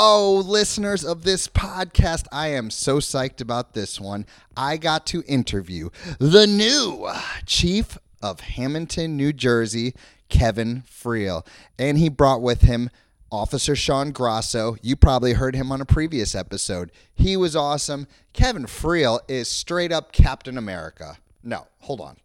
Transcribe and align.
Oh, 0.00 0.44
listeners 0.46 1.04
of 1.04 1.24
this 1.24 1.48
podcast, 1.48 2.26
I 2.30 2.50
am 2.52 2.70
so 2.70 2.98
psyched 2.98 3.40
about 3.40 3.74
this 3.74 4.00
one. 4.00 4.26
I 4.56 4.76
got 4.76 5.06
to 5.06 5.24
interview 5.26 5.90
the 6.20 6.46
new 6.46 7.10
chief 7.46 7.98
of 8.22 8.38
Hammonton, 8.38 9.16
New 9.16 9.32
Jersey, 9.32 9.94
Kevin 10.28 10.84
Friel. 10.88 11.44
And 11.80 11.98
he 11.98 12.08
brought 12.08 12.42
with 12.42 12.60
him 12.60 12.90
Officer 13.32 13.74
Sean 13.74 14.12
Grasso. 14.12 14.76
You 14.82 14.94
probably 14.94 15.32
heard 15.32 15.56
him 15.56 15.72
on 15.72 15.80
a 15.80 15.84
previous 15.84 16.32
episode. 16.36 16.92
He 17.12 17.36
was 17.36 17.56
awesome. 17.56 18.06
Kevin 18.32 18.66
Friel 18.66 19.18
is 19.26 19.48
straight 19.48 19.90
up 19.90 20.12
Captain 20.12 20.56
America. 20.56 21.18
No, 21.42 21.66
hold 21.80 22.00
on. 22.00 22.18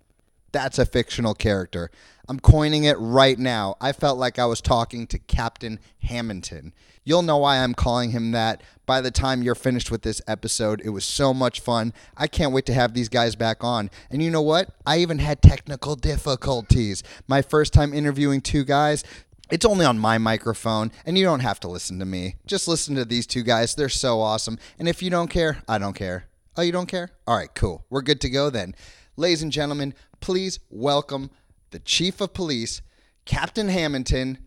That's 0.51 0.77
a 0.77 0.85
fictional 0.85 1.33
character. 1.33 1.89
I'm 2.29 2.39
coining 2.39 2.85
it 2.85 2.97
right 2.99 3.37
now. 3.37 3.75
I 3.81 3.91
felt 3.91 4.17
like 4.17 4.39
I 4.39 4.45
was 4.45 4.61
talking 4.61 5.07
to 5.07 5.19
Captain 5.19 5.79
Hammonton. 6.01 6.73
You'll 7.03 7.21
know 7.21 7.37
why 7.37 7.57
I'm 7.57 7.73
calling 7.73 8.11
him 8.11 8.31
that 8.31 8.61
by 8.85 9.01
the 9.01 9.11
time 9.11 9.43
you're 9.43 9.55
finished 9.55 9.91
with 9.91 10.03
this 10.03 10.21
episode. 10.25 10.81
It 10.85 10.91
was 10.91 11.03
so 11.03 11.33
much 11.33 11.59
fun. 11.59 11.91
I 12.15 12.27
can't 12.27 12.53
wait 12.53 12.65
to 12.67 12.73
have 12.73 12.93
these 12.93 13.09
guys 13.09 13.35
back 13.35 13.61
on. 13.61 13.89
And 14.09 14.23
you 14.23 14.31
know 14.31 14.41
what? 14.41 14.69
I 14.85 14.99
even 14.99 15.19
had 15.19 15.41
technical 15.41 15.97
difficulties. 15.97 17.03
My 17.27 17.41
first 17.41 17.73
time 17.73 17.93
interviewing 17.93 18.39
two 18.39 18.63
guys. 18.63 19.03
It's 19.51 19.65
only 19.65 19.85
on 19.85 19.99
my 19.99 20.17
microphone, 20.17 20.91
and 21.05 21.17
you 21.17 21.25
don't 21.25 21.41
have 21.41 21.59
to 21.59 21.67
listen 21.67 21.99
to 21.99 22.05
me. 22.05 22.37
Just 22.47 22.67
listen 22.67 22.95
to 22.95 23.03
these 23.03 23.27
two 23.27 23.43
guys. 23.43 23.75
They're 23.75 23.89
so 23.89 24.21
awesome. 24.21 24.57
And 24.79 24.87
if 24.87 25.03
you 25.03 25.09
don't 25.09 25.27
care, 25.27 25.61
I 25.67 25.77
don't 25.77 25.93
care. 25.93 26.25
Oh, 26.55 26.61
you 26.61 26.71
don't 26.71 26.87
care? 26.87 27.09
All 27.27 27.35
right, 27.35 27.53
cool. 27.53 27.85
We're 27.89 28.01
good 28.01 28.21
to 28.21 28.29
go 28.29 28.49
then. 28.49 28.73
Ladies 29.17 29.43
and 29.43 29.51
gentlemen, 29.51 29.93
please 30.21 30.59
welcome 30.69 31.29
the 31.73 31.79
Chief 31.79 32.21
of 32.21 32.35
Police, 32.35 32.83
Captain 33.25 33.67
Hammonton, 33.67 34.37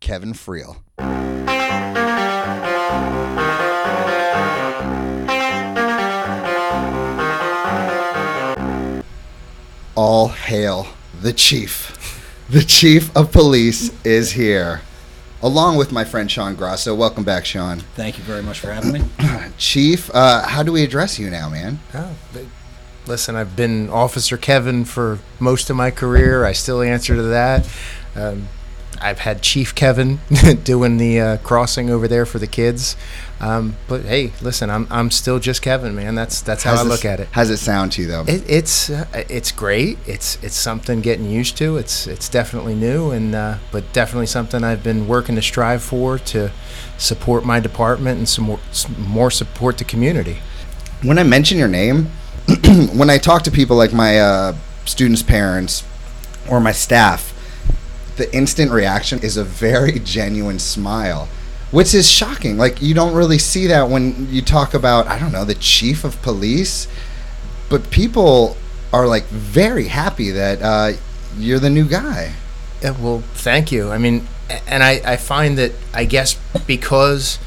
Kevin 0.00 0.34
Friel. 0.34 0.76
All 9.94 10.28
hail 10.28 10.88
the 11.22 11.32
Chief. 11.32 12.44
The 12.50 12.60
Chief 12.60 13.16
of 13.16 13.32
Police 13.32 13.90
is 14.04 14.32
here, 14.32 14.82
along 15.42 15.78
with 15.78 15.90
my 15.90 16.04
friend 16.04 16.30
Sean 16.30 16.54
Grasso. 16.54 16.94
Welcome 16.94 17.24
back, 17.24 17.46
Sean. 17.46 17.80
Thank 17.96 18.18
you 18.18 18.24
very 18.24 18.42
much 18.42 18.60
for 18.60 18.70
having 18.70 18.92
me. 18.92 19.02
Chief, 19.56 20.10
uh, 20.12 20.46
how 20.46 20.62
do 20.62 20.70
we 20.70 20.84
address 20.84 21.18
you 21.18 21.30
now, 21.30 21.48
man? 21.48 21.78
Oh, 21.94 22.14
but 22.34 22.42
listen, 23.06 23.36
I've 23.36 23.56
been 23.56 23.88
Officer 23.90 24.36
Kevin 24.36 24.84
for 24.84 25.18
most 25.38 25.70
of 25.70 25.76
my 25.76 25.90
career. 25.90 26.44
I 26.44 26.52
still 26.52 26.82
answer 26.82 27.14
to 27.16 27.22
that. 27.22 27.68
Um, 28.16 28.48
I've 29.00 29.18
had 29.18 29.42
Chief 29.42 29.74
Kevin 29.74 30.20
doing 30.64 30.96
the 30.96 31.20
uh, 31.20 31.36
crossing 31.38 31.90
over 31.90 32.08
there 32.08 32.24
for 32.24 32.38
the 32.38 32.46
kids. 32.46 32.96
Um, 33.40 33.76
but 33.88 34.02
hey, 34.02 34.32
listen, 34.40 34.70
I'm 34.70 34.86
I'm 34.90 35.10
still 35.10 35.38
just 35.40 35.60
Kevin, 35.60 35.94
man. 35.94 36.14
That's 36.14 36.40
that's 36.40 36.62
how 36.62 36.70
How's 36.70 36.80
I 36.80 36.84
this- 36.84 36.90
look 36.92 37.04
at 37.04 37.20
it. 37.20 37.28
How's 37.32 37.50
it 37.50 37.56
sound 37.58 37.92
to 37.92 38.02
you, 38.02 38.08
though? 38.08 38.24
It, 38.26 38.48
it's 38.48 38.88
uh, 38.88 39.04
it's 39.28 39.50
great. 39.50 39.98
It's 40.06 40.42
it's 40.42 40.54
something 40.54 41.00
getting 41.02 41.28
used 41.28 41.58
to. 41.58 41.76
It's 41.76 42.06
it's 42.06 42.28
definitely 42.28 42.76
new, 42.76 43.10
and 43.10 43.34
uh, 43.34 43.58
but 43.72 43.92
definitely 43.92 44.26
something 44.26 44.62
I've 44.64 44.84
been 44.84 45.06
working 45.08 45.34
to 45.34 45.42
strive 45.42 45.82
for 45.82 46.16
to 46.18 46.52
support 46.96 47.44
my 47.44 47.58
department 47.60 48.18
and 48.18 48.28
some 48.28 48.44
more, 48.44 48.60
some 48.70 48.94
more 49.02 49.30
support 49.30 49.76
the 49.78 49.84
community. 49.84 50.38
when 51.02 51.18
I 51.18 51.24
mention 51.24 51.58
your 51.58 51.68
name, 51.68 52.10
when 52.92 53.08
I 53.08 53.18
talk 53.18 53.42
to 53.42 53.50
people 53.50 53.76
like 53.76 53.92
my 53.92 54.18
uh, 54.18 54.56
students' 54.84 55.22
parents 55.22 55.84
or 56.48 56.60
my 56.60 56.72
staff, 56.72 57.32
the 58.16 58.32
instant 58.34 58.70
reaction 58.70 59.20
is 59.22 59.36
a 59.36 59.44
very 59.44 59.98
genuine 60.04 60.58
smile, 60.58 61.28
which 61.70 61.94
is 61.94 62.10
shocking. 62.10 62.58
Like 62.58 62.82
you 62.82 62.94
don't 62.94 63.14
really 63.14 63.38
see 63.38 63.66
that 63.68 63.88
when 63.88 64.28
you 64.30 64.42
talk 64.42 64.74
about 64.74 65.06
I 65.06 65.18
don't 65.18 65.32
know 65.32 65.44
the 65.44 65.54
chief 65.54 66.04
of 66.04 66.20
police, 66.22 66.86
but 67.70 67.90
people 67.90 68.56
are 68.92 69.06
like 69.06 69.24
very 69.24 69.88
happy 69.88 70.30
that 70.30 70.62
uh, 70.62 70.92
you're 71.38 71.58
the 71.58 71.70
new 71.70 71.86
guy. 71.86 72.34
Yeah, 72.82 72.90
well, 73.00 73.20
thank 73.32 73.72
you. 73.72 73.90
I 73.90 73.98
mean, 73.98 74.26
and 74.66 74.82
I, 74.82 75.00
I 75.04 75.16
find 75.16 75.56
that 75.58 75.72
I 75.92 76.04
guess 76.04 76.34
because 76.66 77.38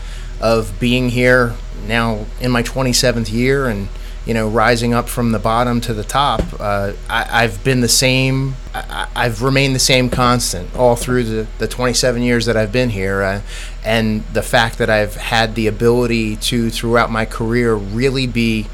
of 0.42 0.80
being 0.80 1.10
here 1.10 1.56
now 1.88 2.26
in 2.42 2.52
my 2.52 2.64
27th 2.64 3.32
year 3.32 3.68
and 3.68 3.88
you 4.28 4.34
know 4.34 4.48
rising 4.50 4.94
up 4.94 5.08
from 5.08 5.32
the 5.32 5.40
bottom 5.40 5.80
to 5.82 5.94
the 5.94 6.04
top, 6.04 6.42
uh, 6.60 6.94
I, 7.10 7.44
I've 7.44 7.64
been 7.64 7.80
the 7.80 7.88
same. 7.88 8.56
I, 8.74 9.08
I've 9.16 9.42
remained 9.42 9.74
the 9.74 9.80
same 9.80 10.10
constant 10.10 10.76
all 10.76 10.96
through 10.96 11.24
the, 11.24 11.48
the 11.60 11.68
27 11.68 12.22
years 12.22 12.46
that 12.46 12.58
I've 12.58 12.72
been 12.72 12.90
here, 12.90 13.22
uh, 13.22 13.42
and 13.86 14.24
the 14.34 14.44
fact 14.44 14.78
that 14.80 14.90
I've 14.90 15.16
had 15.16 15.56
the 15.56 15.68
ability 15.68 16.36
to 16.36 16.70
throughout 16.70 17.10
my 17.10 17.26
career 17.26 17.74
really 17.74 18.28
be 18.28 18.68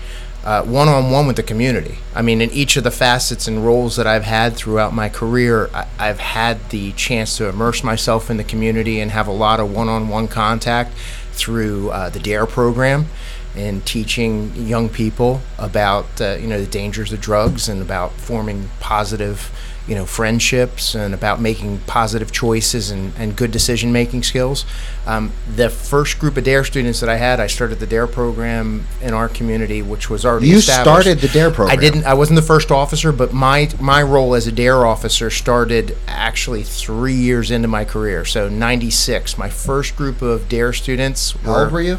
one 0.43 0.89
on 0.89 1.11
one 1.11 1.27
with 1.27 1.35
the 1.35 1.43
community. 1.43 1.99
I 2.13 2.21
mean, 2.21 2.41
in 2.41 2.51
each 2.51 2.75
of 2.75 2.83
the 2.83 2.91
facets 2.91 3.47
and 3.47 3.65
roles 3.65 3.95
that 3.95 4.07
I've 4.07 4.23
had 4.23 4.55
throughout 4.55 4.93
my 4.93 5.07
career, 5.07 5.69
I, 5.73 5.87
I've 5.97 6.19
had 6.19 6.69
the 6.69 6.91
chance 6.93 7.37
to 7.37 7.47
immerse 7.47 7.83
myself 7.83 8.29
in 8.29 8.37
the 8.37 8.43
community 8.43 8.99
and 8.99 9.11
have 9.11 9.27
a 9.27 9.31
lot 9.31 9.59
of 9.59 9.71
one 9.73 9.87
on 9.87 10.09
one 10.09 10.27
contact 10.27 10.93
through 11.31 11.89
uh, 11.89 12.09
the 12.09 12.19
DARE 12.19 12.45
program 12.45 13.07
and 13.55 13.85
teaching 13.85 14.51
young 14.55 14.89
people 14.89 15.41
about 15.57 16.05
uh, 16.21 16.35
you 16.39 16.47
know 16.47 16.59
the 16.59 16.67
dangers 16.67 17.13
of 17.13 17.21
drugs 17.21 17.69
and 17.69 17.81
about 17.81 18.11
forming 18.13 18.69
positive 18.79 19.51
you 19.87 19.93
know 19.95 20.05
friendships 20.05 20.95
and 20.95 21.13
about 21.13 21.41
making 21.41 21.77
positive 21.79 22.31
choices 22.31 22.89
and, 22.89 23.11
and 23.17 23.35
good 23.35 23.51
decision 23.51 23.91
making 23.91 24.23
skills 24.23 24.65
um, 25.05 25.29
the 25.57 25.69
first 25.69 26.19
group 26.19 26.37
of 26.37 26.43
dare 26.45 26.63
students 26.63 27.01
that 27.01 27.09
i 27.09 27.17
had 27.17 27.39
i 27.41 27.47
started 27.47 27.79
the 27.79 27.85
dare 27.85 28.07
program 28.07 28.87
in 29.01 29.13
our 29.13 29.27
community 29.27 29.81
which 29.81 30.09
was 30.09 30.25
already 30.25 30.47
You 30.47 30.57
established. 30.59 30.83
started 31.03 31.19
the 31.19 31.27
DARE 31.27 31.51
program. 31.51 31.77
i 31.77 31.79
didn't 31.79 32.05
i 32.05 32.13
wasn't 32.13 32.37
the 32.37 32.41
first 32.41 32.71
officer 32.71 33.11
but 33.11 33.33
my 33.33 33.69
my 33.79 34.01
role 34.01 34.35
as 34.35 34.47
a 34.47 34.53
dare 34.53 34.85
officer 34.85 35.29
started 35.29 35.97
actually 36.07 36.63
three 36.63 37.13
years 37.15 37.51
into 37.51 37.67
my 37.67 37.83
career 37.83 38.23
so 38.23 38.47
96 38.47 39.37
my 39.37 39.49
first 39.49 39.97
group 39.97 40.21
of 40.21 40.47
dare 40.47 40.71
students 40.71 41.31
How 41.43 41.63
old 41.63 41.71
were 41.73 41.81
you? 41.81 41.97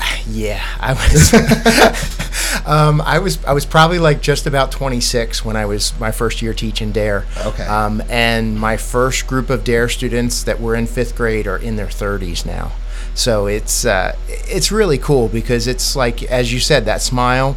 yeah, 0.28 0.62
I 0.80 0.92
was. 0.92 1.34
um, 2.66 3.00
I 3.00 3.18
was. 3.18 3.42
I 3.44 3.52
was 3.52 3.66
probably 3.66 3.98
like 3.98 4.20
just 4.20 4.46
about 4.46 4.72
26 4.72 5.44
when 5.44 5.56
I 5.56 5.66
was 5.66 5.98
my 5.98 6.12
first 6.12 6.42
year 6.42 6.54
teaching 6.54 6.92
Dare. 6.92 7.26
Okay. 7.44 7.64
Um, 7.64 8.02
and 8.08 8.58
my 8.58 8.76
first 8.76 9.26
group 9.26 9.50
of 9.50 9.64
Dare 9.64 9.88
students 9.88 10.42
that 10.44 10.60
were 10.60 10.74
in 10.74 10.86
fifth 10.86 11.16
grade 11.16 11.46
are 11.46 11.58
in 11.58 11.76
their 11.76 11.86
30s 11.86 12.46
now. 12.46 12.72
So 13.14 13.46
it's 13.46 13.84
uh, 13.84 14.16
it's 14.28 14.70
really 14.70 14.98
cool 14.98 15.28
because 15.28 15.66
it's 15.66 15.96
like 15.96 16.22
as 16.24 16.52
you 16.52 16.60
said 16.60 16.84
that 16.84 17.02
smile. 17.02 17.56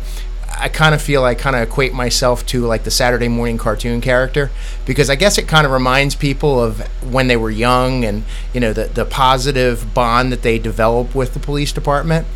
I 0.58 0.70
kind 0.70 0.94
of 0.94 1.02
feel 1.02 1.24
I 1.24 1.36
kind 1.36 1.56
of 1.56 1.64
equate 1.64 1.94
myself 1.94 2.46
to 2.48 2.66
like 2.66 2.84
the 2.84 2.92
Saturday 2.92 3.28
morning 3.28 3.58
cartoon 3.58 4.02
character 4.02 4.52
because 4.86 5.10
I 5.10 5.16
guess 5.16 5.38
it 5.38 5.48
kind 5.48 5.66
of 5.66 5.72
reminds 5.72 6.16
people 6.16 6.62
of 6.62 6.80
when 7.04 7.28
they 7.28 7.38
were 7.38 7.50
young 7.50 8.04
and 8.04 8.24
you 8.54 8.60
know 8.60 8.74
the 8.74 8.86
the 8.86 9.06
positive 9.06 9.94
bond 9.94 10.32
that 10.32 10.42
they 10.42 10.60
develop 10.60 11.16
with 11.16 11.34
the 11.34 11.40
police 11.40 11.72
department. 11.72 12.28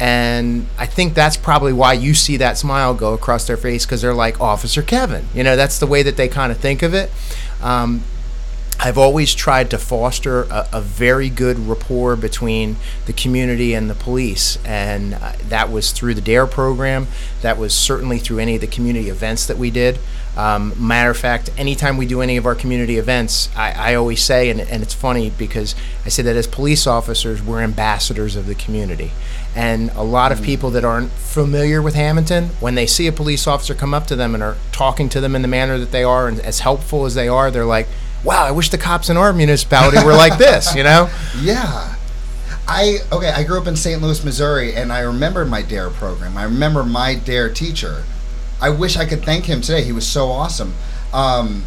And 0.00 0.66
I 0.78 0.86
think 0.86 1.14
that's 1.14 1.36
probably 1.36 1.72
why 1.72 1.92
you 1.92 2.12
see 2.14 2.36
that 2.38 2.58
smile 2.58 2.92
go 2.92 3.14
across 3.14 3.46
their 3.46 3.56
face 3.56 3.86
because 3.86 4.02
they're 4.02 4.14
like 4.14 4.40
Officer 4.40 4.82
Kevin. 4.82 5.26
You 5.32 5.44
know, 5.44 5.54
that's 5.54 5.78
the 5.78 5.86
way 5.86 6.02
that 6.02 6.16
they 6.16 6.26
kind 6.26 6.50
of 6.50 6.58
think 6.58 6.82
of 6.82 6.92
it. 6.92 7.10
Um, 7.62 8.02
I've 8.84 8.98
always 8.98 9.32
tried 9.32 9.70
to 9.70 9.78
foster 9.78 10.42
a, 10.42 10.68
a 10.72 10.80
very 10.80 11.30
good 11.30 11.56
rapport 11.68 12.16
between 12.16 12.74
the 13.06 13.12
community 13.12 13.74
and 13.74 13.88
the 13.88 13.94
police, 13.94 14.58
and 14.64 15.14
uh, 15.14 15.34
that 15.48 15.70
was 15.70 15.92
through 15.92 16.14
the 16.14 16.20
DARE 16.20 16.48
program. 16.48 17.06
That 17.42 17.58
was 17.58 17.74
certainly 17.74 18.18
through 18.18 18.40
any 18.40 18.56
of 18.56 18.60
the 18.60 18.66
community 18.66 19.08
events 19.08 19.46
that 19.46 19.56
we 19.56 19.70
did. 19.70 20.00
Um, 20.36 20.74
matter 20.76 21.10
of 21.10 21.16
fact, 21.16 21.50
anytime 21.56 21.96
we 21.96 22.06
do 22.06 22.22
any 22.22 22.36
of 22.36 22.44
our 22.44 22.56
community 22.56 22.96
events, 22.96 23.50
I, 23.54 23.92
I 23.92 23.94
always 23.94 24.20
say, 24.20 24.50
and, 24.50 24.60
and 24.60 24.82
it's 24.82 24.94
funny 24.94 25.30
because 25.30 25.76
I 26.04 26.08
say 26.08 26.24
that 26.24 26.34
as 26.34 26.48
police 26.48 26.84
officers, 26.84 27.40
we're 27.40 27.60
ambassadors 27.60 28.34
of 28.34 28.46
the 28.46 28.56
community. 28.56 29.12
And 29.54 29.90
a 29.90 30.02
lot 30.02 30.32
of 30.32 30.42
people 30.42 30.70
that 30.70 30.84
aren't 30.84 31.12
familiar 31.12 31.80
with 31.80 31.94
Hammonton, 31.94 32.48
when 32.58 32.74
they 32.74 32.86
see 32.86 33.06
a 33.06 33.12
police 33.12 33.46
officer 33.46 33.74
come 33.76 33.94
up 33.94 34.08
to 34.08 34.16
them 34.16 34.34
and 34.34 34.42
are 34.42 34.56
talking 34.72 35.08
to 35.10 35.20
them 35.20 35.36
in 35.36 35.42
the 35.42 35.48
manner 35.48 35.78
that 35.78 35.92
they 35.92 36.02
are 36.02 36.26
and 36.26 36.40
as 36.40 36.60
helpful 36.60 37.04
as 37.04 37.14
they 37.14 37.28
are, 37.28 37.48
they're 37.50 37.64
like, 37.64 37.86
wow, 38.24 38.44
I 38.44 38.50
wish 38.50 38.70
the 38.70 38.78
cops 38.78 39.10
in 39.10 39.16
our 39.16 39.32
municipality 39.32 40.02
were 40.04 40.14
like 40.14 40.38
this, 40.38 40.74
you 40.74 40.82
know? 40.82 41.10
Yeah. 41.40 41.96
I 42.68 42.98
okay, 43.10 43.30
I 43.30 43.42
grew 43.42 43.60
up 43.60 43.66
in 43.66 43.74
St. 43.74 44.00
Louis, 44.00 44.24
Missouri, 44.24 44.74
and 44.74 44.92
I 44.92 45.00
remember 45.00 45.44
my 45.44 45.62
DARE 45.62 45.90
program. 45.90 46.36
I 46.36 46.44
remember 46.44 46.84
my 46.84 47.16
DARE 47.16 47.50
teacher. 47.50 48.04
I 48.60 48.70
wish 48.70 48.96
I 48.96 49.04
could 49.04 49.24
thank 49.24 49.46
him 49.46 49.60
today. 49.60 49.82
He 49.82 49.90
was 49.90 50.06
so 50.06 50.28
awesome. 50.28 50.74
Um, 51.12 51.64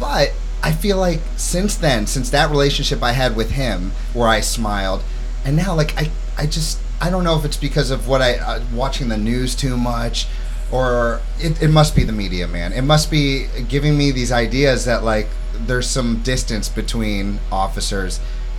but 0.00 0.32
I 0.62 0.72
feel 0.72 0.96
like 0.96 1.20
since 1.36 1.76
then, 1.76 2.06
since 2.06 2.30
that 2.30 2.50
relationship 2.50 3.02
I 3.02 3.12
had 3.12 3.36
with 3.36 3.50
him, 3.50 3.92
where 4.14 4.28
I 4.28 4.40
smiled, 4.40 5.02
and 5.44 5.54
now 5.54 5.74
like 5.74 5.96
I, 6.00 6.10
I 6.38 6.46
just 6.46 6.78
I 7.00 7.10
don't 7.10 7.24
know 7.24 7.38
if 7.38 7.44
it's 7.44 7.56
because 7.56 7.90
of 7.90 8.08
what 8.08 8.22
I 8.22 8.36
uh, 8.36 8.62
watching 8.72 9.08
the 9.08 9.18
news 9.18 9.54
too 9.54 9.76
much, 9.76 10.26
or 10.72 11.20
it, 11.38 11.62
it 11.62 11.68
must 11.68 11.94
be 11.94 12.02
the 12.02 12.12
media, 12.12 12.48
man. 12.48 12.72
It 12.72 12.82
must 12.82 13.10
be 13.10 13.46
giving 13.68 13.96
me 13.96 14.10
these 14.10 14.32
ideas 14.32 14.86
that 14.86 15.04
like 15.04 15.28
there's 15.52 15.88
some 15.88 16.22
distance 16.22 16.68
between 16.68 17.38
officers 17.52 18.18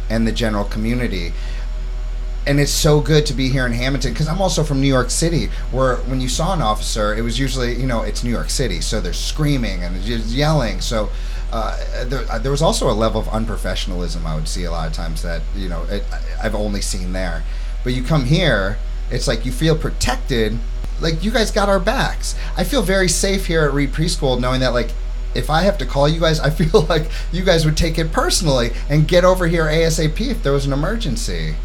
and 0.09 0.27
the 0.27 0.31
general 0.31 0.65
community. 0.65 1.33
and 2.45 2.59
it's 2.59 2.71
so 2.71 2.99
good 2.99 3.25
to 3.25 3.33
be 3.33 3.49
here 3.49 3.65
in 3.65 3.71
Hammonton 3.71 4.11
because 4.11 4.27
I'm 4.27 4.41
also 4.41 4.63
from 4.63 4.81
New 4.81 4.87
York 4.87 5.09
City, 5.09 5.47
where 5.71 5.95
when 6.09 6.19
you 6.21 6.27
saw 6.29 6.53
an 6.53 6.61
officer, 6.61 7.15
it 7.15 7.21
was 7.21 7.39
usually 7.39 7.73
you 7.79 7.87
know 7.87 8.01
it's 8.01 8.23
New 8.23 8.31
York 8.31 8.49
City, 8.49 8.81
so 8.81 9.01
they're 9.01 9.13
screaming 9.13 9.83
and 9.83 9.95
yelling. 10.03 10.81
So 10.81 11.09
uh, 11.51 12.05
there, 12.05 12.25
uh, 12.29 12.39
there 12.39 12.51
was 12.51 12.61
also 12.61 12.89
a 12.89 12.93
level 12.93 13.21
of 13.21 13.27
unprofessionalism 13.27 14.25
I 14.25 14.35
would 14.35 14.47
see 14.47 14.65
a 14.65 14.71
lot 14.71 14.87
of 14.87 14.93
times 14.93 15.21
that 15.21 15.41
you 15.55 15.69
know 15.69 15.83
it, 15.83 16.03
I've 16.41 16.55
only 16.55 16.81
seen 16.81 17.13
there. 17.13 17.43
But 17.83 17.93
you 17.93 18.03
come 18.03 18.25
here, 18.25 18.77
it's 19.09 19.27
like 19.27 19.45
you 19.45 19.51
feel 19.51 19.77
protected. 19.77 20.59
Like 21.03 21.23
you 21.23 21.31
guys 21.31 21.51
got 21.51 21.69
our 21.69 21.79
backs. 21.79 22.35
I 22.57 22.63
feel 22.63 22.81
very 22.81 23.09
safe 23.09 23.45
here 23.45 23.65
at 23.65 23.73
Reed 23.73 23.91
Preschool, 23.91 24.39
knowing 24.39 24.61
that 24.61 24.73
like 24.73 24.89
if 25.35 25.49
I 25.49 25.63
have 25.63 25.77
to 25.79 25.85
call 25.85 26.07
you 26.07 26.19
guys, 26.19 26.39
I 26.47 26.49
feel 26.49 26.81
like 26.83 27.09
you 27.31 27.43
guys 27.43 27.65
would 27.65 27.77
take 27.77 27.99
it 27.99 28.11
personally 28.11 28.71
and 28.89 29.07
get 29.07 29.23
over 29.23 29.47
here 29.47 29.65
ASAP 29.65 30.19
if 30.21 30.41
there 30.41 30.53
was 30.53 30.65
an 30.65 30.73
emergency. 30.73 31.55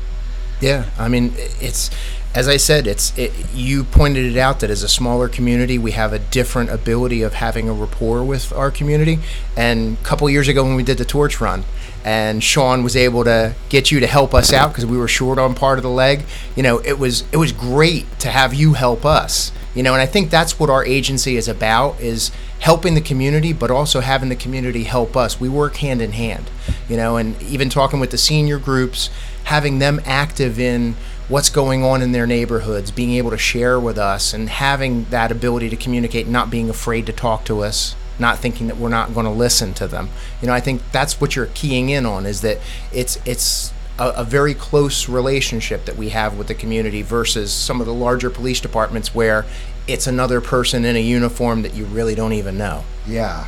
Yeah, 0.61 0.91
I 0.99 1.07
mean, 1.07 1.35
it's 1.37 1.91
as 2.35 2.49
I 2.49 2.57
said, 2.57 2.87
it's 2.87 3.17
it, 3.17 3.33
you 3.55 3.85
pointed 3.85 4.25
it 4.25 4.37
out 4.37 4.61
that 4.61 4.71
as 4.71 4.83
a 4.83 4.89
smaller 4.89 5.29
community, 5.29 5.79
we 5.79 5.93
have 5.93 6.13
a 6.13 6.19
different 6.19 6.71
ability 6.71 7.23
of 7.23 7.35
having 7.35 7.69
a 7.69 7.73
rapport 7.73 8.23
with 8.25 8.53
our 8.53 8.71
community. 8.71 9.21
And 9.57 9.97
a 9.99 10.05
couple 10.05 10.29
years 10.29 10.49
ago, 10.49 10.65
when 10.65 10.75
we 10.75 10.83
did 10.83 10.99
the 10.99 11.05
torch 11.05 11.41
run, 11.41 11.65
and 12.09 12.43
Sean 12.43 12.83
was 12.83 12.97
able 12.97 13.23
to 13.25 13.55
get 13.69 13.91
you 13.91 14.01
to 14.01 14.07
help 14.07 14.33
us 14.33 14.51
out 14.51 14.71
because 14.71 14.87
we 14.87 14.97
were 14.97 15.09
short 15.09 15.39
on 15.39 15.55
part 15.55 15.79
of 15.79 15.83
the 15.83 15.91
leg. 15.91 16.25
You 16.57 16.63
know, 16.63 16.79
it 16.79 16.99
was 16.99 17.23
it 17.33 17.37
was 17.37 17.53
great 17.53 18.07
to 18.21 18.31
have 18.31 18.55
you 18.55 18.73
help 18.73 19.05
us. 19.05 19.53
You 19.75 19.83
know, 19.83 19.93
and 19.93 20.01
I 20.01 20.07
think 20.07 20.31
that's 20.31 20.59
what 20.59 20.71
our 20.71 20.83
agency 20.87 21.37
is 21.37 21.49
about 21.49 22.01
is 22.01 22.31
helping 22.61 22.95
the 22.95 23.03
community, 23.03 23.53
but 23.53 23.71
also 23.71 24.01
having 24.01 24.31
the 24.31 24.37
community 24.37 24.85
help 24.85 25.19
us. 25.19 25.39
We 25.39 25.51
work 25.51 25.77
hand 25.77 26.01
in 26.01 26.13
hand. 26.13 26.51
You 26.89 26.97
know, 26.97 27.19
and 27.19 27.41
even 27.43 27.69
talking 27.69 28.01
with 28.01 28.11
the 28.11 28.17
senior 28.17 28.59
groups, 28.59 29.11
having 29.45 29.79
them 29.79 30.01
active 30.07 30.59
in 30.59 30.97
what's 31.29 31.51
going 31.51 31.85
on 31.85 32.01
in 32.01 32.13
their 32.13 32.27
neighborhoods, 32.27 32.91
being 32.91 33.13
able 33.13 33.33
to 33.33 33.39
share 33.39 33.79
with 33.79 33.99
us, 33.99 34.33
and 34.33 34.49
having 34.49 35.05
that 35.11 35.31
ability 35.31 35.69
to 35.69 35.77
communicate, 35.77 36.27
not 36.27 36.49
being 36.49 36.71
afraid 36.71 37.05
to 37.05 37.13
talk 37.13 37.45
to 37.45 37.61
us 37.61 37.95
not 38.19 38.39
thinking 38.39 38.67
that 38.69 38.77
we're 38.77 38.89
not 38.89 39.15
going 39.15 39.27
to 39.27 39.33
listen 39.33 39.75
to 39.75 39.87
them. 39.87 40.09
You 40.41 40.49
know, 40.49 40.55
I 40.55 40.61
think 40.61 40.83
that's 40.93 41.21
what 41.21 41.37
you're 41.37 41.47
keying 41.47 41.91
in 41.91 42.07
on 42.07 42.27
is 42.27 42.41
that 42.43 42.59
it's 42.93 43.19
it's 43.25 43.73
a, 43.99 44.09
a, 44.09 44.25
very 44.25 44.55
close 44.55 45.09
relationship 45.09 45.85
that 45.85 45.97
we 45.97 46.11
have 46.11 46.39
with 46.39 46.49
the 46.49 46.55
community 46.55 47.03
versus 47.03 47.53
some 47.53 47.81
of 47.81 47.87
the 47.87 47.95
larger 47.95 48.31
police 48.31 48.61
departments 48.61 49.15
where 49.15 49.45
it's 49.87 50.07
another 50.07 50.41
person 50.41 50.85
in 50.85 50.97
a 50.97 51.01
uniform 51.01 51.63
that 51.63 51.75
you 51.75 51.85
really 51.87 52.15
don't 52.15 52.33
even 52.33 52.59
know. 52.59 52.85
Yeah, 53.07 53.47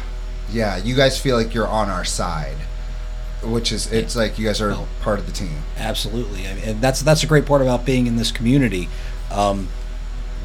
yeah. 0.50 0.76
You 0.78 0.94
guys 0.94 1.20
feel 1.20 1.36
like 1.36 1.54
you're 1.54 1.68
on 1.68 1.88
our 1.88 2.04
side, 2.04 2.56
which 3.42 3.72
is 3.72 3.92
it's 3.92 4.16
like 4.16 4.38
you 4.38 4.46
guys 4.46 4.60
are 4.60 4.74
part 5.02 5.18
of 5.18 5.26
the 5.26 5.32
team. 5.32 5.62
Absolutely, 5.76 6.44
and 6.46 6.80
that's 6.80 7.02
that's 7.02 7.22
a 7.22 7.26
great 7.26 7.46
part 7.46 7.62
about 7.62 7.84
being 7.84 8.06
in 8.06 8.16
this 8.16 8.32
community. 8.32 8.88
Um, 9.30 9.68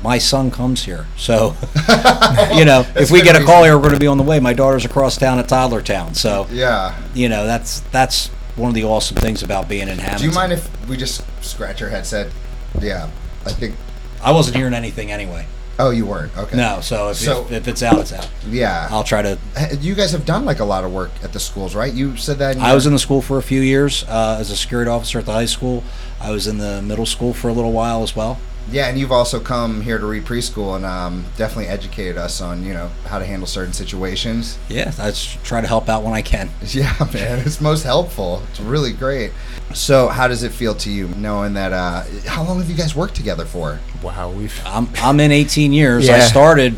my 0.05 0.19
son 0.19 0.51
comes 0.51 0.83
here. 0.85 1.07
So, 1.17 1.55
you 2.53 2.63
know, 2.63 2.85
if 2.95 3.09
we 3.09 3.23
get 3.23 3.35
a 3.35 3.43
call 3.43 3.63
here, 3.63 3.75
we're 3.75 3.81
going 3.81 3.95
to 3.95 3.99
be 3.99 4.07
on 4.07 4.19
the 4.19 4.23
way. 4.23 4.39
My 4.39 4.53
daughter's 4.53 4.85
across 4.85 5.17
town 5.17 5.39
at 5.39 5.47
Toddlertown. 5.47 6.15
So, 6.15 6.47
yeah, 6.51 6.95
you 7.15 7.27
know, 7.27 7.45
that's 7.45 7.79
that's 7.91 8.27
one 8.55 8.69
of 8.69 8.75
the 8.75 8.83
awesome 8.83 9.17
things 9.17 9.41
about 9.41 9.67
being 9.67 9.89
in 9.89 9.97
Hammonton. 9.97 10.19
Do 10.19 10.25
you 10.27 10.33
mind 10.33 10.53
if 10.53 10.87
we 10.87 10.95
just 10.95 11.23
scratch 11.43 11.81
your 11.81 11.89
headset? 11.89 12.31
Yeah, 12.79 13.09
I 13.45 13.51
think 13.51 13.75
I 14.21 14.31
wasn't 14.31 14.57
hearing 14.57 14.75
anything 14.75 15.11
anyway. 15.11 15.47
Oh, 15.77 15.89
you 15.89 16.05
weren't. 16.05 16.37
Okay. 16.37 16.55
No. 16.55 16.79
So 16.81 17.09
if, 17.09 17.17
so, 17.17 17.41
if, 17.45 17.51
if, 17.51 17.67
it's 17.67 17.83
out, 17.83 17.97
it's 17.99 18.13
out. 18.13 18.29
Yeah. 18.47 18.87
I'll 18.91 19.03
try 19.03 19.21
to. 19.23 19.37
You 19.81 19.93
guys 19.93 20.11
have 20.11 20.25
done 20.25 20.45
like 20.45 20.59
a 20.59 20.63
lot 20.63 20.85
of 20.85 20.93
work 20.93 21.11
at 21.21 21.33
the 21.33 21.39
schools, 21.39 21.75
right? 21.75 21.91
You 21.91 22.15
said 22.15 22.37
that. 22.37 22.57
I 22.57 22.73
was 22.73 22.85
in 22.85 22.93
the 22.93 22.99
school 22.99 23.21
for 23.21 23.39
a 23.39 23.43
few 23.43 23.59
years 23.59 24.05
uh, 24.07 24.37
as 24.39 24.51
a 24.51 24.55
security 24.55 24.89
officer 24.89 25.19
at 25.19 25.25
the 25.25 25.33
high 25.33 25.47
school. 25.47 25.83
I 26.21 26.31
was 26.31 26.47
in 26.47 26.59
the 26.59 26.81
middle 26.81 27.05
school 27.05 27.33
for 27.33 27.49
a 27.49 27.53
little 27.53 27.73
while 27.73 28.03
as 28.03 28.15
well. 28.15 28.39
Yeah, 28.71 28.87
and 28.87 28.97
you've 28.97 29.11
also 29.11 29.39
come 29.39 29.81
here 29.81 29.97
to 29.97 30.05
Reed 30.05 30.25
Preschool 30.25 30.75
and 30.75 30.85
um, 30.85 31.25
definitely 31.37 31.67
educated 31.67 32.17
us 32.17 32.41
on 32.41 32.63
you 32.63 32.73
know 32.73 32.89
how 33.05 33.19
to 33.19 33.25
handle 33.25 33.47
certain 33.47 33.73
situations. 33.73 34.57
Yeah, 34.69 34.91
I 34.97 35.11
try 35.43 35.61
to 35.61 35.67
help 35.67 35.87
out 35.87 36.03
when 36.03 36.13
I 36.13 36.21
can. 36.21 36.49
Yeah, 36.75 36.93
man, 37.13 37.39
it's 37.39 37.61
most 37.61 37.83
helpful. 37.83 38.43
It's 38.49 38.59
really 38.59 38.91
great. 38.91 39.31
So, 39.73 40.07
how 40.07 40.27
does 40.27 40.43
it 40.43 40.51
feel 40.51 40.75
to 40.75 40.91
you 40.91 41.07
knowing 41.09 41.53
that? 41.53 41.71
Uh, 41.71 42.03
how 42.25 42.43
long 42.43 42.57
have 42.59 42.69
you 42.69 42.75
guys 42.75 42.95
worked 42.95 43.15
together 43.15 43.45
for? 43.45 43.79
Wow, 44.01 44.31
we've. 44.31 44.59
I'm 44.65 44.89
I'm 44.97 45.19
in 45.19 45.31
18 45.31 45.71
years. 45.71 46.07
Yeah. 46.07 46.15
I 46.15 46.19
started 46.21 46.75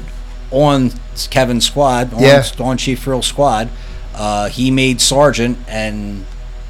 on 0.51 0.91
Kevin's 1.29 1.65
squad, 1.65 2.13
on, 2.13 2.21
yeah. 2.21 2.43
on 2.59 2.77
Chief 2.77 3.03
Friel 3.03 3.23
squad. 3.23 3.69
Uh, 4.13 4.49
he 4.49 4.69
made 4.71 5.01
sergeant, 5.01 5.57
and 5.67 6.25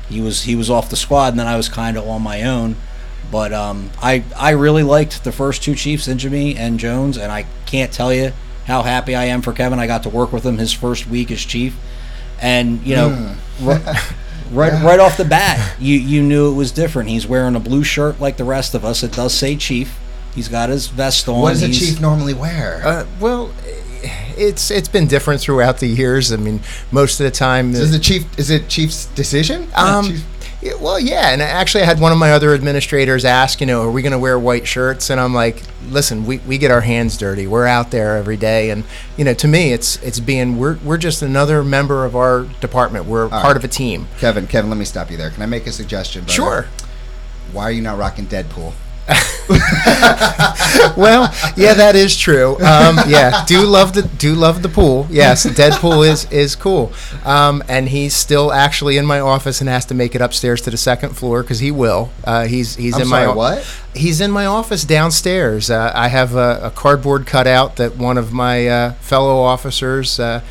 he 0.09 0.21
was 0.21 0.43
he 0.43 0.55
was 0.55 0.69
off 0.69 0.89
the 0.89 0.95
squad, 0.95 1.29
and 1.29 1.39
then 1.39 1.47
I 1.47 1.57
was 1.57 1.67
kind 1.67 1.97
of 1.97 2.07
on 2.07 2.21
my 2.21 2.43
own 2.43 2.77
but 3.31 3.53
um, 3.53 3.89
I 4.01 4.23
I 4.35 4.51
really 4.51 4.83
liked 4.83 5.23
the 5.23 5.31
first 5.31 5.63
two 5.63 5.75
Chiefs, 5.75 6.07
Injemy 6.07 6.55
and 6.55 6.79
Jones, 6.79 7.17
and 7.17 7.31
I 7.31 7.45
can't 7.65 7.91
tell 7.91 8.13
you 8.13 8.33
how 8.65 8.83
happy 8.83 9.15
I 9.15 9.25
am 9.25 9.41
for 9.41 9.53
Kevin. 9.53 9.79
I 9.79 9.87
got 9.87 10.03
to 10.03 10.09
work 10.09 10.31
with 10.31 10.45
him 10.45 10.57
his 10.57 10.73
first 10.73 11.07
week 11.07 11.31
as 11.31 11.41
Chief, 11.41 11.75
and 12.41 12.81
you 12.85 12.95
know, 12.95 13.09
mm. 13.09 13.35
right, 13.61 14.13
right, 14.51 14.83
right 14.83 14.99
off 14.99 15.17
the 15.17 15.25
bat, 15.25 15.75
you 15.79 15.95
you 15.95 16.21
knew 16.21 16.51
it 16.51 16.55
was 16.55 16.71
different. 16.71 17.09
He's 17.09 17.27
wearing 17.27 17.55
a 17.55 17.59
blue 17.59 17.83
shirt 17.83 18.19
like 18.19 18.37
the 18.37 18.45
rest 18.45 18.73
of 18.75 18.85
us. 18.85 19.03
It 19.03 19.13
does 19.13 19.33
say 19.33 19.55
Chief. 19.55 19.97
He's 20.35 20.47
got 20.47 20.69
his 20.69 20.87
vest 20.87 21.27
on. 21.27 21.41
What 21.41 21.53
does 21.53 21.63
a 21.63 21.71
chief 21.71 21.99
normally 21.99 22.35
wear? 22.35 22.81
Uh, 22.85 23.05
well, 23.19 23.51
it's 24.37 24.71
it's 24.71 24.87
been 24.87 25.07
different 25.07 25.41
throughout 25.41 25.79
the 25.79 25.87
years. 25.87 26.31
I 26.31 26.37
mean, 26.37 26.61
most 26.91 27.19
of 27.19 27.23
the 27.23 27.31
time, 27.31 27.71
the, 27.71 27.81
is 27.81 27.91
the 27.91 27.99
chief 27.99 28.37
is 28.37 28.49
it 28.49 28.69
chief's 28.69 29.05
decision? 29.07 29.67
Um, 29.75 30.05
chief? 30.05 30.25
Well, 30.75 30.99
yeah, 30.99 31.31
and 31.31 31.41
actually, 31.41 31.83
I 31.83 31.85
had 31.85 31.99
one 31.99 32.11
of 32.11 32.17
my 32.17 32.31
other 32.31 32.53
administrators 32.53 33.25
ask, 33.25 33.59
you 33.59 33.67
know, 33.67 33.81
are 33.83 33.91
we 33.91 34.01
going 34.01 34.11
to 34.11 34.19
wear 34.19 34.37
white 34.39 34.67
shirts? 34.67 35.09
And 35.09 35.19
I'm 35.19 35.33
like, 35.33 35.61
listen, 35.89 36.25
we, 36.25 36.39
we 36.39 36.57
get 36.57 36.71
our 36.71 36.81
hands 36.81 37.17
dirty. 37.17 37.47
We're 37.47 37.65
out 37.65 37.91
there 37.91 38.17
every 38.17 38.37
day, 38.37 38.69
and 38.69 38.83
you 39.17 39.25
know, 39.25 39.33
to 39.35 39.47
me, 39.47 39.73
it's 39.73 40.01
it's 40.03 40.19
being 40.19 40.57
we're 40.57 40.77
we're 40.77 40.97
just 40.97 41.21
another 41.21 41.63
member 41.63 42.05
of 42.05 42.15
our 42.15 42.43
department. 42.61 43.05
We're 43.05 43.23
All 43.23 43.29
part 43.29 43.43
right. 43.43 43.55
of 43.57 43.63
a 43.63 43.67
team. 43.67 44.07
Kevin, 44.19 44.47
Kevin, 44.47 44.69
let 44.69 44.77
me 44.77 44.85
stop 44.85 45.11
you 45.11 45.17
there. 45.17 45.29
Can 45.29 45.43
I 45.43 45.47
make 45.47 45.67
a 45.67 45.71
suggestion? 45.71 46.23
Brother? 46.23 46.33
Sure. 46.33 46.67
Why 47.51 47.63
are 47.63 47.71
you 47.71 47.81
not 47.81 47.97
rocking 47.97 48.25
Deadpool? 48.25 48.73
well, 50.97 51.33
yeah, 51.55 51.73
that 51.73 51.93
is 51.95 52.17
true. 52.17 52.55
Um, 52.55 52.99
yeah, 53.07 53.45
do 53.45 53.61
love 53.61 53.93
the 53.93 54.01
do 54.01 54.35
love 54.35 54.61
the 54.61 54.67
pool. 54.69 55.07
Yes, 55.09 55.45
Deadpool 55.45 56.05
is 56.07 56.29
is 56.29 56.55
cool. 56.57 56.91
Um, 57.23 57.63
and 57.69 57.87
he's 57.87 58.13
still 58.13 58.51
actually 58.51 58.97
in 58.97 59.05
my 59.05 59.21
office 59.21 59.61
and 59.61 59.69
has 59.69 59.85
to 59.85 59.93
make 59.93 60.13
it 60.13 60.21
upstairs 60.21 60.59
to 60.61 60.71
the 60.71 60.77
second 60.77 61.15
floor 61.15 61.41
because 61.41 61.59
he 61.59 61.71
will. 61.71 62.11
Uh, 62.25 62.47
he's 62.47 62.75
he's 62.75 62.95
I'm 62.95 63.03
in 63.03 63.07
sorry, 63.07 63.27
my 63.27 63.33
what? 63.33 63.81
He's 63.95 64.19
in 64.19 64.29
my 64.29 64.45
office 64.45 64.83
downstairs. 64.83 65.69
Uh, 65.69 65.91
I 65.95 66.09
have 66.09 66.35
a, 66.35 66.59
a, 66.63 66.71
cardboard 66.71 67.25
cutout 67.25 67.77
that 67.77 67.95
one 67.95 68.17
of 68.17 68.33
my 68.33 68.67
uh, 68.67 68.93
fellow 68.95 69.39
officers 69.39 70.19
uh, 70.19 70.41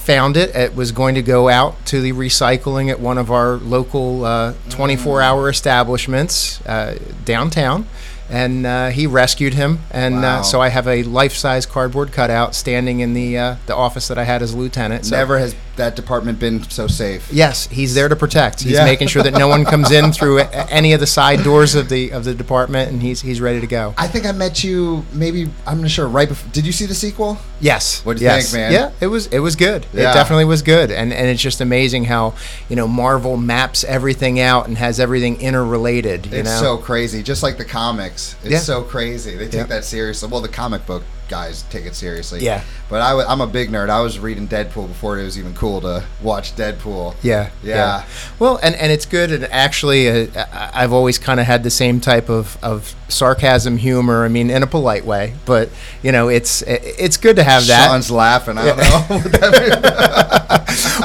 found 0.00 0.36
it. 0.36 0.54
It 0.56 0.74
was 0.74 0.92
going 0.92 1.14
to 1.14 1.22
go 1.22 1.48
out 1.48 1.84
to 1.86 2.00
the 2.00 2.12
recycling 2.12 2.90
at 2.90 3.00
one 3.00 3.18
of 3.18 3.30
our 3.30 3.56
local 3.56 4.24
uh, 4.24 4.54
24 4.70 5.22
hour 5.22 5.48
establishments 5.48 6.64
uh, 6.66 6.98
downtown 7.24 7.86
and 8.30 8.64
uh, 8.64 8.88
he 8.88 9.06
rescued 9.06 9.54
him. 9.54 9.80
And 9.90 10.16
uh, 10.16 10.18
wow. 10.18 10.42
so 10.42 10.60
I 10.60 10.68
have 10.68 10.86
a 10.86 11.02
life-size 11.02 11.66
cardboard 11.66 12.12
cutout 12.12 12.54
standing 12.54 13.00
in 13.00 13.12
the 13.12 13.36
uh, 13.36 13.56
the 13.66 13.74
office 13.74 14.08
that 14.08 14.18
I 14.18 14.24
had 14.24 14.40
as 14.40 14.54
lieutenant. 14.54 15.06
So 15.06 15.16
Never 15.16 15.38
has 15.38 15.54
that 15.80 15.96
department 15.96 16.38
been 16.38 16.62
so 16.70 16.86
safe. 16.86 17.32
Yes, 17.32 17.66
he's 17.66 17.94
there 17.94 18.08
to 18.08 18.16
protect. 18.16 18.62
He's 18.62 18.72
yeah. 18.72 18.84
making 18.84 19.08
sure 19.08 19.22
that 19.22 19.32
no 19.32 19.48
one 19.48 19.64
comes 19.64 19.90
in 19.90 20.12
through 20.12 20.40
any 20.70 20.92
of 20.92 21.00
the 21.00 21.06
side 21.06 21.42
doors 21.42 21.74
of 21.74 21.88
the 21.88 22.12
of 22.12 22.24
the 22.24 22.34
department, 22.34 22.92
and 22.92 23.02
he's 23.02 23.20
he's 23.20 23.40
ready 23.40 23.60
to 23.60 23.66
go. 23.66 23.94
I 23.98 24.06
think 24.06 24.26
I 24.26 24.32
met 24.32 24.62
you 24.62 25.04
maybe 25.12 25.48
I'm 25.66 25.80
not 25.80 25.90
sure 25.90 26.06
right 26.06 26.28
before. 26.28 26.50
Did 26.52 26.66
you 26.66 26.72
see 26.72 26.86
the 26.86 26.94
sequel? 26.94 27.38
Yes. 27.60 28.04
What 28.04 28.18
do 28.18 28.24
you 28.24 28.30
yes. 28.30 28.50
think, 28.50 28.60
man? 28.60 28.72
Yeah, 28.72 28.92
it 29.00 29.08
was 29.08 29.26
it 29.28 29.40
was 29.40 29.56
good. 29.56 29.86
Yeah. 29.92 30.10
It 30.10 30.14
definitely 30.14 30.44
was 30.44 30.62
good, 30.62 30.90
and 30.90 31.12
and 31.12 31.28
it's 31.28 31.42
just 31.42 31.60
amazing 31.60 32.04
how 32.04 32.34
you 32.68 32.76
know 32.76 32.86
Marvel 32.86 33.36
maps 33.36 33.82
everything 33.84 34.38
out 34.38 34.68
and 34.68 34.78
has 34.78 35.00
everything 35.00 35.40
interrelated. 35.40 36.26
You 36.26 36.38
it's 36.38 36.50
know? 36.50 36.60
so 36.60 36.78
crazy, 36.78 37.22
just 37.22 37.42
like 37.42 37.56
the 37.56 37.64
comics. 37.64 38.36
It's 38.42 38.52
yeah. 38.52 38.58
so 38.58 38.82
crazy. 38.82 39.36
They 39.36 39.46
take 39.46 39.54
yeah. 39.54 39.64
that 39.64 39.84
seriously. 39.84 40.28
Well, 40.30 40.40
the 40.40 40.48
comic 40.48 40.86
book 40.86 41.02
guys 41.30 41.62
take 41.70 41.86
it 41.86 41.94
seriously. 41.94 42.40
Yeah. 42.40 42.62
But 42.90 43.00
i 43.00 43.08
w- 43.10 43.26
I'm 43.26 43.40
a 43.40 43.46
big 43.46 43.70
nerd. 43.70 43.88
I 43.88 44.00
was 44.00 44.18
reading 44.18 44.48
Deadpool 44.48 44.88
before 44.88 45.18
it 45.18 45.22
was 45.22 45.38
even 45.38 45.54
cool 45.54 45.80
to 45.82 46.04
watch 46.20 46.56
Deadpool. 46.56 47.14
Yeah. 47.22 47.50
Yeah. 47.62 47.76
yeah. 47.76 48.04
Well, 48.40 48.58
and, 48.62 48.74
and 48.74 48.90
it's 48.90 49.06
good. 49.06 49.30
And 49.30 49.44
actually, 49.44 50.28
uh, 50.28 50.46
I've 50.52 50.92
always 50.92 51.18
kind 51.18 51.38
of 51.38 51.46
had 51.46 51.62
the 51.62 51.70
same 51.70 52.00
type 52.00 52.28
of, 52.28 52.58
of 52.62 52.96
sarcasm, 53.08 53.76
humor. 53.78 54.24
I 54.24 54.28
mean, 54.28 54.50
in 54.50 54.64
a 54.64 54.66
polite 54.66 55.06
way. 55.06 55.34
But, 55.46 55.68
you 56.02 56.10
know, 56.10 56.28
it's 56.28 56.62
it's 56.66 57.16
good 57.16 57.36
to 57.36 57.44
have 57.44 57.68
that. 57.68 57.86
Sean's 57.88 58.10
laughing. 58.10 58.58
I 58.58 58.64
don't 58.66 58.76
know. 58.76 59.06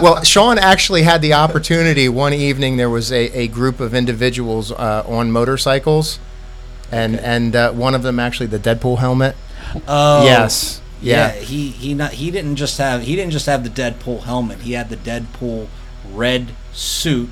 well, 0.03 0.24
Sean 0.24 0.58
actually 0.58 1.03
had 1.03 1.22
the 1.22 1.34
opportunity 1.34 2.10
one 2.10 2.34
evening. 2.34 2.77
There 2.77 2.89
was 2.89 3.12
a, 3.12 3.25
a 3.38 3.48
group 3.48 3.79
of 3.79 3.94
individuals 3.94 4.72
uh, 4.72 5.03
on 5.08 5.32
motorcycles. 5.32 6.17
And, 6.91 7.15
okay. 7.15 7.25
and 7.25 7.55
uh, 7.55 7.72
one 7.72 7.96
of 7.96 8.03
them 8.03 8.20
actually 8.20 8.46
the 8.46 8.60
Deadpool 8.60 9.00
helmet 9.00 9.36
Oh, 9.88 10.24
yes. 10.25 10.82
Yeah. 11.01 11.34
yeah. 11.36 11.41
he 11.41 11.70
he 11.70 11.94
not 11.94 12.13
he 12.13 12.32
didn't 12.32 12.55
just 12.55 12.77
have 12.77 13.01
he 13.03 13.15
didn't 13.15 13.32
just 13.32 13.46
have 13.46 13.63
the 13.63 13.70
Deadpool 13.70 14.24
helmet. 14.24 14.60
He 14.62 14.74
had 14.74 14.89
the 14.89 14.98
Deadpool 14.98 15.67
red 16.12 16.48
suit 16.74 17.29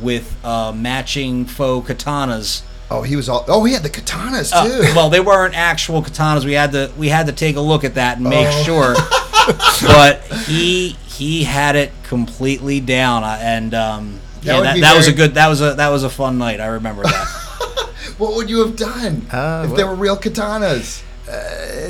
with 0.00 0.36
uh, 0.44 0.72
matching 0.72 1.44
faux 1.46 1.88
katanas 1.90 2.62
Oh, 2.88 3.02
he 3.02 3.16
was 3.16 3.28
all. 3.28 3.44
Oh, 3.48 3.64
he 3.64 3.72
had 3.72 3.82
the 3.82 3.90
katanas 3.90 4.52
Uh, 4.54 4.64
too. 4.64 4.94
well, 4.94 5.10
they 5.10 5.18
weren't 5.18 5.56
actual 5.56 6.02
katanas. 6.02 6.44
We 6.44 6.52
had 6.52 6.70
to 6.72 6.92
we 6.96 7.08
had 7.08 7.26
to 7.26 7.32
take 7.32 7.56
a 7.56 7.60
look 7.60 7.82
at 7.82 7.94
that 7.94 8.18
and 8.18 8.28
make 8.28 8.46
Oh. 8.48 8.62
sure. 8.62 8.94
but 9.88 10.22
he 10.46 10.90
he 11.06 11.42
had 11.44 11.74
it 11.76 11.90
completely 12.04 12.78
down, 12.78 13.24
uh, 13.24 13.38
and 13.40 13.74
um, 13.74 14.20
That 14.42 14.44
yeah, 14.44 14.56
would 14.58 14.66
that, 14.66 14.74
be 14.74 14.80
that 14.82 14.96
was 14.96 15.08
a 15.08 15.12
good 15.12 15.34
that 15.34 15.48
was 15.48 15.60
a 15.60 15.74
that 15.74 15.88
was 15.88 16.04
a 16.04 16.10
fun 16.10 16.38
night. 16.38 16.60
I 16.60 16.66
remember 16.66 17.02
that. 17.02 17.26
what 18.18 18.36
would 18.36 18.48
you 18.48 18.60
have 18.64 18.76
done 18.76 19.26
Uh, 19.32 19.62
if 19.64 19.70
well- 19.70 19.74
they 19.76 19.82
were 19.84 19.94
real 19.96 20.16
katanas? 20.16 21.02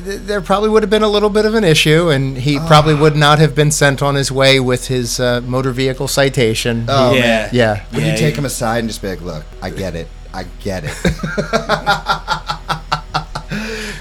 There 0.00 0.40
probably 0.40 0.68
would 0.68 0.82
have 0.82 0.90
been 0.90 1.02
a 1.02 1.08
little 1.08 1.30
bit 1.30 1.44
of 1.44 1.54
an 1.54 1.64
issue, 1.64 2.10
and 2.10 2.36
he 2.36 2.58
probably 2.58 2.94
would 2.94 3.16
not 3.16 3.38
have 3.38 3.54
been 3.54 3.70
sent 3.70 4.02
on 4.02 4.14
his 4.14 4.30
way 4.32 4.60
with 4.60 4.88
his 4.88 5.20
uh, 5.20 5.40
motor 5.42 5.72
vehicle 5.72 6.08
citation. 6.08 6.86
Oh, 6.88 7.14
yeah, 7.14 7.20
man. 7.20 7.48
yeah. 7.52 7.84
Would 7.92 8.02
Yeah, 8.02 8.12
you 8.12 8.18
take 8.18 8.34
he- 8.34 8.38
him 8.38 8.44
aside 8.44 8.80
and 8.80 8.88
just 8.88 9.02
be 9.02 9.08
like, 9.08 9.20
"Look, 9.22 9.44
I 9.62 9.70
get 9.70 9.94
it. 9.94 10.08
I 10.34 10.44
get 10.60 10.84
it." 10.84 10.94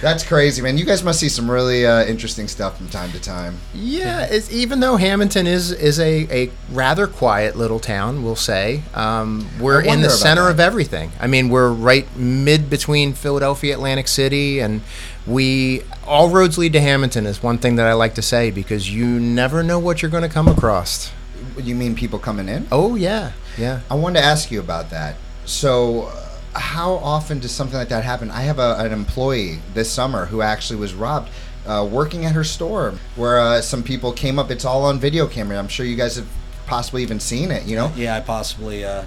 That's 0.01 0.23
crazy, 0.23 0.61
man. 0.61 0.77
You 0.77 0.85
guys 0.85 1.03
must 1.03 1.19
see 1.19 1.29
some 1.29 1.49
really 1.49 1.83
uh, 1.85 2.05
interesting 2.05 2.47
stuff 2.47 2.77
from 2.77 2.89
time 2.89 3.11
to 3.13 3.19
time. 3.19 3.57
Yeah, 3.73 4.27
it's, 4.29 4.51
even 4.51 4.79
though 4.79 4.97
Hammonton 4.97 5.47
is 5.47 5.71
is 5.71 5.99
a, 5.99 6.27
a 6.45 6.51
rather 6.71 7.07
quiet 7.07 7.55
little 7.55 7.79
town, 7.79 8.23
we'll 8.23 8.35
say, 8.35 8.83
um, 8.93 9.47
we're 9.59 9.81
in 9.81 10.01
the 10.01 10.09
center 10.11 10.43
that. 10.43 10.51
of 10.51 10.59
everything. 10.59 11.11
I 11.19 11.25
mean, 11.27 11.49
we're 11.49 11.71
right 11.71 12.05
mid 12.15 12.69
between 12.69 13.13
Philadelphia, 13.13 13.73
Atlantic 13.73 14.07
City, 14.07 14.59
and 14.59 14.81
we 15.27 15.81
all 16.05 16.29
roads 16.29 16.57
lead 16.57 16.73
to 16.73 16.81
Hammonton. 16.81 17.25
Is 17.25 17.41
one 17.41 17.57
thing 17.57 17.75
that 17.77 17.87
I 17.87 17.93
like 17.93 18.15
to 18.15 18.21
say 18.21 18.51
because 18.51 18.91
you 18.91 19.05
never 19.19 19.63
know 19.63 19.79
what 19.79 20.01
you're 20.01 20.11
going 20.11 20.23
to 20.23 20.29
come 20.29 20.47
across. 20.47 21.11
You 21.57 21.75
mean 21.75 21.95
people 21.95 22.19
coming 22.19 22.49
in? 22.49 22.67
Oh 22.71 22.95
yeah, 22.95 23.31
yeah. 23.57 23.81
I 23.89 23.95
wanted 23.95 24.19
to 24.19 24.25
ask 24.25 24.51
you 24.51 24.59
about 24.59 24.89
that. 24.89 25.15
So, 25.45 26.03
uh, 26.03 26.59
how 26.59 26.93
often 26.95 27.39
does 27.39 27.51
something 27.51 27.77
like 27.77 27.89
that 27.89 28.03
happen? 28.03 28.31
I 28.31 28.41
have 28.41 28.59
a, 28.59 28.77
an 28.79 28.91
employee 28.91 29.59
this 29.73 29.91
summer 29.91 30.25
who 30.25 30.41
actually 30.41 30.79
was 30.79 30.93
robbed 30.93 31.29
uh, 31.65 31.87
working 31.89 32.25
at 32.25 32.33
her 32.33 32.43
store, 32.43 32.93
where 33.15 33.39
uh, 33.39 33.61
some 33.61 33.83
people 33.83 34.11
came 34.11 34.39
up. 34.39 34.51
It's 34.51 34.65
all 34.65 34.85
on 34.85 34.99
video 34.99 35.27
camera. 35.27 35.57
I'm 35.57 35.67
sure 35.67 35.85
you 35.85 35.95
guys 35.95 36.15
have 36.15 36.27
possibly 36.65 37.01
even 37.01 37.19
seen 37.19 37.51
it. 37.51 37.65
You 37.65 37.75
know? 37.75 37.91
yeah, 37.95 38.15
I 38.15 38.19
possibly 38.21 38.85
uh, 38.85 39.03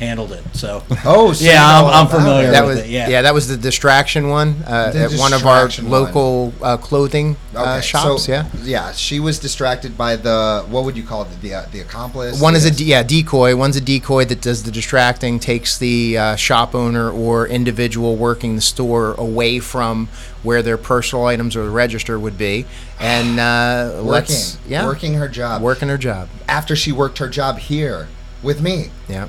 handled 0.00 0.32
it. 0.32 0.42
So 0.54 0.82
Oh, 1.04 1.32
so 1.32 1.44
Yeah, 1.44 1.52
you 1.52 1.82
know 1.84 1.90
I'm- 1.90 2.06
I'm 2.06 2.10
familiar. 2.10 2.50
That 2.50 2.64
with 2.66 2.76
was 2.78 2.84
it, 2.86 2.90
yeah. 2.90 3.08
yeah. 3.08 3.22
That 3.22 3.34
was 3.34 3.46
the 3.48 3.56
distraction 3.56 4.28
one 4.28 4.56
uh, 4.66 4.90
The 4.90 4.98
at 5.04 5.12
one 5.12 5.32
of 5.32 5.46
our 5.46 5.68
one. 5.68 5.88
local 5.90 6.52
uh, 6.62 6.76
clothing 6.78 7.36
uh, 7.54 7.60
Okay, 7.76 7.86
shops. 7.86 8.24
so, 8.24 8.32
yeah. 8.32 8.46
yeah. 8.64 8.92
She 8.92 9.20
was 9.20 9.38
distracted 9.38 9.96
by 9.98 10.16
the 10.16 10.64
what 10.70 10.84
would 10.84 10.96
you 10.96 11.02
call 11.04 11.22
it? 11.22 11.28
The 11.42 11.54
uh, 11.54 11.66
the 11.70 11.80
accomplice. 11.80 12.40
One 12.40 12.54
is 12.56 12.64
a 12.64 12.70
de- 12.70 12.84
yeah 12.84 13.02
decoy. 13.02 13.54
One's 13.56 13.76
a 13.76 13.80
decoy 13.80 14.24
that 14.24 14.40
does 14.40 14.62
the 14.62 14.70
distracting, 14.70 15.38
takes 15.38 15.76
the 15.78 16.16
uh, 16.18 16.36
shop 16.36 16.74
owner 16.74 17.10
or 17.10 17.46
individual 17.46 18.16
working 18.16 18.56
the 18.56 18.62
store 18.62 19.12
away 19.14 19.58
from 19.60 20.08
where 20.42 20.62
their 20.62 20.78
personal 20.78 21.26
items 21.26 21.54
or 21.54 21.64
the 21.64 21.70
register 21.70 22.18
would 22.18 22.38
be, 22.38 22.64
and 22.98 23.38
uh, 23.38 23.90
working, 23.96 24.06
lets 24.10 24.58
yeah 24.66 24.84
working 24.86 25.14
her 25.14 25.28
job 25.28 25.60
working 25.62 25.88
her 25.90 25.98
job. 25.98 26.28
after 26.48 26.74
she 26.74 26.90
worked 26.90 27.18
her 27.18 27.28
job 27.28 27.58
here 27.58 28.08
with 28.42 28.62
me. 28.62 28.90
Yeah, 29.08 29.28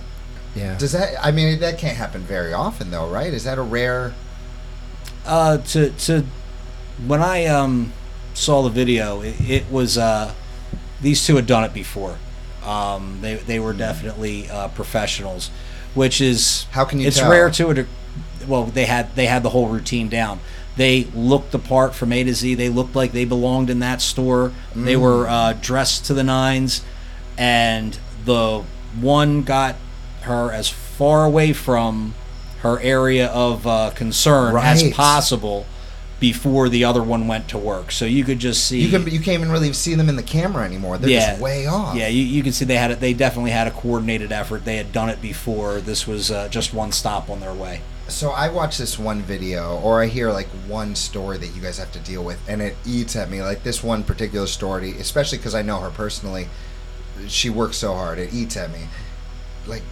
yeah. 0.55 0.77
Does 0.77 0.91
that? 0.91 1.13
I 1.23 1.31
mean, 1.31 1.59
that 1.59 1.77
can't 1.77 1.97
happen 1.97 2.21
very 2.21 2.53
often, 2.53 2.91
though, 2.91 3.07
right? 3.09 3.33
Is 3.33 3.43
that 3.45 3.57
a 3.57 3.61
rare? 3.63 4.13
uh, 5.25 5.57
to 5.59 5.91
to 5.91 6.25
when 7.05 7.21
I 7.21 7.45
um, 7.45 7.93
saw 8.33 8.61
the 8.63 8.69
video, 8.69 9.21
it, 9.21 9.35
it 9.41 9.71
was 9.71 9.97
uh, 9.97 10.33
these 11.01 11.25
two 11.25 11.35
had 11.35 11.45
done 11.47 11.63
it 11.63 11.73
before. 11.73 12.17
Um, 12.65 13.19
they 13.21 13.35
they 13.35 13.59
were 13.59 13.73
definitely 13.73 14.49
uh, 14.49 14.67
professionals, 14.69 15.49
which 15.93 16.21
is 16.21 16.65
How 16.71 16.85
can 16.85 16.99
you 16.99 17.07
It's 17.07 17.17
tell? 17.19 17.29
rare 17.31 17.49
to 17.51 17.69
a. 17.69 17.73
de- 17.73 17.87
Well, 18.47 18.65
they 18.65 18.85
had 18.85 19.15
they 19.15 19.27
had 19.27 19.43
the 19.43 19.49
whole 19.49 19.67
routine 19.67 20.09
down. 20.09 20.39
They 20.77 21.03
looked 21.13 21.51
the 21.51 21.59
part 21.59 21.93
from 21.95 22.11
A 22.13 22.23
to 22.23 22.33
Z. 22.33 22.55
They 22.55 22.69
looked 22.69 22.95
like 22.95 23.11
they 23.11 23.25
belonged 23.25 23.69
in 23.69 23.79
that 23.79 24.01
store. 24.01 24.51
They 24.75 24.95
Mm. 24.95 25.01
were 25.01 25.27
uh, 25.27 25.53
dressed 25.61 26.05
to 26.05 26.13
the 26.13 26.23
nines, 26.23 26.81
and 27.37 27.97
the 28.25 28.63
one 28.99 29.43
got 29.43 29.75
her 30.21 30.51
as 30.51 30.69
far 30.69 31.25
away 31.25 31.53
from 31.53 32.13
her 32.59 32.79
area 32.79 33.27
of 33.27 33.65
uh, 33.65 33.91
concern 33.95 34.55
as 34.57 34.91
possible 34.91 35.65
before 36.19 36.69
the 36.69 36.83
other 36.83 37.01
one 37.01 37.27
went 37.27 37.49
to 37.49 37.57
work. 37.57 37.91
So 37.91 38.05
you 38.05 38.23
could 38.23 38.37
just 38.37 38.67
see 38.67 38.81
You 38.81 38.89
can 38.89 39.11
you 39.11 39.19
can't 39.19 39.39
even 39.41 39.51
really 39.51 39.73
see 39.73 39.95
them 39.95 40.07
in 40.07 40.15
the 40.15 40.23
camera 40.23 40.63
anymore. 40.63 40.99
They're 40.99 41.09
yeah, 41.09 41.31
just 41.31 41.41
way 41.41 41.65
off. 41.65 41.95
Yeah, 41.95 42.07
you, 42.07 42.23
you 42.23 42.43
can 42.43 42.53
see 42.53 42.63
they 42.63 42.77
had 42.77 42.91
it. 42.91 42.99
They 42.99 43.13
definitely 43.13 43.51
had 43.51 43.67
a 43.67 43.71
coordinated 43.71 44.31
effort. 44.31 44.63
They 44.63 44.77
had 44.77 44.93
done 44.93 45.09
it 45.09 45.21
before. 45.21 45.81
This 45.81 46.05
was 46.05 46.29
uh, 46.29 46.47
just 46.49 46.73
one 46.73 46.91
stop 46.91 47.29
on 47.29 47.39
their 47.39 47.53
way. 47.53 47.81
So 48.07 48.29
I 48.29 48.49
watch 48.49 48.77
this 48.77 48.99
one 48.99 49.21
video, 49.21 49.79
or 49.79 50.03
I 50.03 50.07
hear 50.07 50.31
like 50.31 50.47
one 50.67 50.95
story 50.95 51.37
that 51.39 51.55
you 51.55 51.61
guys 51.61 51.79
have 51.79 51.91
to 51.93 51.99
deal 51.99 52.23
with, 52.23 52.39
and 52.47 52.61
it 52.61 52.75
eats 52.85 53.15
at 53.15 53.29
me. 53.31 53.41
Like 53.41 53.63
this 53.63 53.83
one 53.83 54.03
particular 54.03 54.45
story, 54.45 54.91
especially 54.91 55.39
because 55.39 55.55
I 55.55 55.63
know 55.63 55.79
her 55.79 55.89
personally. 55.89 56.47
She 57.27 57.49
works 57.49 57.77
so 57.77 57.95
hard; 57.95 58.19
it 58.19 58.31
eats 58.33 58.57
at 58.57 58.71
me. 58.71 58.81
Like, 59.65 59.83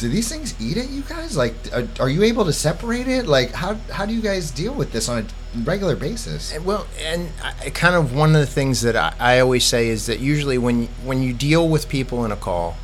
do 0.00 0.08
these 0.08 0.30
things 0.30 0.54
eat 0.58 0.78
at 0.78 0.88
you 0.88 1.02
guys? 1.02 1.36
Like, 1.36 1.54
are, 1.74 1.86
are 2.00 2.08
you 2.08 2.22
able 2.22 2.46
to 2.46 2.52
separate 2.54 3.06
it? 3.06 3.26
Like, 3.26 3.52
how 3.52 3.74
how 3.92 4.06
do 4.06 4.14
you 4.14 4.22
guys 4.22 4.50
deal 4.50 4.72
with 4.72 4.92
this 4.92 5.08
on 5.08 5.18
a 5.18 5.58
regular 5.58 5.94
basis? 5.94 6.58
Well, 6.58 6.86
and 6.98 7.28
I, 7.44 7.68
kind 7.70 7.94
of 7.94 8.14
one 8.14 8.34
of 8.34 8.40
the 8.40 8.46
things 8.46 8.80
that 8.80 8.96
I, 8.96 9.14
I 9.20 9.40
always 9.40 9.64
say 9.64 9.88
is 9.88 10.06
that 10.06 10.18
usually 10.18 10.56
when 10.56 10.86
when 11.04 11.22
you 11.22 11.34
deal 11.34 11.68
with 11.68 11.88
people 11.88 12.24
in 12.24 12.32
a 12.32 12.36
call, 12.36 12.76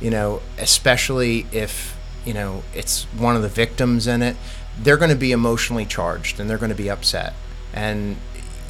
you 0.00 0.10
know, 0.10 0.40
especially 0.58 1.46
if 1.52 1.94
you 2.24 2.32
know 2.32 2.62
it's 2.74 3.04
one 3.18 3.36
of 3.36 3.42
the 3.42 3.48
victims 3.50 4.06
in 4.06 4.22
it, 4.22 4.36
they're 4.82 4.96
going 4.96 5.10
to 5.10 5.16
be 5.16 5.30
emotionally 5.30 5.84
charged 5.84 6.40
and 6.40 6.48
they're 6.48 6.58
going 6.58 6.70
to 6.70 6.82
be 6.82 6.88
upset, 6.88 7.34
and 7.74 8.16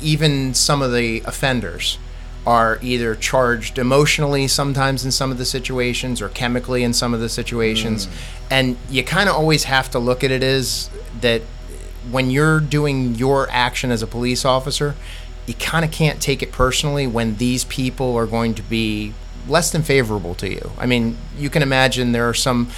even 0.01 0.55
some 0.55 0.83
of 0.83 0.93
the 0.93 1.23
offenders 1.25 1.99
are 2.47 2.79
either 2.83 3.15
charged 3.15 3.79
emotionally 3.79 4.49
sometimes 4.49 5.05
in 5.05 5.11
some 5.13 5.31
of 5.31 5.39
the 5.39 5.45
situations 5.45 6.21
or 6.21 6.29
chemically 6.29 6.83
in 6.83 6.93
some 6.93 7.15
of 7.15 7.21
the 7.21 7.29
situations 7.29 8.09
and 8.51 8.77
you 8.91 9.03
kind 9.05 9.29
of 9.29 9.35
always 9.35 9.65
have 9.65 9.91
to 9.91 9.99
look 9.99 10.23
at 10.23 10.31
it 10.31 10.43
as 10.43 10.91
that 11.21 11.41
when 12.11 12.31
you're 12.31 12.61
doing 12.61 13.15
your 13.15 13.49
action 13.51 13.91
as 13.91 14.03
a 14.03 14.07
police 14.07 14.45
officer, 14.45 14.95
you 15.47 15.55
kind 15.55 15.85
of 15.85 15.91
can't 15.91 16.21
take 16.21 16.43
it 16.43 16.53
personally 16.53 17.07
when 17.07 17.37
these 17.37 17.65
people 17.65 18.17
are 18.17 18.27
going 18.27 18.55
to 18.55 18.63
be 18.63 19.15
less 19.49 19.71
than 19.71 19.83
favorable 19.83 20.35
to 20.37 20.49
you. 20.49 20.71
I 20.79 20.87
mean, 20.87 21.17
you 21.37 21.51
can 21.51 21.63
imagine 21.63 22.13
there 22.13 22.29
are 22.29 22.35
some 22.35 22.71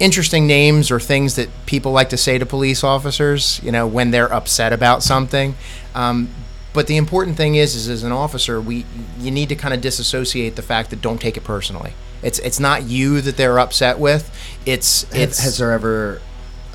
interesting 0.00 0.46
names 0.46 0.90
or 0.90 1.00
things 1.00 1.36
that 1.36 1.48
people 1.66 1.92
like 1.92 2.08
to 2.10 2.16
say 2.16 2.38
to 2.38 2.46
police 2.46 2.82
officers, 2.82 3.60
you 3.62 3.72
know, 3.72 3.86
when 3.86 4.10
they're 4.10 4.32
upset 4.32 4.72
about 4.72 5.02
something. 5.02 5.56
Um, 5.94 6.30
but 6.72 6.86
the 6.86 6.96
important 6.96 7.36
thing 7.36 7.54
is, 7.54 7.74
is 7.74 7.88
as 7.88 8.02
an 8.02 8.12
officer, 8.12 8.60
we 8.60 8.84
you 9.18 9.30
need 9.30 9.48
to 9.48 9.56
kind 9.56 9.74
of 9.74 9.80
disassociate 9.80 10.56
the 10.56 10.62
fact 10.62 10.90
that 10.90 11.00
don't 11.00 11.20
take 11.20 11.36
it 11.36 11.44
personally. 11.44 11.92
It's 12.22 12.38
it's 12.40 12.60
not 12.60 12.84
you 12.84 13.20
that 13.20 13.36
they're 13.36 13.58
upset 13.58 13.98
with. 13.98 14.30
It's 14.66 15.04
it's 15.14 15.38
has 15.40 15.58
there 15.58 15.72
ever? 15.72 16.20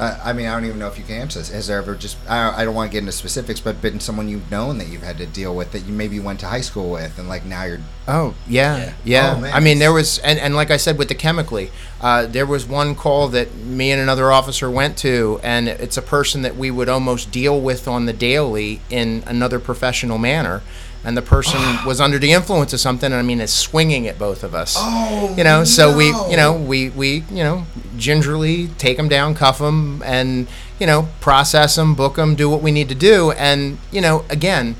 Uh, 0.03 0.19
I 0.21 0.33
mean, 0.33 0.47
I 0.47 0.53
don't 0.53 0.65
even 0.65 0.79
know 0.79 0.87
if 0.87 0.97
you 0.97 1.05
can 1.05 1.15
answer 1.15 1.39
this. 1.39 1.49
Has 1.49 1.67
there 1.67 1.77
ever 1.77 1.95
just? 1.95 2.17
I, 2.27 2.61
I 2.61 2.65
don't 2.65 2.75
want 2.75 2.91
to 2.91 2.91
get 2.91 2.99
into 2.99 3.13
specifics, 3.13 3.61
but 3.61 3.81
been 3.81 4.01
someone 4.01 4.27
you've 4.27 4.51
known 4.51 4.77
that 4.79 4.87
you've 4.89 5.03
had 5.03 5.17
to 5.19 5.25
deal 5.25 5.55
with 5.55 5.71
that 5.71 5.85
you 5.85 5.93
maybe 5.93 6.19
went 6.19 6.41
to 6.41 6.47
high 6.47 6.61
school 6.61 6.91
with, 6.91 7.17
and 7.17 7.29
like 7.29 7.45
now 7.45 7.63
you're 7.63 7.79
Oh 8.05 8.33
yeah, 8.47 8.77
Yeah. 8.77 8.93
yeah. 9.05 9.33
Oh, 9.37 9.39
man. 9.39 9.53
I 9.53 9.61
mean, 9.61 9.79
there 9.79 9.93
was, 9.93 10.19
and, 10.19 10.37
and 10.39 10.55
like 10.55 10.71
I 10.71 10.77
said, 10.77 10.97
with 10.97 11.07
the 11.07 11.15
chemically, 11.15 11.71
uh, 12.01 12.25
there 12.25 12.45
was 12.45 12.65
one 12.65 12.95
call 12.95 13.29
that 13.29 13.55
me 13.55 13.91
and 13.91 14.01
another 14.01 14.29
officer 14.29 14.69
went 14.69 14.97
to, 14.97 15.39
and 15.41 15.69
it's 15.69 15.95
a 15.95 16.01
person 16.01 16.41
that 16.41 16.57
we 16.57 16.69
would 16.69 16.89
almost 16.89 17.31
deal 17.31 17.61
with 17.61 17.87
on 17.87 18.05
the 18.05 18.11
daily 18.13 18.81
in 18.89 19.23
another 19.25 19.57
professional 19.57 20.17
manner, 20.17 20.61
and 21.03 21.17
the 21.17 21.21
person 21.21 21.59
was 21.85 21.99
under 21.99 22.17
the 22.17 22.31
influence 22.31 22.73
of 22.73 22.79
something. 22.79 23.11
And 23.11 23.15
I 23.15 23.21
mean, 23.21 23.41
it's 23.41 23.53
swinging 23.53 24.07
at 24.07 24.17
both 24.17 24.43
of 24.43 24.55
us. 24.55 24.75
Oh, 24.77 25.33
you 25.37 25.43
know, 25.43 25.63
so 25.63 25.95
we, 25.95 26.07
you 26.29 26.37
know, 26.37 26.53
we 26.53 26.89
we 26.89 27.23
you 27.29 27.43
know 27.43 27.65
gingerly 27.97 28.67
take 28.77 28.97
them 28.97 29.09
down, 29.09 29.35
cuff 29.35 29.59
them, 29.59 30.01
and 30.03 30.47
you 30.79 30.87
know 30.87 31.09
process 31.19 31.75
them, 31.75 31.95
book 31.95 32.15
them, 32.15 32.35
do 32.35 32.49
what 32.49 32.61
we 32.61 32.71
need 32.71 32.89
to 32.89 32.95
do, 32.95 33.31
and 33.31 33.77
you 33.91 34.01
know 34.01 34.25
again 34.29 34.75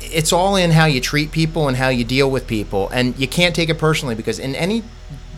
it's 0.00 0.32
all 0.32 0.56
in 0.56 0.70
how 0.70 0.86
you 0.86 1.00
treat 1.00 1.30
people 1.30 1.68
and 1.68 1.76
how 1.76 1.88
you 1.88 2.04
deal 2.04 2.30
with 2.30 2.46
people 2.46 2.88
and 2.90 3.18
you 3.18 3.28
can't 3.28 3.54
take 3.54 3.68
it 3.68 3.78
personally 3.78 4.14
because 4.14 4.38
in 4.38 4.54
any 4.54 4.82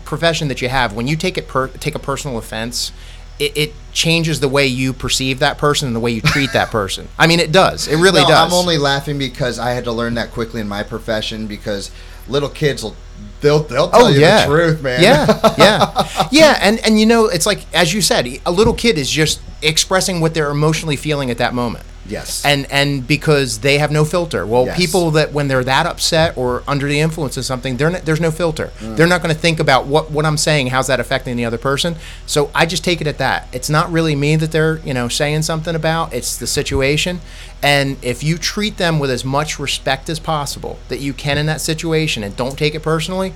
profession 0.04 0.46
that 0.48 0.62
you 0.62 0.68
have 0.68 0.92
when 0.92 1.08
you 1.08 1.16
take 1.16 1.36
it 1.36 1.48
per- 1.48 1.68
take 1.68 1.94
a 1.94 1.98
personal 1.98 2.38
offense 2.38 2.92
it, 3.38 3.56
it 3.56 3.74
changes 3.96 4.40
the 4.40 4.48
way 4.48 4.66
you 4.66 4.92
perceive 4.92 5.38
that 5.38 5.56
person 5.56 5.86
and 5.88 5.96
the 5.96 6.00
way 6.00 6.10
you 6.10 6.20
treat 6.20 6.52
that 6.52 6.70
person 6.70 7.08
i 7.18 7.26
mean 7.26 7.40
it 7.40 7.50
does 7.50 7.88
it 7.88 7.96
really 7.96 8.20
No, 8.20 8.28
does 8.28 8.46
I'm 8.46 8.52
only 8.52 8.76
laughing 8.76 9.16
because 9.18 9.58
I 9.58 9.70
had 9.70 9.84
to 9.84 9.92
learn 9.92 10.14
that 10.14 10.30
quickly 10.32 10.60
in 10.60 10.68
my 10.68 10.82
profession 10.82 11.46
because 11.46 11.90
little 12.28 12.50
kids 12.50 12.82
will 12.82 12.94
they'll 13.40 13.60
they'll 13.62 13.88
tell 13.90 14.04
Oh 14.04 14.08
you 14.08 14.20
yeah, 14.20 14.46
the 14.46 14.52
truth, 14.54 14.82
man. 14.82 15.02
Yeah, 15.02 15.54
yeah, 15.58 16.28
yeah. 16.30 16.58
And 16.60 16.78
and 16.84 17.00
you 17.00 17.06
know, 17.06 17.26
it's 17.26 17.46
like 17.46 17.60
as 17.74 17.94
you 17.94 18.02
said, 18.02 18.28
a 18.44 18.50
little 18.52 18.74
kid 18.74 18.98
is 18.98 19.10
just 19.10 19.40
expressing 19.62 20.20
what 20.20 20.34
they're 20.34 20.50
emotionally 20.50 20.96
feeling 20.96 21.30
at 21.30 21.38
that 21.38 21.54
moment. 21.54 21.84
Yes. 22.08 22.44
And 22.44 22.66
and 22.70 23.06
because 23.06 23.60
they 23.60 23.78
have 23.78 23.90
no 23.90 24.04
filter. 24.04 24.46
Well, 24.46 24.66
Yes. 24.66 24.76
people 24.76 25.10
that 25.12 25.32
when 25.32 25.48
they're 25.48 25.64
that 25.64 25.86
upset 25.86 26.36
or 26.36 26.62
under 26.66 26.86
the 26.88 27.00
influence 27.00 27.36
of 27.36 27.44
something, 27.44 27.76
they're 27.76 27.90
not, 27.90 28.04
there's 28.04 28.20
no 28.20 28.30
filter. 28.30 28.72
Mm. 28.80 28.96
They're 28.96 29.06
not 29.06 29.22
going 29.22 29.34
to 29.34 29.40
think 29.40 29.60
about 29.60 29.86
what 29.86 30.10
what 30.10 30.24
I'm 30.24 30.36
saying, 30.36 30.68
how's 30.68 30.86
that 30.86 31.00
affecting 31.00 31.36
the 31.36 31.44
other 31.44 31.58
person. 31.58 31.96
So 32.26 32.50
I 32.54 32.66
just 32.66 32.84
take 32.84 33.00
it 33.00 33.06
at 33.06 33.18
that. 33.18 33.48
It's 33.52 33.70
not 33.70 33.90
really 33.90 34.14
me 34.16 34.36
that 34.36 34.52
they're 34.52 34.78
you 34.78 34.94
know 34.94 35.08
saying 35.08 35.42
something 35.42 35.74
about. 35.74 36.12
It's 36.12 36.36
the 36.36 36.46
situation. 36.46 37.20
And 37.62 37.96
if 38.02 38.22
you 38.22 38.38
treat 38.38 38.76
them 38.76 38.98
with 38.98 39.10
as 39.10 39.24
much 39.24 39.58
respect 39.58 40.08
as 40.08 40.20
possible 40.20 40.78
that 40.88 41.00
you 41.00 41.12
can 41.12 41.38
in 41.38 41.46
that 41.46 41.60
situation, 41.60 42.22
and 42.22 42.36
don't 42.36 42.56
take 42.58 42.74
it 42.74 42.82
personally, 42.82 43.32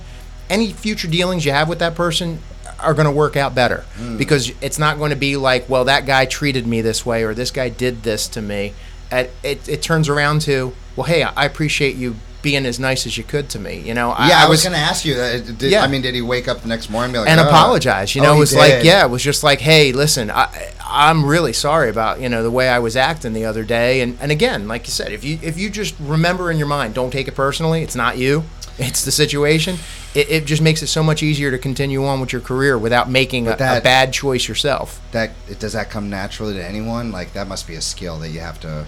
any 0.49 0.71
future 0.73 1.07
dealings 1.07 1.45
you 1.45 1.51
have 1.51 1.67
with 1.69 1.79
that 1.79 1.95
person 1.95 2.39
are 2.81 2.93
going 2.93 3.05
to 3.05 3.11
work 3.11 3.35
out 3.35 3.53
better 3.55 3.85
because 4.17 4.51
it's 4.61 4.77
not 4.79 4.97
going 4.97 5.11
to 5.11 5.15
be 5.15 5.37
like, 5.37 5.69
well, 5.69 5.85
that 5.85 6.05
guy 6.05 6.25
treated 6.25 6.65
me 6.67 6.81
this 6.81 7.05
way 7.05 7.23
or 7.23 7.33
this 7.33 7.51
guy 7.51 7.69
did 7.69 8.03
this 8.03 8.27
to 8.29 8.41
me. 8.41 8.73
It, 9.11 9.31
it, 9.43 9.69
it 9.69 9.81
turns 9.81 10.09
around 10.09 10.41
to, 10.41 10.73
well, 10.95 11.05
hey, 11.05 11.23
I 11.23 11.45
appreciate 11.45 11.95
you 11.95 12.15
being 12.41 12.65
as 12.65 12.79
nice 12.79 13.05
as 13.05 13.17
you 13.17 13.23
could 13.23 13.49
to 13.49 13.59
me. 13.59 13.79
You 13.79 13.93
know, 13.93 14.09
yeah, 14.09 14.43
I, 14.43 14.49
was, 14.49 14.63
going 14.63 14.73
to 14.73 14.79
ask 14.79 15.05
you. 15.05 15.15
Uh, 15.15 15.39
did, 15.39 15.61
Yeah. 15.63 15.83
I 15.83 15.87
mean, 15.87 16.01
did 16.01 16.15
he 16.15 16.21
wake 16.21 16.47
up 16.47 16.61
the 16.61 16.67
next 16.67 16.89
morning 16.89 17.09
and 17.09 17.13
be 17.13 17.19
like, 17.19 17.29
and 17.29 17.39
"Oh." 17.39 17.47
apologize. 17.47 18.15
You 18.15 18.21
Oh, 18.21 18.25
know, 18.25 18.31
he 18.33 18.37
it 18.37 18.39
was 18.39 18.55
like, 18.55 18.83
yeah, 18.83 19.05
it 19.05 19.09
was 19.09 19.21
just 19.23 19.43
like, 19.43 19.59
hey, 19.59 19.91
listen, 19.91 20.31
I, 20.31 20.71
I'm 20.83 21.25
really 21.25 21.53
sorry 21.53 21.89
about 21.89 22.19
you 22.19 22.29
know 22.29 22.41
the 22.43 22.51
way 22.51 22.67
I 22.67 22.79
was 22.79 22.95
acting 22.95 23.33
the 23.33 23.45
other 23.45 23.63
day. 23.63 24.01
And 24.01 24.17
and 24.19 24.31
again, 24.31 24.67
like 24.67 24.87
you 24.87 24.91
said, 24.91 25.11
if 25.11 25.23
you 25.23 25.37
if 25.41 25.57
you 25.57 25.69
just 25.69 25.95
remember 25.99 26.49
in 26.49 26.57
your 26.57 26.67
mind, 26.67 26.93
don't 26.93 27.11
take 27.11 27.27
it 27.27 27.35
personally. 27.35 27.83
It's 27.83 27.95
not 27.95 28.17
you. 28.17 28.43
It's 28.77 29.05
the 29.05 29.11
situation. 29.11 29.77
It, 30.13 30.29
it 30.29 30.45
just 30.45 30.61
makes 30.61 30.81
it 30.81 30.87
so 30.87 31.01
much 31.03 31.23
easier 31.23 31.51
to 31.51 31.57
continue 31.57 32.05
on 32.05 32.19
with 32.19 32.33
your 32.33 32.41
career 32.41 32.77
without 32.77 33.09
making 33.09 33.47
a, 33.47 33.51
But 33.51 33.61
a 33.61 33.81
bad 33.81 34.11
choice 34.11 34.47
yourself. 34.47 35.01
That 35.11 35.31
does 35.59 35.73
that 35.73 35.89
come 35.89 36.09
naturally 36.09 36.53
to 36.55 36.63
anyone? 36.63 37.11
Like 37.11 37.33
that 37.33 37.47
must 37.47 37.67
be 37.67 37.75
a 37.75 37.81
skill 37.81 38.19
that 38.19 38.29
you 38.29 38.41
have 38.41 38.59
to 38.61 38.87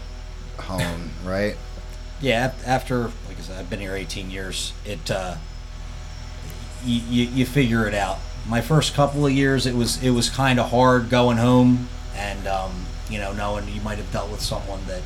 hone, 0.57 1.11
right? 1.25 1.55
Yeah, 2.19 2.53
after 2.65 3.03
like 3.27 3.37
I 3.37 3.41
said, 3.41 3.59
I've 3.59 3.69
been 3.69 3.79
here 3.79 3.95
18 3.95 4.31
years. 4.31 4.73
It 4.85 5.09
uh, 5.09 5.35
you, 6.85 7.01
you 7.09 7.23
you 7.29 7.45
figure 7.45 7.87
it 7.87 7.93
out. 7.93 8.19
My 8.47 8.59
first 8.59 8.93
couple 8.93 9.25
of 9.25 9.31
years, 9.31 9.65
it 9.65 9.75
was 9.75 10.01
it 10.03 10.11
was 10.11 10.29
kind 10.29 10.59
of 10.59 10.71
hard 10.71 11.09
going 11.09 11.37
home, 11.37 11.87
and 12.15 12.45
um, 12.47 12.85
you 13.09 13.19
know, 13.19 13.31
knowing 13.31 13.67
you 13.69 13.81
might 13.81 13.97
have 13.97 14.11
dealt 14.11 14.29
with 14.29 14.41
someone 14.41 14.81
that 14.87 15.01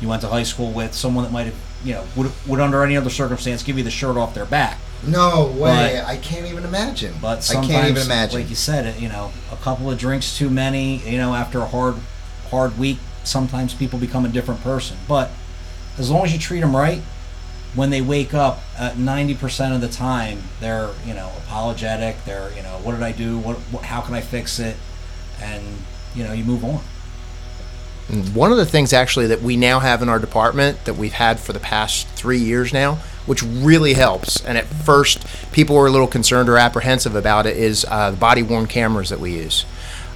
you 0.00 0.08
went 0.08 0.22
to 0.22 0.28
high 0.28 0.42
school 0.42 0.72
with, 0.72 0.94
someone 0.94 1.24
that 1.24 1.32
might 1.32 1.46
have 1.46 1.56
you 1.84 1.92
know 1.92 2.06
would 2.16 2.32
would 2.46 2.60
under 2.60 2.82
any 2.82 2.96
other 2.96 3.10
circumstance 3.10 3.62
give 3.62 3.76
you 3.76 3.84
the 3.84 3.90
shirt 3.90 4.16
off 4.16 4.34
their 4.34 4.46
back. 4.46 4.78
No 5.06 5.46
way! 5.46 6.00
But- 6.00 6.08
I 6.08 6.16
can't 6.16 6.46
even 6.46 6.64
imagine. 6.64 7.14
But 7.20 7.48
I 7.50 7.54
can't 7.64 7.88
even 7.90 8.02
imagine. 8.02 8.40
like 8.40 8.50
you 8.50 8.56
said, 8.56 8.86
it 8.86 9.00
you 9.00 9.08
know, 9.08 9.32
a 9.52 9.56
couple 9.56 9.90
of 9.90 9.98
drinks 9.98 10.36
too 10.36 10.50
many, 10.50 10.98
you 10.98 11.18
know, 11.18 11.34
after 11.34 11.58
a 11.60 11.66
hard 11.66 11.96
hard 12.50 12.78
week, 12.78 12.98
sometimes 13.24 13.74
people 13.74 13.98
become 13.98 14.24
a 14.24 14.28
different 14.28 14.62
person. 14.62 14.96
But 15.08 15.30
as 15.98 16.10
long 16.10 16.24
as 16.24 16.32
you 16.32 16.38
treat 16.38 16.60
them 16.60 16.74
right, 16.74 17.02
when 17.74 17.90
they 17.90 18.00
wake 18.00 18.34
up, 18.34 18.62
at 18.78 18.98
ninety 18.98 19.34
percent 19.34 19.74
of 19.74 19.80
the 19.80 19.88
time, 19.88 20.42
they're 20.60 20.90
you 21.06 21.14
know 21.14 21.30
apologetic. 21.44 22.16
They're 22.24 22.50
you 22.56 22.62
know, 22.62 22.78
what 22.82 22.92
did 22.92 23.02
I 23.02 23.12
do? 23.12 23.38
What, 23.38 23.56
what 23.70 23.84
how 23.84 24.00
can 24.00 24.14
I 24.14 24.20
fix 24.20 24.58
it? 24.58 24.76
And 25.40 25.62
you 26.14 26.24
know, 26.24 26.32
you 26.32 26.44
move 26.44 26.64
on. 26.64 26.80
Mm, 28.08 28.34
one 28.34 28.52
of 28.52 28.56
the 28.58 28.64
things 28.66 28.92
actually 28.92 29.26
that 29.26 29.42
we 29.42 29.56
now 29.56 29.80
have 29.80 30.00
in 30.00 30.08
our 30.08 30.18
department 30.18 30.84
that 30.84 30.94
we've 30.94 31.12
had 31.12 31.40
for 31.40 31.52
the 31.52 31.60
past 31.60 32.06
three 32.08 32.38
years 32.38 32.72
now, 32.72 32.98
which 33.26 33.42
really 33.42 33.94
helps, 33.94 34.44
and 34.44 34.56
at 34.56 34.64
first 34.64 35.26
people 35.52 35.76
were 35.76 35.86
a 35.86 35.90
little 35.90 36.06
concerned 36.06 36.48
or 36.48 36.56
apprehensive 36.56 37.14
about 37.14 37.46
it, 37.46 37.56
is 37.56 37.84
uh, 37.88 38.10
the 38.12 38.16
body 38.16 38.42
worn 38.42 38.66
cameras 38.66 39.10
that 39.10 39.20
we 39.20 39.34
use. 39.34 39.64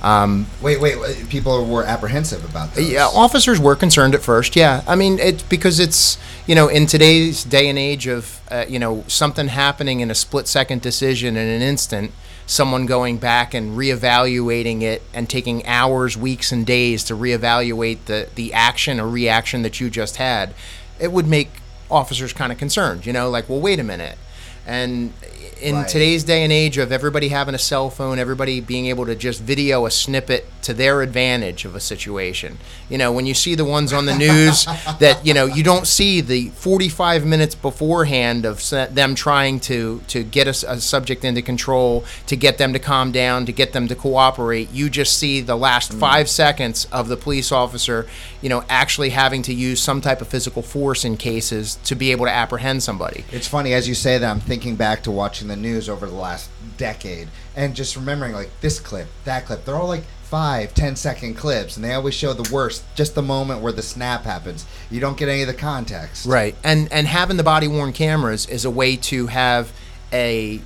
Um, 0.03 0.47
wait, 0.63 0.81
wait, 0.81 0.99
wait, 0.99 1.29
People 1.29 1.67
were 1.67 1.85
apprehensive 1.85 2.43
about 2.49 2.75
this. 2.75 2.89
yeah, 2.91 3.07
officers 3.07 3.61
were 3.61 3.77
concerned 3.77 4.15
at 4.15 4.23
first. 4.23 4.57
Yeah, 4.57 4.83
I 4.87 4.95
mean, 4.97 5.19
it's 5.19 5.43
because 5.43 5.79
it's 5.79 6.17
you 6.47 6.55
know 6.55 6.69
in 6.69 6.87
today's 6.87 7.45
day 7.45 7.69
and 7.69 7.79
age 7.79 8.07
of 8.07 8.41
uh, 8.51 8.65
you 8.67 8.79
know 8.79 9.05
something 9.09 9.49
happening 9.49 10.01
in 10.01 10.11
a 10.11 10.15
split 10.15 10.49
second 10.49 10.81
decision 10.81 11.37
in 11.37 11.47
an 11.47 11.61
instant, 11.61 12.13
someone 12.47 12.87
going 12.87 13.19
back 13.19 13.53
and 13.53 13.77
reevaluating 13.77 14.81
it 14.81 15.03
and 15.13 15.29
taking 15.29 15.67
hours, 15.67 16.17
weeks, 16.17 16.51
and 16.51 16.65
days 16.65 17.05
to 17.05 17.15
reevaluate 17.15 18.07
the 18.07 18.29
the 18.35 18.55
action 18.55 18.99
or 18.99 19.07
reaction 19.07 19.61
that 19.63 19.81
you 19.81 19.91
just 19.91 20.17
had, 20.17 20.55
it 20.99 21.13
would 21.13 21.27
make 21.27 21.51
officers 21.91 22.33
kind 22.33 22.53
of 22.53 22.59
concerned. 22.59 23.07
You 23.07 23.13
know, 23.13 23.31
like, 23.31 23.49
well, 23.49 23.61
wait 23.61 23.81
a 23.81 23.85
minute, 23.85 24.19
and 24.67 25.13
in 25.61 25.77
Right. 25.77 25.89
today's 25.89 26.25
day 26.25 26.43
and 26.43 26.53
age 26.53 26.79
of 26.79 26.93
everybody 26.93 27.29
having 27.29 27.55
a 27.55 27.59
cell 27.59 27.91
phone, 27.91 28.19
everybody 28.19 28.61
being 28.61 28.87
able 28.87 29.07
to 29.07 29.15
just 29.15 29.41
video 29.41 29.87
a 29.87 29.91
snippet 29.91 30.47
to 30.63 30.75
their 30.75 31.03
advantage 31.03 31.65
of 31.65 31.75
a 31.75 31.81
situation. 31.81 32.59
You 32.89 32.99
know, 32.99 33.13
when 33.13 33.27
you 33.27 33.35
see 33.35 33.55
the 33.55 33.65
ones 33.65 33.93
on 33.93 34.07
the 34.07 34.15
news 34.17 34.65
that 34.99 35.21
you 35.25 35.35
know 35.35 35.47
you 35.47 35.63
don't 35.63 35.87
see 35.87 36.21
the 36.21 36.49
45 36.51 37.25
minutes 37.25 37.55
beforehand 37.55 38.45
of 38.45 38.69
them 38.71 39.15
trying 39.15 39.61
to 39.61 40.03
to 40.09 40.23
get 40.23 40.47
a 40.47 40.81
subject 40.81 41.25
into 41.25 41.43
control, 41.43 42.05
to 42.27 42.37
get 42.37 42.59
them 42.59 42.73
to 42.73 42.79
calm 42.79 43.13
down, 43.13 43.47
to 43.47 43.53
get 43.53 43.73
them 43.73 43.89
to 43.89 43.95
cooperate. 43.95 44.71
You 44.73 44.91
just 44.91 45.19
see 45.19 45.41
the 45.41 45.57
last 45.57 45.93
mm. 45.93 45.99
five 45.99 46.29
seconds 46.29 46.87
of 46.93 47.09
the 47.09 47.17
police 47.17 47.53
officer, 47.53 48.07
you 48.41 48.49
know, 48.49 48.65
actually 48.69 49.11
having 49.11 49.43
to 49.43 49.55
use 49.55 49.81
some 49.83 50.01
type 50.01 50.21
of 50.21 50.29
physical 50.29 50.63
force 50.63 51.05
in 51.05 51.17
cases 51.17 51.77
to 51.85 51.95
be 51.95 52.13
able 52.13 52.27
to 52.27 52.33
apprehend 52.33 52.83
somebody. 52.83 53.25
It's 53.31 53.49
funny 53.49 53.73
as 53.75 53.89
you 53.89 53.95
say 53.95 54.19
that. 54.19 54.31
I'm 54.31 54.41
thinking 54.41 54.77
back 54.77 55.03
to 55.05 55.11
watching 55.11 55.50
the 55.51 55.57
news 55.57 55.89
over 55.89 56.07
the 56.07 56.15
last 56.15 56.51
decade 56.77 57.29
and 57.55 57.75
just 57.75 57.97
remembering 57.97 58.33
like 58.33 58.51
this 58.61 58.81
clip, 58.81 59.09
that 59.25 59.47
clip. 59.47 59.65
They're 59.65 59.77
all 59.77 59.89
like 59.89 60.05
five, 60.25 60.73
ten 60.75 60.95
second 60.95 61.35
clips, 61.35 61.77
and 61.77 61.85
they 61.85 61.93
always 61.93 62.15
show 62.15 62.33
the 62.33 62.49
worst, 62.53 62.85
just 62.95 63.17
the 63.17 63.23
moment 63.23 63.61
where 63.61 63.73
the 63.73 63.83
snap 63.83 64.23
happens. 64.23 64.65
You 64.91 65.01
don't 65.01 65.19
get 65.19 65.29
any 65.29 65.43
of 65.43 65.49
the 65.49 65.55
context. 65.55 66.25
Right, 66.25 66.55
and 66.63 66.91
and 66.93 67.07
having 67.07 67.37
the 67.37 67.43
body 67.43 67.67
worn 67.69 67.93
cameras 67.93 68.47
is 68.47 68.65
a 68.65 68.71
way 68.71 68.97
to 68.97 69.27
have 69.27 69.73
a 70.13 70.61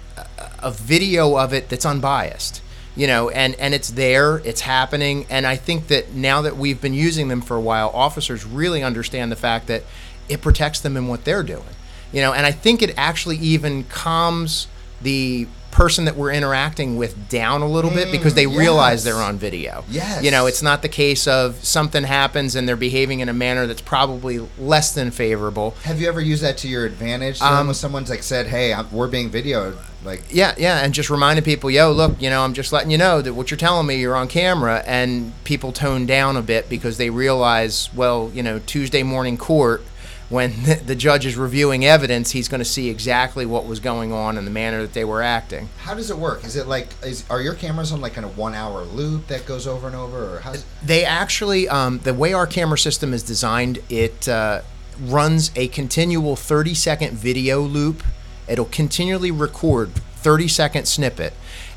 a 0.62 0.70
video 0.70 1.36
of 1.36 1.52
it 1.52 1.68
that's 1.68 1.86
unbiased. 1.86 2.60
You 2.94 3.06
know, 3.08 3.30
and 3.30 3.54
and 3.56 3.74
it's 3.74 3.90
there, 3.90 4.38
it's 4.38 4.60
happening, 4.60 5.26
and 5.28 5.46
I 5.46 5.56
think 5.56 5.88
that 5.88 6.12
now 6.12 6.42
that 6.42 6.56
we've 6.56 6.80
been 6.80 6.94
using 6.94 7.28
them 7.28 7.40
for 7.40 7.56
a 7.56 7.60
while, 7.60 7.90
officers 7.92 8.46
really 8.46 8.82
understand 8.84 9.32
the 9.32 9.36
fact 9.36 9.66
that 9.66 9.82
it 10.28 10.42
protects 10.42 10.80
them 10.80 10.96
in 10.96 11.08
what 11.08 11.24
they're 11.24 11.42
doing. 11.42 11.64
You 12.12 12.20
know, 12.20 12.32
and 12.32 12.46
I 12.46 12.52
think 12.52 12.82
it 12.82 12.94
actually 12.96 13.38
even 13.38 13.84
calms 13.84 14.68
the 15.04 15.46
person 15.70 16.04
that 16.04 16.14
we're 16.16 16.30
interacting 16.32 16.96
with 16.96 17.28
down 17.28 17.60
a 17.60 17.66
little 17.66 17.90
bit 17.90 18.12
because 18.12 18.34
they 18.34 18.44
Mm, 18.46 18.56
realize 18.58 19.02
they're 19.02 19.16
on 19.16 19.38
video. 19.38 19.82
Yes. 19.90 20.22
You 20.22 20.30
know, 20.30 20.46
it's 20.46 20.62
not 20.62 20.82
the 20.82 20.88
case 20.88 21.26
of 21.26 21.64
something 21.64 22.04
happens 22.04 22.54
and 22.54 22.68
they're 22.68 22.76
behaving 22.76 23.18
in 23.18 23.28
a 23.28 23.32
manner 23.32 23.66
that's 23.66 23.80
probably 23.80 24.38
less 24.56 24.94
than 24.94 25.10
favorable. 25.10 25.72
Have 25.82 26.00
you 26.00 26.06
ever 26.06 26.20
used 26.20 26.44
that 26.44 26.58
to 26.58 26.68
your 26.68 26.86
advantage? 26.86 27.38
So 27.38 27.46
Um, 27.46 27.66
when 27.66 27.74
someone's 27.74 28.08
like 28.08 28.22
said, 28.22 28.46
"Hey, 28.46 28.72
I'm, 28.72 28.86
we're 28.92 29.08
being 29.08 29.30
videoed," 29.30 29.74
like 30.04 30.22
Yeah, 30.30 30.54
yeah, 30.56 30.78
and 30.84 30.94
just 30.94 31.10
reminding 31.10 31.44
people, 31.44 31.68
yo, 31.72 31.90
look, 31.90 32.22
you 32.22 32.30
know, 32.30 32.44
I'm 32.44 32.54
just 32.54 32.72
letting 32.72 32.92
you 32.92 32.98
know 32.98 33.20
that 33.20 33.34
what 33.34 33.50
you're 33.50 33.58
telling 33.58 33.88
me, 33.88 33.96
you're 33.96 34.14
on 34.14 34.28
camera, 34.28 34.84
and 34.86 35.32
people 35.42 35.72
tone 35.72 36.06
down 36.06 36.36
a 36.36 36.42
bit 36.42 36.68
because 36.68 36.98
they 36.98 37.10
realize, 37.10 37.88
well, 37.96 38.30
you 38.32 38.44
know, 38.44 38.60
Tuesday 38.60 39.02
morning 39.02 39.36
court, 39.36 39.82
when 40.28 40.50
the, 40.64 40.74
the 40.74 40.94
judge 40.94 41.26
is 41.26 41.36
reviewing 41.36 41.84
evidence, 41.84 42.30
he's 42.30 42.48
going 42.48 42.60
to 42.60 42.64
see 42.64 42.88
exactly 42.88 43.46
what 43.46 43.66
was 43.66 43.80
going 43.80 44.12
on 44.12 44.38
and 44.38 44.46
the 44.46 44.50
manner 44.50 44.82
that 44.82 44.92
they 44.92 45.04
were 45.04 45.22
acting. 45.22 45.68
how 45.78 45.94
does 45.94 46.10
it 46.10 46.16
work? 46.16 46.44
Is 46.44 46.56
it 46.56 46.66
like 46.66 46.88
is 47.02 47.24
are 47.30 47.40
your 47.40 47.54
cameras 47.54 47.92
on 47.92 48.00
like 48.00 48.16
in 48.16 48.24
a 48.24 48.28
one 48.28 48.54
hour 48.54 48.82
loop 48.82 49.26
that 49.28 49.46
goes 49.46 49.66
over 49.66 49.86
and 49.86 49.96
over, 49.96 50.36
or 50.36 50.40
how's 50.40 50.64
They 50.82 51.04
actually, 51.04 51.68
um, 51.68 51.98
the 52.00 52.14
way 52.14 52.32
our 52.32 52.46
camera 52.46 52.78
system 52.78 53.12
is 53.12 53.22
designed, 53.22 53.78
it 53.88 54.28
uh, 54.28 54.62
runs 55.00 55.50
a 55.56 55.68
continual 55.68 56.36
30 56.36 56.74
second 56.74 57.12
video 57.16 57.60
loop. 57.60 58.02
It'll 58.48 58.64
continually 58.66 59.30
record 59.30 59.94
30 60.16 60.48
second 60.48 60.86
snippet. 60.86 61.34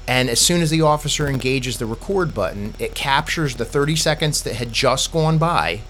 And 0.08 0.30
as 0.30 0.40
soon 0.40 0.62
as 0.62 0.70
the 0.70 0.82
officer 0.82 1.28
engages 1.28 1.80
the 1.80 1.86
record 1.86 2.34
button, 2.34 2.76
it 2.80 2.96
captures 2.96 3.58
the 3.58 3.66
30 3.66 3.98
seconds 3.98 4.42
that 4.44 4.56
had 4.56 4.72
just 4.72 5.12
gone 5.12 5.38
by, 5.38 5.82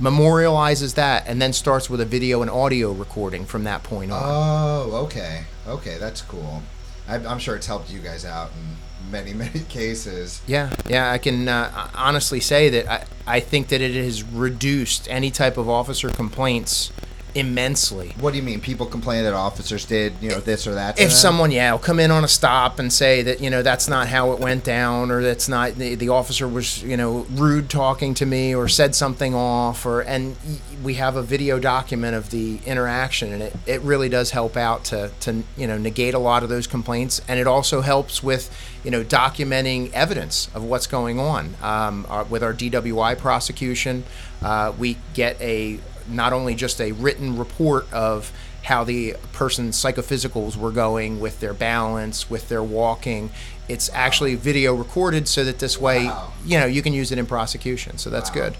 memorializes 0.00 0.94
that, 0.94 1.26
and 1.26 1.40
then 1.42 1.52
starts 1.52 1.90
with 1.90 2.00
a 2.00 2.04
video 2.04 2.42
and 2.42 2.50
audio 2.50 2.92
recording 2.92 3.44
from 3.44 3.64
that 3.64 3.82
point 3.82 4.12
on. 4.12 4.22
Oh, 4.24 4.96
okay, 5.04 5.44
okay, 5.66 5.98
that's 5.98 6.22
cool. 6.22 6.62
I, 7.08 7.16
I'm 7.16 7.38
sure 7.38 7.56
it's 7.56 7.66
helped 7.66 7.90
you 7.90 7.98
guys 8.00 8.24
out 8.24 8.50
in 8.52 9.10
many, 9.10 9.34
many 9.44 9.60
cases. 9.60 10.40
Yeah, 10.46 10.70
yeah, 10.88 11.10
I 11.10 11.18
can 11.18 11.48
uh, 11.48 11.90
honestly 11.94 12.40
say 12.40 12.68
that 12.68 12.88
I, 12.88 13.04
I 13.26 13.40
think 13.40 13.68
that 13.68 13.80
it 13.80 13.94
has 13.94 14.22
reduced 14.22 15.08
any 15.10 15.30
type 15.30 15.56
of 15.56 15.68
officer 15.68 16.08
complaints 16.10 16.92
immensely. 17.34 18.14
What 18.20 18.32
do 18.32 18.36
you 18.36 18.42
mean? 18.42 18.60
People 18.60 18.86
complain 18.86 19.24
that 19.24 19.34
officers 19.34 19.84
did, 19.84 20.14
you 20.20 20.30
know, 20.30 20.40
this 20.40 20.66
or 20.66 20.74
that. 20.74 20.98
If 20.98 21.12
someone, 21.12 21.50
yeah, 21.50 21.72
will 21.72 21.78
come 21.78 22.00
in 22.00 22.10
on 22.10 22.24
a 22.24 22.28
stop 22.28 22.78
and 22.78 22.92
say 22.92 23.22
that 23.22 23.40
you 23.40 23.50
know 23.50 23.62
that's 23.62 23.88
not 23.88 24.08
how 24.08 24.32
it 24.32 24.38
went 24.38 24.64
down, 24.64 25.10
or 25.10 25.22
that's 25.22 25.48
not 25.48 25.74
the, 25.74 25.94
the 25.94 26.08
officer 26.08 26.48
was 26.48 26.82
you 26.82 26.96
know 26.96 27.26
rude 27.32 27.70
talking 27.70 28.14
to 28.14 28.26
me, 28.26 28.54
or 28.54 28.68
said 28.68 28.94
something 28.94 29.34
off, 29.34 29.84
or 29.86 30.00
and 30.00 30.36
we 30.82 30.94
have 30.94 31.16
a 31.16 31.22
video 31.22 31.58
document 31.58 32.14
of 32.14 32.30
the 32.30 32.60
interaction, 32.66 33.32
and 33.32 33.42
it, 33.42 33.54
it 33.66 33.80
really 33.82 34.08
does 34.08 34.30
help 34.30 34.56
out 34.56 34.84
to 34.84 35.10
to 35.20 35.42
you 35.56 35.66
know 35.66 35.78
negate 35.78 36.14
a 36.14 36.18
lot 36.18 36.42
of 36.42 36.48
those 36.48 36.66
complaints, 36.66 37.20
and 37.28 37.38
it 37.38 37.46
also 37.46 37.80
helps 37.80 38.22
with 38.22 38.50
you 38.84 38.90
know 38.90 39.04
documenting 39.04 39.92
evidence 39.92 40.48
of 40.54 40.64
what's 40.64 40.86
going 40.86 41.18
on. 41.18 41.54
Um, 41.62 42.06
our, 42.08 42.24
with 42.24 42.42
our 42.42 42.54
DWI 42.54 43.18
prosecution, 43.18 44.04
uh, 44.42 44.72
we 44.78 44.96
get 45.14 45.40
a 45.40 45.78
not 46.08 46.32
only 46.32 46.54
just 46.54 46.80
a 46.80 46.92
written 46.92 47.38
report 47.38 47.92
of 47.92 48.32
how 48.62 48.84
the 48.84 49.14
person's 49.32 49.76
psychophysicals 49.76 50.56
were 50.56 50.70
going 50.70 51.20
with 51.20 51.40
their 51.40 51.54
balance, 51.54 52.28
with 52.28 52.48
their 52.48 52.62
walking. 52.62 53.30
It's 53.68 53.88
actually 53.92 54.34
video 54.34 54.74
recorded 54.74 55.28
so 55.28 55.44
that 55.44 55.58
this 55.58 55.80
way, 55.80 56.06
wow. 56.06 56.32
you 56.44 56.58
know, 56.58 56.66
you 56.66 56.82
can 56.82 56.92
use 56.92 57.12
it 57.12 57.18
in 57.18 57.26
prosecution. 57.26 57.98
So 57.98 58.10
that's 58.10 58.30
wow. 58.30 58.34
good. 58.34 58.56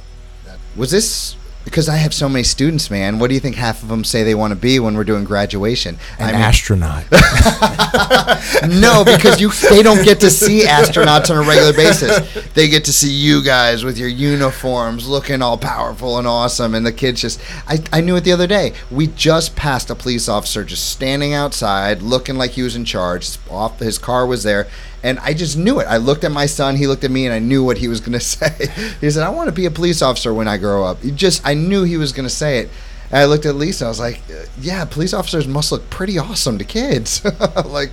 Was 0.76 0.90
this 0.90 1.36
because 1.68 1.88
I 1.88 1.96
have 1.96 2.14
so 2.14 2.30
many 2.30 2.44
students, 2.44 2.90
man. 2.90 3.18
What 3.18 3.28
do 3.28 3.34
you 3.34 3.40
think 3.40 3.56
half 3.56 3.82
of 3.82 3.90
them 3.90 4.02
say 4.02 4.22
they 4.22 4.34
want 4.34 4.52
to 4.52 4.58
be 4.58 4.80
when 4.80 4.96
we're 4.96 5.04
doing 5.04 5.24
graduation? 5.24 5.98
An 6.18 6.30
I 6.30 6.32
mean, 6.32 6.40
astronaut. 6.40 7.04
no, 8.66 9.04
because 9.04 9.38
you 9.38 9.50
they 9.68 9.82
don't 9.82 10.02
get 10.02 10.18
to 10.20 10.30
see 10.30 10.62
astronauts 10.62 11.30
on 11.30 11.44
a 11.44 11.46
regular 11.46 11.74
basis. 11.74 12.52
They 12.54 12.68
get 12.68 12.86
to 12.86 12.92
see 12.92 13.12
you 13.12 13.44
guys 13.44 13.84
with 13.84 13.98
your 13.98 14.08
uniforms 14.08 15.06
looking 15.06 15.42
all 15.42 15.58
powerful 15.58 16.16
and 16.16 16.26
awesome 16.26 16.74
and 16.74 16.86
the 16.86 16.92
kids 16.92 17.20
just 17.20 17.40
I, 17.68 17.82
I 17.92 18.00
knew 18.00 18.16
it 18.16 18.24
the 18.24 18.32
other 18.32 18.46
day. 18.46 18.72
We 18.90 19.08
just 19.08 19.54
passed 19.54 19.90
a 19.90 19.94
police 19.94 20.28
officer 20.28 20.64
just 20.64 20.90
standing 20.90 21.34
outside 21.34 22.00
looking 22.00 22.36
like 22.36 22.52
he 22.52 22.62
was 22.62 22.76
in 22.76 22.86
charge. 22.86 23.36
Off 23.50 23.78
his 23.78 23.98
car 23.98 24.26
was 24.26 24.42
there 24.42 24.68
and 25.02 25.18
I 25.20 25.32
just 25.32 25.56
knew 25.56 25.80
it. 25.80 25.84
I 25.84 25.98
looked 25.98 26.24
at 26.24 26.32
my 26.32 26.46
son, 26.46 26.76
he 26.76 26.86
looked 26.86 27.04
at 27.04 27.10
me, 27.10 27.26
and 27.26 27.34
I 27.34 27.38
knew 27.38 27.62
what 27.64 27.78
he 27.78 27.88
was 27.88 28.00
going 28.00 28.12
to 28.18 28.20
say. 28.20 28.66
he 29.00 29.10
said, 29.10 29.22
"I 29.22 29.28
want 29.30 29.48
to 29.48 29.52
be 29.52 29.66
a 29.66 29.70
police 29.70 30.02
officer 30.02 30.34
when 30.34 30.48
I 30.48 30.56
grow 30.56 30.84
up." 30.84 31.02
He 31.02 31.10
just, 31.10 31.46
I 31.46 31.54
knew 31.54 31.84
he 31.84 31.96
was 31.96 32.12
going 32.12 32.26
to 32.26 32.34
say 32.34 32.58
it. 32.58 32.70
And 33.10 33.18
I 33.18 33.24
looked 33.24 33.46
at 33.46 33.54
Lisa. 33.54 33.86
I 33.86 33.88
was 33.88 34.00
like, 34.00 34.22
"Yeah, 34.60 34.84
police 34.84 35.14
officers 35.14 35.46
must 35.46 35.72
look 35.72 35.88
pretty 35.90 36.18
awesome 36.18 36.58
to 36.58 36.64
kids." 36.64 37.24
like, 37.64 37.92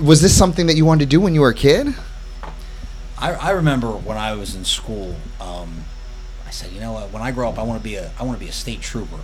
was 0.00 0.20
this 0.22 0.36
something 0.36 0.66
that 0.66 0.76
you 0.76 0.84
wanted 0.84 1.04
to 1.04 1.10
do 1.10 1.20
when 1.20 1.34
you 1.34 1.40
were 1.40 1.50
a 1.50 1.54
kid? 1.54 1.94
I, 3.18 3.32
I 3.32 3.50
remember 3.52 3.92
when 3.92 4.16
I 4.16 4.34
was 4.34 4.54
in 4.54 4.64
school. 4.64 5.16
Um, 5.40 5.84
I 6.46 6.50
said, 6.50 6.72
"You 6.72 6.80
know 6.80 6.92
what? 6.92 7.12
When 7.12 7.22
I 7.22 7.30
grow 7.30 7.48
up, 7.48 7.58
I 7.58 7.62
want 7.62 7.80
to 7.80 7.84
be 7.84 7.96
a, 7.96 8.10
I 8.18 8.24
want 8.24 8.38
to 8.38 8.44
be 8.44 8.48
a 8.48 8.54
state 8.54 8.80
trooper." 8.80 9.18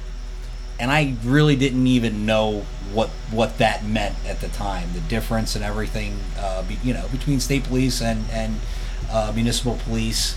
And 0.83 0.90
I 0.90 1.14
really 1.23 1.55
didn't 1.55 1.87
even 1.87 2.27
know 2.27 2.66
what 2.92 3.09
what 3.31 3.59
that 3.59 3.87
meant 3.87 4.16
at 4.27 4.40
the 4.40 4.49
time, 4.49 4.88
the 4.95 5.01
difference 5.01 5.55
and 5.55 5.64
everything, 5.64 6.18
uh, 6.37 6.64
be, 6.64 6.77
you 6.83 6.92
know, 6.92 7.07
between 7.12 7.38
state 7.38 7.62
police 7.62 8.03
and 8.03 8.29
and 8.33 8.57
uh, 9.09 9.33
municipal 9.33 9.79
police. 9.85 10.37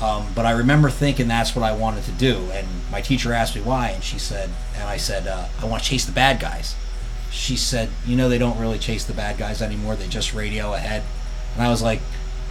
Um, 0.00 0.26
but 0.34 0.44
I 0.44 0.50
remember 0.50 0.90
thinking 0.90 1.28
that's 1.28 1.54
what 1.54 1.64
I 1.64 1.74
wanted 1.74 2.02
to 2.04 2.12
do, 2.12 2.50
and 2.50 2.66
my 2.90 3.00
teacher 3.00 3.32
asked 3.32 3.54
me 3.54 3.62
why, 3.62 3.90
and 3.90 4.02
she 4.02 4.18
said, 4.18 4.50
and 4.74 4.82
I 4.82 4.96
said, 4.96 5.28
uh, 5.28 5.46
I 5.62 5.64
want 5.66 5.84
to 5.84 5.88
chase 5.88 6.04
the 6.04 6.12
bad 6.12 6.40
guys. 6.40 6.74
She 7.30 7.56
said, 7.56 7.88
you 8.04 8.16
know, 8.16 8.28
they 8.28 8.38
don't 8.38 8.58
really 8.58 8.78
chase 8.78 9.04
the 9.04 9.14
bad 9.14 9.38
guys 9.38 9.62
anymore; 9.62 9.94
they 9.94 10.08
just 10.08 10.34
radio 10.34 10.74
ahead. 10.74 11.04
And 11.54 11.62
I 11.62 11.70
was 11.70 11.80
like, 11.80 12.00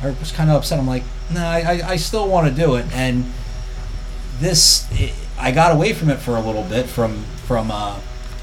I 0.01 0.09
was 0.11 0.31
kind 0.31 0.49
of 0.49 0.55
upset. 0.55 0.79
I'm 0.79 0.87
like, 0.87 1.03
no, 1.33 1.45
I, 1.45 1.81
I 1.83 1.95
still 1.97 2.29
want 2.29 2.47
to 2.47 2.61
do 2.63 2.75
it, 2.75 2.85
and 2.93 3.25
this. 4.39 4.87
It, 4.93 5.13
I 5.37 5.51
got 5.51 5.73
away 5.73 5.93
from 5.93 6.09
it 6.09 6.17
for 6.17 6.35
a 6.35 6.41
little 6.41 6.63
bit 6.63 6.87
from 6.87 7.23
from 7.45 7.69
uh, 7.71 7.99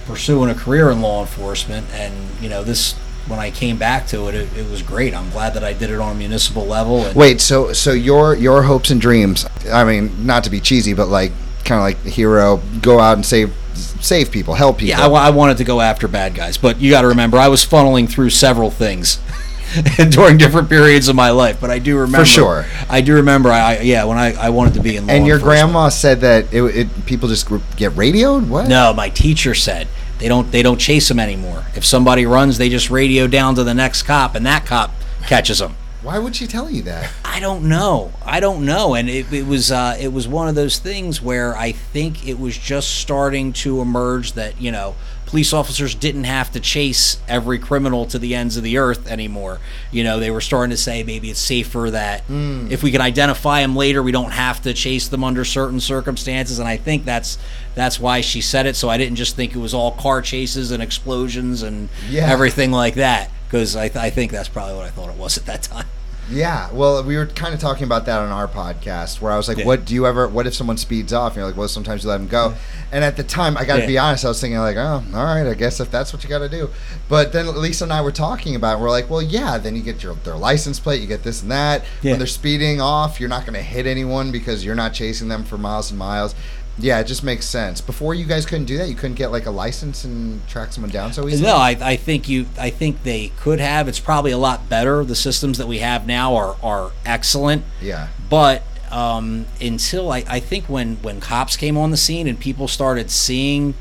pursuing 0.06 0.50
a 0.50 0.54
career 0.54 0.90
in 0.90 1.00
law 1.00 1.20
enforcement, 1.20 1.86
and 1.92 2.14
you 2.40 2.48
know 2.48 2.62
this 2.62 2.94
when 3.28 3.38
I 3.38 3.50
came 3.50 3.78
back 3.78 4.06
to 4.08 4.28
it, 4.28 4.34
it, 4.34 4.56
it 4.56 4.70
was 4.70 4.82
great. 4.82 5.14
I'm 5.14 5.30
glad 5.30 5.54
that 5.54 5.64
I 5.64 5.72
did 5.72 5.90
it 5.90 6.00
on 6.00 6.12
a 6.12 6.18
municipal 6.18 6.66
level. 6.66 7.10
Wait, 7.14 7.40
so 7.40 7.72
so 7.72 7.92
your 7.92 8.34
your 8.34 8.62
hopes 8.62 8.90
and 8.90 9.00
dreams? 9.00 9.46
I 9.70 9.84
mean, 9.84 10.26
not 10.26 10.44
to 10.44 10.50
be 10.50 10.60
cheesy, 10.60 10.92
but 10.92 11.08
like 11.08 11.32
kind 11.64 11.78
of 11.78 11.84
like 11.84 12.02
the 12.02 12.10
hero, 12.10 12.60
go 12.80 12.98
out 13.00 13.14
and 13.14 13.24
save 13.24 13.54
save 13.74 14.30
people, 14.30 14.54
help 14.54 14.78
people. 14.78 14.98
Yeah, 14.98 15.06
I, 15.06 15.28
I 15.28 15.30
wanted 15.30 15.58
to 15.58 15.64
go 15.64 15.80
after 15.80 16.08
bad 16.08 16.34
guys, 16.34 16.58
but 16.58 16.80
you 16.80 16.90
got 16.90 17.02
to 17.02 17.08
remember, 17.08 17.38
I 17.38 17.48
was 17.48 17.64
funneling 17.64 18.08
through 18.10 18.30
several 18.30 18.70
things. 18.70 19.20
during 20.10 20.36
different 20.36 20.68
periods 20.68 21.08
of 21.08 21.16
my 21.16 21.30
life. 21.30 21.60
But 21.60 21.70
I 21.70 21.78
do 21.78 21.96
remember 21.96 22.18
for 22.18 22.24
sure. 22.24 22.66
I 22.88 23.00
do 23.00 23.14
remember. 23.14 23.50
I 23.50 23.78
yeah, 23.80 24.04
when 24.04 24.18
I, 24.18 24.34
I 24.34 24.50
wanted 24.50 24.74
to 24.74 24.80
be 24.80 24.96
in. 24.96 25.08
and 25.08 25.26
your 25.26 25.38
grandma 25.38 25.88
said 25.88 26.20
that 26.20 26.52
it, 26.52 26.62
it, 26.62 27.06
people 27.06 27.28
just 27.28 27.48
get 27.76 27.96
radioed. 27.96 28.48
What? 28.48 28.68
No, 28.68 28.92
my 28.92 29.08
teacher 29.08 29.54
said 29.54 29.88
they 30.18 30.28
don't 30.28 30.50
they 30.50 30.62
don't 30.62 30.78
chase 30.78 31.08
them 31.08 31.18
anymore. 31.18 31.64
If 31.74 31.84
somebody 31.84 32.26
runs, 32.26 32.58
they 32.58 32.68
just 32.68 32.90
radio 32.90 33.26
down 33.26 33.54
to 33.56 33.64
the 33.64 33.74
next 33.74 34.02
cop, 34.02 34.34
and 34.34 34.46
that 34.46 34.66
cop 34.66 34.92
catches 35.26 35.58
them. 35.58 35.76
Why 36.02 36.18
would 36.18 36.34
she 36.34 36.48
tell 36.48 36.68
you 36.68 36.82
that? 36.82 37.12
I 37.24 37.38
don't 37.38 37.68
know. 37.68 38.12
I 38.26 38.40
don't 38.40 38.66
know. 38.66 38.94
And 38.94 39.08
it, 39.08 39.32
it 39.32 39.46
was 39.46 39.70
uh, 39.70 39.96
it 40.00 40.12
was 40.12 40.26
one 40.26 40.48
of 40.48 40.56
those 40.56 40.78
things 40.78 41.22
where 41.22 41.56
I 41.56 41.70
think 41.70 42.26
it 42.26 42.40
was 42.40 42.58
just 42.58 43.00
starting 43.00 43.52
to 43.54 43.80
emerge 43.80 44.32
that 44.32 44.60
you 44.60 44.72
know 44.72 44.96
police 45.32 45.54
officers 45.54 45.94
didn't 45.94 46.24
have 46.24 46.52
to 46.52 46.60
chase 46.60 47.16
every 47.26 47.58
criminal 47.58 48.04
to 48.04 48.18
the 48.18 48.34
ends 48.34 48.58
of 48.58 48.62
the 48.62 48.76
earth 48.76 49.08
anymore. 49.10 49.60
You 49.90 50.04
know, 50.04 50.20
they 50.20 50.30
were 50.30 50.42
starting 50.42 50.72
to 50.72 50.76
say 50.76 51.04
maybe 51.04 51.30
it's 51.30 51.40
safer 51.40 51.88
that 51.90 52.28
mm. 52.28 52.70
if 52.70 52.82
we 52.82 52.90
can 52.90 53.00
identify 53.00 53.62
them 53.62 53.74
later, 53.74 54.02
we 54.02 54.12
don't 54.12 54.32
have 54.32 54.60
to 54.60 54.74
chase 54.74 55.08
them 55.08 55.24
under 55.24 55.42
certain 55.46 55.80
circumstances. 55.80 56.58
And 56.58 56.68
I 56.68 56.76
think 56.76 57.06
that's 57.06 57.38
that's 57.74 57.98
why 57.98 58.20
she 58.20 58.42
said 58.42 58.66
it. 58.66 58.76
So 58.76 58.90
I 58.90 58.98
didn't 58.98 59.16
just 59.16 59.34
think 59.34 59.54
it 59.54 59.58
was 59.58 59.72
all 59.72 59.92
car 59.92 60.20
chases 60.20 60.70
and 60.70 60.82
explosions 60.82 61.62
and 61.62 61.88
yeah. 62.10 62.30
everything 62.30 62.70
like 62.70 62.96
that 62.96 63.30
because 63.46 63.74
I, 63.74 63.88
th- 63.88 64.04
I 64.04 64.10
think 64.10 64.32
that's 64.32 64.50
probably 64.50 64.76
what 64.76 64.84
I 64.84 64.90
thought 64.90 65.08
it 65.08 65.16
was 65.16 65.38
at 65.38 65.46
that 65.46 65.62
time. 65.62 65.86
Yeah, 66.30 66.70
well, 66.72 67.02
we 67.02 67.16
were 67.16 67.26
kind 67.26 67.52
of 67.52 67.60
talking 67.60 67.84
about 67.84 68.06
that 68.06 68.20
on 68.20 68.30
our 68.30 68.46
podcast, 68.46 69.20
where 69.20 69.32
I 69.32 69.36
was 69.36 69.48
like, 69.48 69.58
yeah. 69.58 69.66
"What 69.66 69.84
do 69.84 69.94
you 69.94 70.06
ever? 70.06 70.28
What 70.28 70.46
if 70.46 70.54
someone 70.54 70.76
speeds 70.76 71.12
off?" 71.12 71.32
And 71.32 71.38
you're 71.38 71.46
like, 71.46 71.56
"Well, 71.56 71.68
sometimes 71.68 72.04
you 72.04 72.10
let 72.10 72.18
them 72.18 72.28
go." 72.28 72.50
Yeah. 72.50 72.56
And 72.92 73.04
at 73.04 73.16
the 73.16 73.24
time, 73.24 73.56
I 73.56 73.64
got 73.64 73.76
to 73.76 73.80
yeah. 73.82 73.86
be 73.86 73.98
honest, 73.98 74.24
I 74.24 74.28
was 74.28 74.40
thinking 74.40 74.58
like, 74.58 74.76
"Oh, 74.76 75.02
all 75.14 75.24
right, 75.24 75.46
I 75.46 75.54
guess 75.54 75.80
if 75.80 75.90
that's 75.90 76.12
what 76.12 76.22
you 76.22 76.30
got 76.30 76.38
to 76.38 76.48
do." 76.48 76.70
But 77.08 77.32
then 77.32 77.54
Lisa 77.60 77.84
and 77.84 77.92
I 77.92 78.02
were 78.02 78.12
talking 78.12 78.54
about, 78.54 78.78
it, 78.78 78.82
we're 78.82 78.90
like, 78.90 79.10
"Well, 79.10 79.22
yeah, 79.22 79.58
then 79.58 79.74
you 79.74 79.82
get 79.82 80.02
your 80.02 80.14
their 80.14 80.36
license 80.36 80.78
plate, 80.78 81.00
you 81.00 81.08
get 81.08 81.24
this 81.24 81.42
and 81.42 81.50
that. 81.50 81.82
When 82.02 82.18
they're 82.18 82.26
speeding 82.26 82.80
off, 82.80 83.18
you're 83.18 83.28
not 83.28 83.42
going 83.42 83.54
to 83.54 83.62
hit 83.62 83.86
anyone 83.86 84.30
because 84.30 84.64
you're 84.64 84.74
not 84.76 84.94
chasing 84.94 85.28
them 85.28 85.44
for 85.44 85.58
miles 85.58 85.90
and 85.90 85.98
miles." 85.98 86.34
Yeah, 86.78 87.00
it 87.00 87.04
just 87.04 87.22
makes 87.22 87.46
sense. 87.46 87.80
Before 87.80 88.14
you 88.14 88.24
guys 88.24 88.46
couldn't 88.46 88.64
do 88.64 88.78
that. 88.78 88.88
You 88.88 88.94
couldn't 88.94 89.16
get 89.16 89.30
like 89.30 89.46
a 89.46 89.50
license 89.50 90.04
and 90.04 90.46
track 90.48 90.72
someone 90.72 90.90
down 90.90 91.12
so 91.12 91.28
easily. 91.28 91.48
No, 91.48 91.56
I, 91.56 91.76
I 91.80 91.96
think 91.96 92.28
you. 92.28 92.46
I 92.58 92.70
think 92.70 93.02
they 93.02 93.28
could 93.38 93.60
have. 93.60 93.88
It's 93.88 94.00
probably 94.00 94.32
a 94.32 94.38
lot 94.38 94.68
better. 94.68 95.04
The 95.04 95.14
systems 95.14 95.58
that 95.58 95.66
we 95.66 95.78
have 95.78 96.06
now 96.06 96.34
are 96.34 96.56
are 96.62 96.92
excellent. 97.04 97.64
Yeah. 97.80 98.08
But 98.30 98.62
um, 98.90 99.46
until 99.60 100.10
I, 100.10 100.24
I 100.26 100.40
think 100.40 100.68
when 100.68 100.96
when 100.96 101.20
cops 101.20 101.56
came 101.56 101.76
on 101.76 101.90
the 101.90 101.96
scene 101.96 102.26
and 102.26 102.40
people 102.40 102.68
started 102.68 103.10
seeing, 103.10 103.74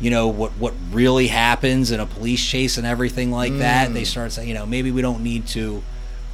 you 0.00 0.10
know 0.10 0.26
what 0.26 0.52
what 0.52 0.74
really 0.90 1.28
happens 1.28 1.92
in 1.92 2.00
a 2.00 2.06
police 2.06 2.44
chase 2.44 2.76
and 2.76 2.86
everything 2.86 3.30
like 3.30 3.52
mm. 3.52 3.58
that, 3.58 3.94
they 3.94 4.04
started 4.04 4.30
saying, 4.30 4.48
you 4.48 4.54
know, 4.54 4.66
maybe 4.66 4.90
we 4.90 5.00
don't 5.00 5.22
need 5.22 5.46
to 5.48 5.82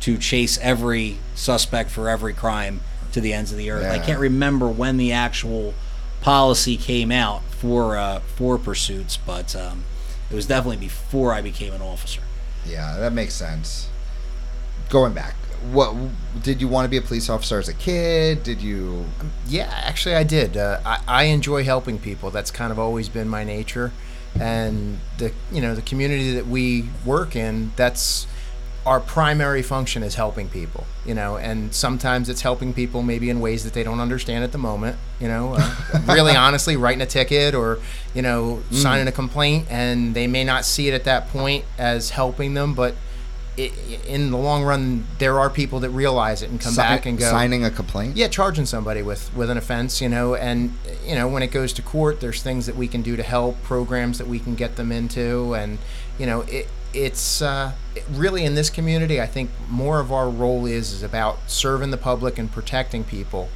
to 0.00 0.16
chase 0.16 0.58
every 0.62 1.18
suspect 1.34 1.90
for 1.90 2.08
every 2.08 2.32
crime 2.32 2.80
to 3.12 3.20
the 3.20 3.32
ends 3.32 3.52
of 3.52 3.58
the 3.58 3.70
earth. 3.70 3.82
Yeah. 3.82 3.92
I 3.92 3.98
can't 3.98 4.20
remember 4.20 4.68
when 4.68 4.96
the 4.96 5.12
actual 5.12 5.74
policy 6.20 6.76
came 6.76 7.10
out 7.10 7.42
for 7.44 7.96
uh, 7.96 8.20
for 8.20 8.58
pursuits, 8.58 9.16
but 9.16 9.54
um, 9.56 9.84
it 10.30 10.34
was 10.34 10.46
definitely 10.46 10.76
before 10.76 11.32
I 11.32 11.40
became 11.40 11.72
an 11.72 11.82
officer. 11.82 12.22
Yeah, 12.66 12.96
that 12.98 13.12
makes 13.12 13.34
sense. 13.34 13.88
Going 14.88 15.12
back, 15.12 15.34
what 15.72 15.94
did 16.42 16.60
you 16.60 16.68
want 16.68 16.84
to 16.84 16.88
be 16.88 16.96
a 16.96 17.02
police 17.02 17.28
officer 17.28 17.58
as 17.58 17.68
a 17.68 17.74
kid? 17.74 18.42
Did 18.42 18.62
you? 18.62 19.06
Yeah, 19.46 19.70
actually, 19.84 20.14
I 20.14 20.22
did. 20.22 20.56
Uh, 20.56 20.80
I, 20.84 21.00
I 21.06 21.22
enjoy 21.24 21.64
helping 21.64 21.98
people. 21.98 22.30
That's 22.30 22.50
kind 22.50 22.72
of 22.72 22.78
always 22.78 23.08
been 23.08 23.28
my 23.28 23.44
nature, 23.44 23.92
and 24.40 25.00
the 25.18 25.32
you 25.50 25.60
know 25.60 25.74
the 25.74 25.82
community 25.82 26.32
that 26.34 26.46
we 26.46 26.88
work 27.04 27.34
in. 27.36 27.72
That's 27.76 28.26
our 28.86 29.00
primary 29.00 29.62
function 29.62 30.02
is 30.02 30.14
helping 30.14 30.48
people, 30.48 30.86
you 31.04 31.14
know, 31.14 31.36
and 31.36 31.74
sometimes 31.74 32.28
it's 32.28 32.40
helping 32.40 32.72
people 32.72 33.02
maybe 33.02 33.28
in 33.28 33.40
ways 33.40 33.64
that 33.64 33.74
they 33.74 33.82
don't 33.82 34.00
understand 34.00 34.44
at 34.44 34.52
the 34.52 34.58
moment, 34.58 34.96
you 35.20 35.28
know, 35.28 35.54
uh, 35.58 35.74
really 36.06 36.34
honestly 36.34 36.76
writing 36.76 37.02
a 37.02 37.06
ticket 37.06 37.54
or, 37.54 37.80
you 38.14 38.22
know, 38.22 38.62
mm. 38.70 38.74
signing 38.74 39.06
a 39.06 39.12
complaint 39.12 39.66
and 39.70 40.14
they 40.14 40.26
may 40.26 40.44
not 40.44 40.64
see 40.64 40.88
it 40.88 40.94
at 40.94 41.04
that 41.04 41.28
point 41.28 41.64
as 41.76 42.10
helping 42.10 42.54
them, 42.54 42.74
but 42.74 42.94
it, 43.58 44.06
in 44.06 44.30
the 44.30 44.36
long 44.36 44.62
run, 44.62 45.04
there 45.18 45.38
are 45.38 45.50
people 45.50 45.80
that 45.80 45.90
realize 45.90 46.42
it 46.42 46.50
and 46.50 46.60
come 46.60 46.76
back 46.76 47.06
and 47.06 47.18
go 47.18 47.28
signing 47.28 47.64
a 47.64 47.70
complaint. 47.70 48.16
Yeah, 48.16 48.28
charging 48.28 48.66
somebody 48.66 49.02
with 49.02 49.34
with 49.34 49.50
an 49.50 49.58
offense, 49.58 50.00
you 50.00 50.08
know, 50.08 50.36
and 50.36 50.74
you 51.04 51.16
know 51.16 51.26
when 51.26 51.42
it 51.42 51.48
goes 51.48 51.72
to 51.74 51.82
court, 51.82 52.20
there's 52.20 52.40
things 52.40 52.66
that 52.66 52.76
we 52.76 52.86
can 52.86 53.02
do 53.02 53.16
to 53.16 53.22
help, 53.22 53.60
programs 53.64 54.18
that 54.18 54.28
we 54.28 54.38
can 54.38 54.54
get 54.54 54.76
them 54.76 54.92
into, 54.92 55.54
and 55.54 55.78
you 56.18 56.26
know 56.26 56.42
it 56.42 56.68
it's 56.94 57.42
uh, 57.42 57.72
really 58.10 58.44
in 58.44 58.54
this 58.54 58.70
community. 58.70 59.20
I 59.20 59.26
think 59.26 59.50
more 59.68 60.00
of 60.00 60.12
our 60.12 60.28
role 60.28 60.66
is 60.66 60.92
is 60.92 61.02
about 61.02 61.38
serving 61.46 61.90
the 61.90 61.96
public 61.96 62.38
and 62.38 62.50
protecting 62.50 63.04
people, 63.04 63.48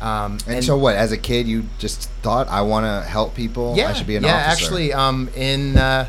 Um, 0.00 0.38
and, 0.46 0.56
and, 0.56 0.64
so, 0.64 0.76
what? 0.76 0.96
As 0.96 1.12
a 1.12 1.18
kid, 1.18 1.46
you 1.46 1.64
just 1.78 2.08
thought, 2.22 2.48
"I 2.48 2.62
want 2.62 2.86
to 2.86 3.08
help 3.08 3.34
people. 3.34 3.74
Yeah, 3.76 3.90
I 3.90 3.92
should 3.92 4.06
be 4.06 4.16
an 4.16 4.24
yeah, 4.24 4.46
officer." 4.46 4.46
Yeah, 4.46 4.64
actually, 4.64 4.92
um, 4.94 5.28
in 5.34 5.76
uh, 5.76 6.08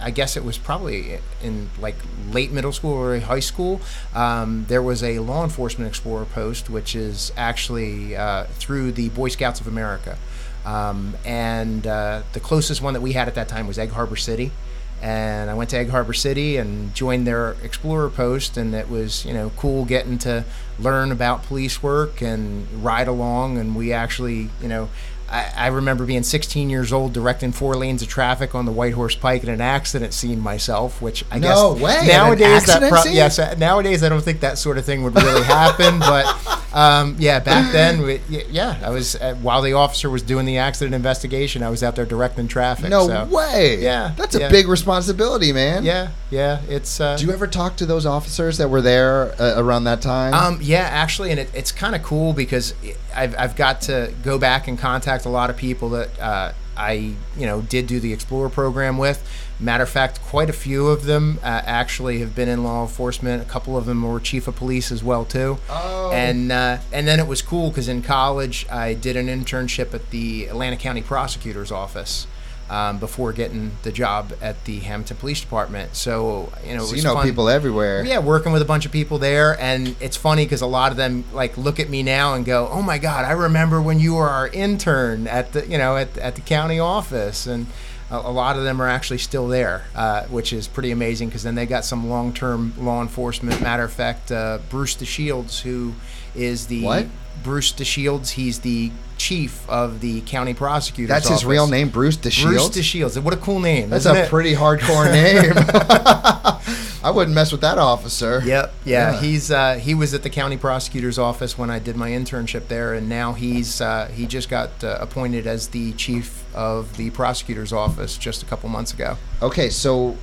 I 0.00 0.10
guess 0.10 0.36
it 0.36 0.44
was 0.44 0.58
probably 0.58 1.18
in 1.42 1.70
like 1.80 1.96
late 2.30 2.52
middle 2.52 2.72
school 2.72 2.92
or 2.92 3.18
high 3.20 3.40
school. 3.40 3.80
Um, 4.14 4.64
there 4.68 4.82
was 4.82 5.02
a 5.02 5.18
law 5.18 5.44
enforcement 5.44 5.88
explorer 5.88 6.24
post, 6.24 6.70
which 6.70 6.94
is 6.94 7.32
actually 7.36 8.16
uh, 8.16 8.44
through 8.44 8.92
the 8.92 9.08
Boy 9.10 9.28
Scouts 9.28 9.60
of 9.60 9.66
America. 9.66 10.18
Um, 10.64 11.14
and 11.24 11.86
uh, 11.86 12.22
the 12.32 12.40
closest 12.40 12.82
one 12.82 12.94
that 12.94 13.00
we 13.00 13.12
had 13.12 13.28
at 13.28 13.34
that 13.34 13.48
time 13.48 13.66
was 13.66 13.78
Egg 13.78 13.90
Harbor 13.90 14.16
City. 14.16 14.50
And 15.00 15.48
I 15.48 15.54
went 15.54 15.70
to 15.70 15.76
Egg 15.76 15.90
Harbor 15.90 16.12
City 16.12 16.56
and 16.56 16.92
joined 16.94 17.26
their 17.26 17.52
Explorer 17.62 18.10
post, 18.10 18.56
and 18.56 18.74
it 18.74 18.88
was 18.88 19.24
you 19.24 19.32
know 19.32 19.52
cool 19.56 19.84
getting 19.84 20.18
to 20.18 20.44
learn 20.78 21.12
about 21.12 21.44
police 21.44 21.82
work 21.82 22.20
and 22.20 22.66
ride 22.84 23.08
along. 23.08 23.58
And 23.58 23.76
we 23.76 23.92
actually 23.92 24.50
you 24.60 24.68
know 24.68 24.88
I, 25.30 25.52
I, 25.56 25.66
remember 25.68 26.06
being 26.06 26.22
16 26.22 26.70
years 26.70 26.92
old, 26.92 27.12
directing 27.12 27.52
four 27.52 27.76
lanes 27.76 28.02
of 28.02 28.08
traffic 28.08 28.54
on 28.54 28.64
the 28.64 28.72
White 28.72 28.94
Horse 28.94 29.14
Pike 29.14 29.42
in 29.42 29.48
an 29.50 29.60
accident 29.60 30.14
scene 30.14 30.40
myself. 30.40 31.02
Which 31.02 31.24
I 31.30 31.38
guess 31.38 31.56
no 31.56 31.74
guess 31.74 31.82
way. 31.82 32.08
nowadays 32.08 32.66
that 32.66 32.88
pro- 32.88 33.10
yes 33.10 33.38
nowadays 33.58 34.02
I 34.02 34.08
don't 34.08 34.22
think 34.22 34.40
that 34.40 34.58
sort 34.58 34.78
of 34.78 34.84
thing 34.84 35.02
would 35.02 35.14
really 35.14 35.44
happen. 35.44 35.98
but 35.98 36.26
um, 36.72 37.16
yeah, 37.18 37.40
back 37.40 37.72
then, 37.72 38.02
we, 38.02 38.20
yeah, 38.28 38.78
I 38.82 38.90
was 38.90 39.16
uh, 39.16 39.34
while 39.36 39.62
the 39.62 39.72
officer 39.72 40.10
was 40.10 40.22
doing 40.22 40.46
the 40.46 40.58
accident 40.58 40.94
investigation, 40.94 41.62
I 41.62 41.70
was 41.70 41.82
out 41.82 41.96
there 41.96 42.06
directing 42.06 42.48
traffic. 42.48 42.88
No 42.88 43.06
so. 43.06 43.24
way. 43.26 43.78
Yeah, 43.80 44.14
that's 44.16 44.34
a 44.34 44.40
yeah. 44.40 44.48
big 44.50 44.68
responsibility, 44.68 45.52
man. 45.52 45.84
Yeah, 45.84 46.10
yeah. 46.30 46.60
It's. 46.68 47.00
Uh, 47.00 47.16
Do 47.16 47.26
you 47.26 47.32
ever 47.32 47.46
talk 47.46 47.76
to 47.76 47.86
those 47.86 48.06
officers 48.06 48.58
that 48.58 48.68
were 48.68 48.82
there 48.82 49.40
uh, 49.40 49.54
around 49.56 49.84
that 49.84 50.02
time? 50.02 50.34
Um, 50.34 50.58
yeah, 50.62 50.80
actually, 50.80 51.30
and 51.30 51.40
it, 51.40 51.50
it's 51.54 51.72
kind 51.72 51.94
of 51.94 52.02
cool 52.02 52.32
because 52.32 52.74
I've 53.14 53.36
I've 53.38 53.56
got 53.56 53.82
to 53.82 54.12
go 54.22 54.38
back 54.38 54.68
and 54.68 54.78
contact 54.78 55.17
contact 55.18 55.26
a 55.26 55.30
lot 55.30 55.50
of 55.50 55.56
people 55.56 55.90
that 55.90 56.20
uh, 56.20 56.52
I, 56.76 57.14
you 57.36 57.46
know, 57.46 57.62
did 57.62 57.86
do 57.86 58.00
the 58.00 58.12
Explorer 58.12 58.48
program 58.48 58.98
with. 58.98 59.26
Matter 59.60 59.82
of 59.82 59.88
fact, 59.88 60.20
quite 60.22 60.48
a 60.48 60.52
few 60.52 60.86
of 60.88 61.04
them 61.04 61.40
uh, 61.42 61.62
actually 61.64 62.20
have 62.20 62.34
been 62.34 62.48
in 62.48 62.62
law 62.62 62.82
enforcement. 62.82 63.42
A 63.42 63.44
couple 63.44 63.76
of 63.76 63.86
them 63.86 64.02
were 64.02 64.20
chief 64.20 64.46
of 64.46 64.54
police 64.54 64.92
as 64.92 65.02
well 65.02 65.24
too. 65.24 65.58
Oh. 65.68 66.12
And 66.12 66.52
uh, 66.52 66.78
and 66.92 67.08
then 67.08 67.18
it 67.18 67.26
was 67.26 67.42
cool 67.42 67.70
because 67.70 67.88
in 67.88 68.02
college 68.02 68.66
I 68.70 68.94
did 68.94 69.16
an 69.16 69.26
internship 69.26 69.94
at 69.94 70.10
the 70.10 70.46
Atlantic 70.46 70.78
County 70.78 71.02
Prosecutor's 71.02 71.72
Office 71.72 72.26
um, 72.70 72.98
before 72.98 73.32
getting 73.32 73.72
the 73.82 73.92
job 73.92 74.32
at 74.40 74.64
the 74.64 74.80
Hammonton 74.80 75.16
Police 75.16 75.40
Department. 75.40 75.94
So 75.94 76.52
you 76.66 76.74
know, 76.74 76.84
so 76.84 76.94
you 76.94 77.02
know 77.02 77.14
fun. 77.14 77.26
people 77.26 77.48
everywhere. 77.48 78.04
Yeah, 78.04 78.18
working 78.18 78.52
with 78.52 78.62
a 78.62 78.66
bunch 78.66 78.86
of 78.86 78.92
people 78.92 79.18
there, 79.18 79.58
and 79.60 79.96
it's 80.00 80.16
funny 80.16 80.44
because 80.44 80.60
a 80.60 80.66
lot 80.66 80.90
of 80.90 80.96
them 80.96 81.24
like 81.32 81.56
look 81.56 81.80
at 81.80 81.88
me 81.88 82.02
now 82.02 82.34
and 82.34 82.44
go, 82.44 82.68
"Oh 82.70 82.82
my 82.82 82.98
God, 82.98 83.24
I 83.24 83.32
remember 83.32 83.80
when 83.80 83.98
you 83.98 84.14
were 84.14 84.28
our 84.28 84.48
intern 84.48 85.26
at 85.26 85.52
the 85.52 85.66
you 85.66 85.78
know 85.78 85.96
at 85.96 86.16
at 86.18 86.34
the 86.34 86.42
county 86.42 86.78
office." 86.78 87.46
And 87.46 87.66
a, 88.10 88.30
lot 88.30 88.56
of 88.56 88.64
them 88.64 88.80
are 88.80 88.88
actually 88.88 89.18
still 89.18 89.48
there, 89.48 89.84
uh, 89.94 90.24
which 90.24 90.52
is 90.52 90.66
pretty 90.66 90.90
amazing 90.90 91.28
because 91.28 91.42
then 91.42 91.54
they 91.54 91.66
got 91.66 91.84
some 91.84 92.08
long-term 92.08 92.72
law 92.78 93.02
enforcement. 93.02 93.60
Matter 93.60 93.84
of 93.84 93.92
fact, 93.92 94.32
uh, 94.32 94.58
Bruce 94.70 94.96
DeShields, 94.96 95.60
who 95.60 95.92
is 96.34 96.68
the 96.68 96.84
what? 96.84 97.06
Bruce 97.42 97.72
DeShields. 97.72 98.30
He's 98.30 98.60
the 98.60 98.92
chief 99.18 99.68
of 99.68 100.00
the 100.00 100.20
county 100.22 100.54
prosecutor's 100.54 101.08
That's 101.08 101.26
office. 101.26 101.40
his 101.40 101.46
real 101.46 101.66
name, 101.66 101.90
Bruce 101.90 102.16
DeShields. 102.16 102.44
Bruce 102.44 102.68
DeShields. 102.70 103.22
What 103.22 103.34
a 103.34 103.38
cool 103.38 103.60
name. 103.60 103.90
That's 103.90 104.06
a 104.06 104.24
it? 104.24 104.28
pretty 104.28 104.54
hardcore 104.54 105.10
name. 105.12 105.52
I 107.04 107.10
wouldn't 107.10 107.34
mess 107.34 107.52
with 107.52 107.60
that 107.60 107.78
officer. 107.78 108.42
Yep. 108.44 108.74
Yeah. 108.84 109.12
yeah. 109.12 109.20
He's 109.20 109.50
uh, 109.50 109.74
he 109.74 109.94
was 109.94 110.14
at 110.14 110.22
the 110.22 110.30
county 110.30 110.56
prosecutor's 110.56 111.18
office 111.18 111.56
when 111.56 111.70
I 111.70 111.78
did 111.78 111.96
my 111.96 112.10
internship 112.10 112.68
there, 112.68 112.94
and 112.94 113.08
now 113.08 113.32
he's 113.34 113.80
uh, 113.80 114.10
he 114.12 114.26
just 114.26 114.48
got 114.48 114.82
uh, 114.82 114.98
appointed 115.00 115.46
as 115.46 115.68
the 115.68 115.92
chief 115.92 116.44
of 116.54 116.96
the 116.96 117.10
prosecutor's 117.10 117.72
office 117.72 118.16
just 118.18 118.42
a 118.42 118.46
couple 118.46 118.68
months 118.68 118.92
ago. 118.92 119.16
Okay, 119.42 119.70
so 119.70 120.16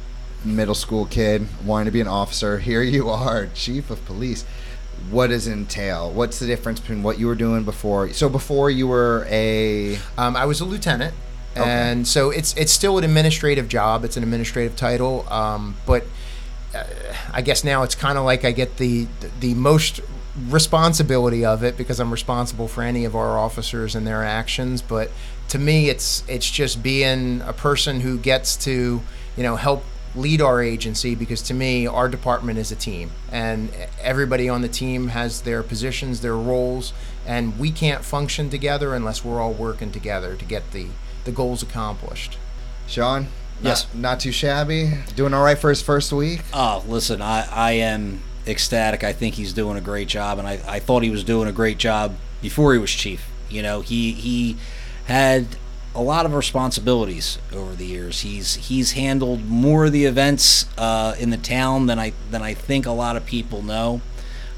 middle 0.44 0.76
school 0.76 1.06
kid 1.06 1.48
wanting 1.66 1.86
to 1.86 1.92
be 1.92 2.02
an 2.02 2.08
officer. 2.08 2.60
Here 2.60 2.84
you 2.84 3.10
are, 3.10 3.48
chief 3.48 3.90
of 3.90 4.04
police 4.06 4.46
what 5.10 5.28
does 5.28 5.48
it 5.48 5.54
entail? 5.54 6.12
What's 6.12 6.40
the 6.40 6.48
difference 6.48 6.80
between 6.80 7.04
what 7.04 7.20
you 7.20 7.28
were 7.28 7.36
doing 7.36 7.64
before? 7.64 8.12
So 8.14 8.30
before 8.30 8.70
you 8.70 8.88
were 8.88 9.26
a, 9.30 9.98
um, 10.18 10.36
I 10.36 10.46
was 10.46 10.62
a 10.62 10.66
lieutenant, 10.66 11.14
okay. 11.56 11.70
and 11.70 12.08
so 12.08 12.30
it's 12.32 12.56
it's 12.58 12.72
still 12.72 12.98
an 12.98 13.04
administrative 13.04 13.68
job. 13.68 14.04
It's 14.04 14.18
an 14.18 14.24
administrative 14.24 14.76
title, 14.76 15.28
um, 15.32 15.78
but 15.86 16.04
uh, 16.74 16.84
I 17.32 17.42
guess 17.42 17.64
now 17.64 17.84
it's 17.84 17.96
kind 17.96 18.18
of 18.18 18.26
like 18.26 18.46
I 18.46 18.52
get 18.52 18.78
the 18.78 19.08
the 19.40 19.54
most 19.54 20.02
responsibility 20.50 21.46
of 21.46 21.64
it 21.64 21.78
because 21.78 22.00
I'm 22.00 22.12
responsible 22.12 22.68
for 22.68 22.84
any 22.84 23.06
of 23.06 23.16
our 23.16 23.38
officers 23.38 23.96
and 23.96 24.06
their 24.06 24.24
actions. 24.24 24.82
But 24.82 25.12
to 25.50 25.60
me, 25.60 25.90
it's 25.90 26.24
it's 26.28 26.50
just 26.50 26.84
being 26.84 27.42
a 27.42 27.54
person 27.54 28.02
who 28.02 28.18
gets 28.18 28.58
to 28.58 29.02
you 29.38 29.44
know 29.44 29.56
help 29.56 29.84
lead 30.16 30.42
our 30.42 30.62
agency 30.62 31.16
because 31.16 31.42
to 31.42 31.54
me 31.54 31.86
our 31.86 32.08
department 32.08 32.58
is 32.58 32.72
a 32.72 32.76
team. 32.76 33.12
And 33.32 33.70
everybody 34.02 34.48
on 34.50 34.62
the 34.62 34.68
team 34.68 35.10
has 35.10 35.42
their 35.42 35.64
positions 35.64 36.22
their 36.22 36.36
roles 36.36 36.94
and 37.26 37.58
we 37.60 37.72
can't 37.72 38.04
function 38.04 38.50
together 38.50 38.94
unless 38.94 39.26
we're 39.26 39.40
all 39.40 39.54
working 39.54 39.92
together 39.92 40.36
to 40.36 40.46
get 40.46 40.72
the 40.72 40.88
the 41.26 41.32
goals 41.32 41.64
accomplished. 41.64 42.38
Sean 42.88 43.28
yes. 43.62 43.88
not, 43.94 44.02
not 44.02 44.20
too 44.20 44.32
shabby. 44.32 44.92
Doing 45.16 45.34
all 45.34 45.44
right 45.44 45.58
for 45.58 45.70
his 45.70 45.82
first 45.82 46.12
week? 46.14 46.42
Oh 46.54 46.84
listen 46.88 47.22
i 47.22 47.48
i 47.52 47.72
am 47.74 48.22
ecstatic. 48.48 49.04
I 49.04 49.14
think 49.14 49.36
he's 49.36 49.54
doing 49.54 49.78
a 49.78 49.82
great 49.82 50.08
job 50.08 50.40
and 50.40 50.48
i 50.48 50.60
i 50.68 50.80
thought 50.80 51.04
he 51.04 51.10
was 51.10 51.24
doing 51.24 51.48
a 51.48 51.54
great 51.54 51.78
job 51.78 52.16
before 52.42 52.74
he 52.74 52.80
was 52.80 52.92
chief. 52.92 53.30
You 53.50 53.62
know 53.62 53.82
he 53.82 54.14
he 54.14 54.58
had 55.06 55.48
a 55.96 56.02
lot 56.02 56.26
of 56.26 56.34
responsibilities 56.34 57.40
over 57.54 57.74
the 57.74 57.86
years. 57.86 58.22
He's 58.22 58.56
he's 58.56 58.92
handled 58.92 59.46
more 59.46 59.86
of 59.86 59.92
the 59.92 60.06
events 60.06 60.66
uh, 60.78 61.16
in 61.18 61.30
the 61.30 61.38
town 61.38 61.88
than 61.88 61.98
I 61.98 62.14
than 62.30 62.42
I 62.42 62.54
think 62.54 62.86
a 62.86 62.92
lot 62.92 63.16
of 63.16 63.26
people 63.26 63.62
know. 63.62 64.02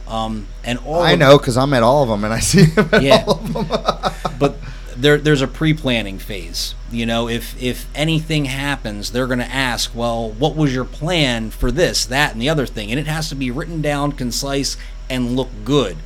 Um, 0.08 0.47
and 0.63 0.80
all 0.80 1.02
I 1.02 1.15
know 1.15 1.38
because 1.38 1.58
I'm 1.58 1.73
at 1.73 1.84
all 1.84 2.04
of 2.04 2.10
them 2.10 2.23
and 2.23 2.34
I 2.34 2.39
see 2.39 2.65
him 2.65 2.89
at 2.91 3.02
yeah. 3.02 3.23
all 3.28 3.39
of 3.39 3.54
them. 3.54 4.36
but 4.39 4.58
there 4.95 5.17
there's 5.17 5.41
a 5.41 5.47
pre-planning 5.47 6.17
phase. 6.17 6.73
You 6.91 7.06
know, 7.06 7.28
if 7.28 7.62
if 7.62 7.88
anything 7.93 8.45
happens, 8.45 9.12
they're 9.12 9.28
going 9.28 9.39
to 9.39 9.45
ask, 9.45 9.93
well, 9.93 10.32
what 10.32 10.56
was 10.56 10.73
your 10.73 10.86
plan 10.86 11.52
for 11.52 11.71
this, 11.71 12.06
that, 12.06 12.34
and 12.34 12.41
the 12.41 12.50
other 12.50 12.65
thing, 12.65 12.89
and 12.91 13.00
it 13.00 13.08
has 13.08 13.30
to 13.30 13.36
be 13.36 13.52
written 13.52 13.82
down, 13.82 14.13
concise, 14.13 14.78
and 15.10 15.36
look 15.36 15.50
good. 15.63 15.97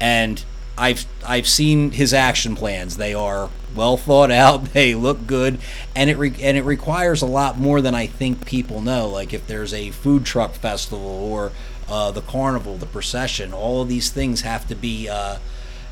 And 0.00 0.44
I've 0.76 1.06
I've 1.26 1.46
seen 1.46 1.90
his 1.90 2.14
action 2.14 2.56
plans. 2.56 2.96
They 2.96 3.14
are 3.14 3.50
well 3.74 3.96
thought 3.96 4.30
out. 4.30 4.68
They 4.72 4.94
look 4.94 5.26
good, 5.26 5.58
and 5.94 6.08
it 6.08 6.16
re- 6.16 6.34
and 6.40 6.56
it 6.56 6.64
requires 6.64 7.22
a 7.22 7.26
lot 7.26 7.58
more 7.58 7.80
than 7.80 7.94
I 7.94 8.06
think 8.06 8.46
people 8.46 8.80
know. 8.80 9.08
Like 9.08 9.32
if 9.32 9.46
there's 9.46 9.74
a 9.74 9.90
food 9.90 10.24
truck 10.24 10.54
festival 10.54 11.06
or 11.06 11.52
uh, 11.88 12.10
the 12.10 12.22
carnival, 12.22 12.76
the 12.76 12.86
procession, 12.86 13.52
all 13.52 13.82
of 13.82 13.88
these 13.88 14.10
things 14.10 14.42
have 14.42 14.66
to 14.68 14.74
be 14.74 15.08
uh, 15.08 15.38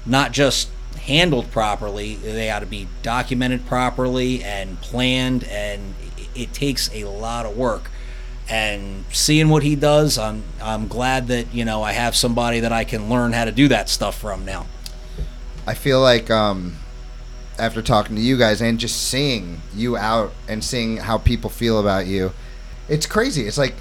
not 0.06 0.32
just 0.32 0.70
handled 1.02 1.50
properly. 1.50 2.16
They 2.16 2.46
got 2.46 2.60
to 2.60 2.66
be 2.66 2.88
documented 3.02 3.66
properly 3.66 4.42
and 4.42 4.80
planned, 4.80 5.44
and 5.44 5.94
it 6.34 6.52
takes 6.52 6.90
a 6.94 7.04
lot 7.04 7.46
of 7.46 7.56
work. 7.56 7.90
And 8.50 9.04
seeing 9.12 9.48
what 9.48 9.62
he 9.62 9.76
does, 9.76 10.18
I'm 10.18 10.42
I'm 10.60 10.88
glad 10.88 11.28
that 11.28 11.54
you 11.54 11.64
know 11.64 11.84
I 11.84 11.92
have 11.92 12.16
somebody 12.16 12.60
that 12.60 12.72
I 12.72 12.82
can 12.84 13.08
learn 13.08 13.32
how 13.32 13.44
to 13.44 13.52
do 13.52 13.68
that 13.68 13.88
stuff 13.88 14.18
from 14.18 14.44
now. 14.44 14.66
I 15.68 15.74
feel 15.74 16.00
like 16.00 16.30
um, 16.32 16.76
after 17.60 17.80
talking 17.80 18.16
to 18.16 18.22
you 18.22 18.36
guys 18.36 18.60
and 18.60 18.80
just 18.80 19.08
seeing 19.08 19.60
you 19.72 19.96
out 19.96 20.32
and 20.48 20.64
seeing 20.64 20.96
how 20.96 21.18
people 21.18 21.48
feel 21.48 21.78
about 21.78 22.06
you, 22.06 22.32
it's 22.88 23.06
crazy. 23.06 23.46
It's 23.46 23.58
like, 23.58 23.76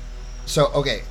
so 0.46 0.68
okay, 0.68 1.02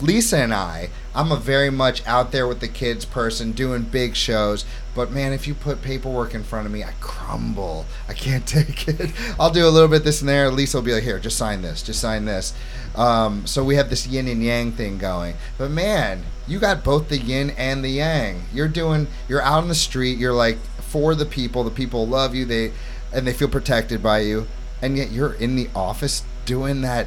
Lisa 0.00 0.38
and 0.38 0.54
I, 0.54 0.90
I'm 1.16 1.32
a 1.32 1.36
very 1.36 1.70
much 1.70 2.06
out 2.06 2.30
there 2.30 2.46
with 2.46 2.60
the 2.60 2.68
kids 2.68 3.06
person, 3.06 3.52
doing 3.52 3.82
big 3.82 4.14
shows. 4.14 4.66
But 4.94 5.10
man, 5.10 5.32
if 5.32 5.48
you 5.48 5.54
put 5.54 5.80
paperwork 5.80 6.34
in 6.34 6.44
front 6.44 6.66
of 6.66 6.72
me, 6.72 6.84
I 6.84 6.92
crumble. 7.00 7.86
I 8.06 8.12
can't 8.12 8.46
take 8.46 8.86
it. 8.86 9.12
I'll 9.40 9.50
do 9.50 9.66
a 9.66 9.70
little 9.70 9.88
bit 9.88 10.04
this 10.04 10.20
and 10.20 10.28
there. 10.28 10.50
Lisa 10.50 10.76
will 10.76 10.84
be 10.84 10.92
like, 10.92 11.02
"Here, 11.02 11.18
just 11.18 11.38
sign 11.38 11.62
this. 11.62 11.82
Just 11.82 12.00
sign 12.00 12.26
this." 12.26 12.52
Um, 12.94 13.46
so 13.46 13.64
we 13.64 13.76
have 13.76 13.88
this 13.88 14.06
yin 14.06 14.28
and 14.28 14.42
yang 14.42 14.72
thing 14.72 14.98
going. 14.98 15.36
But 15.56 15.70
man, 15.70 16.24
you 16.46 16.58
got 16.58 16.84
both 16.84 17.08
the 17.08 17.18
yin 17.18 17.50
and 17.50 17.82
the 17.82 17.90
yang. 17.90 18.42
You're 18.52 18.68
doing. 18.68 19.06
You're 19.26 19.42
out 19.42 19.62
on 19.62 19.68
the 19.68 19.74
street. 19.74 20.18
You're 20.18 20.34
like 20.34 20.58
for 20.80 21.14
the 21.14 21.26
people. 21.26 21.64
The 21.64 21.70
people 21.70 22.06
love 22.06 22.34
you. 22.34 22.44
They 22.44 22.72
and 23.10 23.26
they 23.26 23.32
feel 23.32 23.48
protected 23.48 24.02
by 24.02 24.20
you. 24.20 24.46
And 24.82 24.98
yet 24.98 25.10
you're 25.10 25.32
in 25.32 25.56
the 25.56 25.70
office 25.74 26.22
doing 26.44 26.82
that 26.82 27.06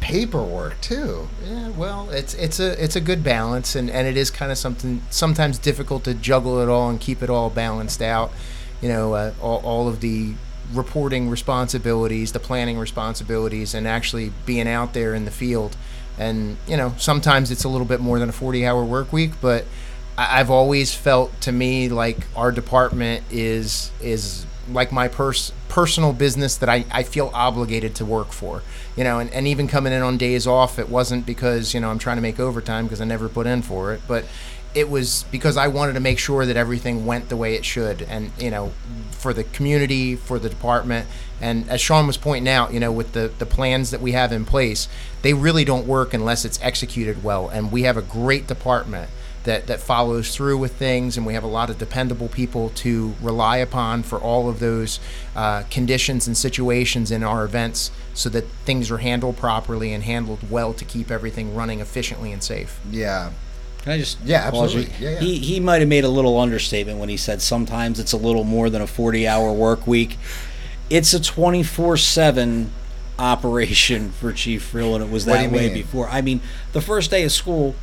paperwork 0.00 0.80
too. 0.80 1.28
Yeah, 1.44 1.68
well, 1.70 2.08
it's 2.10 2.34
it's 2.34 2.60
a 2.60 2.82
it's 2.82 2.96
a 2.96 3.00
good 3.00 3.22
balance, 3.22 3.74
and 3.74 3.90
and 3.90 4.06
it 4.06 4.16
is 4.16 4.30
kind 4.30 4.50
of 4.50 4.58
something 4.58 5.02
sometimes 5.10 5.58
difficult 5.58 6.04
to 6.04 6.14
juggle 6.14 6.60
it 6.60 6.68
all 6.68 6.90
and 6.90 7.00
keep 7.00 7.22
it 7.22 7.30
all 7.30 7.50
balanced 7.50 8.02
out. 8.02 8.32
You 8.80 8.88
know, 8.88 9.14
uh, 9.14 9.32
all 9.40 9.60
all 9.64 9.88
of 9.88 10.00
the 10.00 10.34
reporting 10.72 11.30
responsibilities, 11.30 12.32
the 12.32 12.40
planning 12.40 12.78
responsibilities, 12.78 13.74
and 13.74 13.86
actually 13.86 14.32
being 14.46 14.68
out 14.68 14.94
there 14.94 15.14
in 15.14 15.24
the 15.24 15.30
field. 15.30 15.76
And 16.18 16.56
you 16.66 16.76
know, 16.76 16.94
sometimes 16.98 17.50
it's 17.50 17.64
a 17.64 17.68
little 17.68 17.86
bit 17.86 18.00
more 18.00 18.18
than 18.18 18.28
a 18.28 18.32
40-hour 18.32 18.84
work 18.84 19.12
week, 19.12 19.32
but 19.40 19.64
I've 20.16 20.50
always 20.50 20.92
felt 20.92 21.40
to 21.42 21.52
me 21.52 21.88
like 21.88 22.18
our 22.34 22.50
department 22.50 23.24
is 23.30 23.92
is 24.00 24.44
like 24.70 24.90
my 24.92 25.08
pers- 25.08 25.52
personal 25.68 26.12
business 26.12 26.56
that 26.56 26.68
I, 26.68 26.84
I 26.90 27.02
feel 27.04 27.30
obligated 27.32 27.94
to 27.96 28.04
work 28.04 28.32
for. 28.32 28.62
You 28.98 29.04
know, 29.04 29.20
and, 29.20 29.30
and 29.32 29.46
even 29.46 29.68
coming 29.68 29.92
in 29.92 30.02
on 30.02 30.18
days 30.18 30.44
off, 30.44 30.76
it 30.76 30.88
wasn't 30.88 31.24
because, 31.24 31.72
you 31.72 31.78
know, 31.78 31.88
I'm 31.88 32.00
trying 32.00 32.16
to 32.16 32.20
make 32.20 32.40
overtime 32.40 32.86
because 32.86 33.00
I 33.00 33.04
never 33.04 33.28
put 33.28 33.46
in 33.46 33.62
for 33.62 33.92
it, 33.92 34.00
but 34.08 34.24
it 34.74 34.90
was 34.90 35.24
because 35.30 35.56
I 35.56 35.68
wanted 35.68 35.92
to 35.92 36.00
make 36.00 36.18
sure 36.18 36.44
that 36.44 36.56
everything 36.56 37.06
went 37.06 37.28
the 37.28 37.36
way 37.36 37.54
it 37.54 37.64
should. 37.64 38.02
And, 38.02 38.32
you 38.40 38.50
know, 38.50 38.72
for 39.12 39.32
the 39.32 39.44
community, 39.44 40.16
for 40.16 40.40
the 40.40 40.48
department. 40.48 41.06
And 41.40 41.70
as 41.70 41.80
Sean 41.80 42.08
was 42.08 42.16
pointing 42.16 42.48
out, 42.52 42.72
you 42.72 42.80
know, 42.80 42.90
with 42.90 43.12
the, 43.12 43.30
the 43.38 43.46
plans 43.46 43.92
that 43.92 44.00
we 44.00 44.12
have 44.12 44.32
in 44.32 44.44
place, 44.44 44.88
they 45.22 45.32
really 45.32 45.64
don't 45.64 45.86
work 45.86 46.12
unless 46.12 46.44
it's 46.44 46.60
executed 46.60 47.22
well. 47.22 47.48
And 47.48 47.70
we 47.70 47.82
have 47.82 47.96
a 47.96 48.02
great 48.02 48.48
department 48.48 49.10
that, 49.44 49.66
that 49.66 49.80
follows 49.80 50.34
through 50.34 50.58
with 50.58 50.74
things, 50.76 51.16
and 51.16 51.24
we 51.24 51.34
have 51.34 51.44
a 51.44 51.48
lot 51.48 51.70
of 51.70 51.78
dependable 51.78 52.28
people 52.28 52.70
to 52.70 53.14
rely 53.22 53.58
upon 53.58 54.02
for 54.02 54.18
all 54.18 54.48
of 54.48 54.60
those 54.60 55.00
uh, 55.34 55.62
conditions 55.70 56.26
and 56.26 56.36
situations 56.36 57.10
in 57.10 57.22
our 57.22 57.44
events 57.44 57.90
so 58.14 58.28
that 58.28 58.44
things 58.64 58.90
are 58.90 58.98
handled 58.98 59.36
properly 59.36 59.92
and 59.92 60.04
handled 60.04 60.50
well 60.50 60.74
to 60.74 60.84
keep 60.84 61.10
everything 61.10 61.54
running 61.54 61.80
efficiently 61.80 62.32
and 62.32 62.42
safe. 62.42 62.80
Yeah. 62.90 63.30
Can 63.82 63.92
I 63.92 63.98
just 63.98 64.18
yeah, 64.24 64.38
absolutely. 64.38 64.92
Yeah, 65.00 65.12
yeah. 65.12 65.20
He 65.20 65.38
he 65.38 65.60
might 65.60 65.78
have 65.80 65.88
made 65.88 66.04
a 66.04 66.08
little 66.08 66.38
understatement 66.38 66.98
when 66.98 67.08
he 67.08 67.16
said 67.16 67.40
sometimes 67.40 68.00
it's 68.00 68.12
a 68.12 68.16
little 68.16 68.44
more 68.44 68.68
than 68.68 68.82
a 68.82 68.86
40-hour 68.86 69.52
work 69.52 69.86
week. 69.86 70.18
It's 70.90 71.14
a 71.14 71.20
24/7 71.20 72.70
operation 73.18 74.10
for 74.10 74.32
Chief 74.32 74.72
Friel, 74.72 74.94
and 74.94 75.04
it 75.04 75.10
was 75.10 75.24
that 75.26 75.50
way 75.50 75.66
mean? 75.66 75.74
before. 75.74 76.08
I 76.08 76.22
mean, 76.22 76.40
the 76.72 76.80
first 76.80 77.10
day 77.10 77.24
of 77.24 77.32
school, 77.32 77.74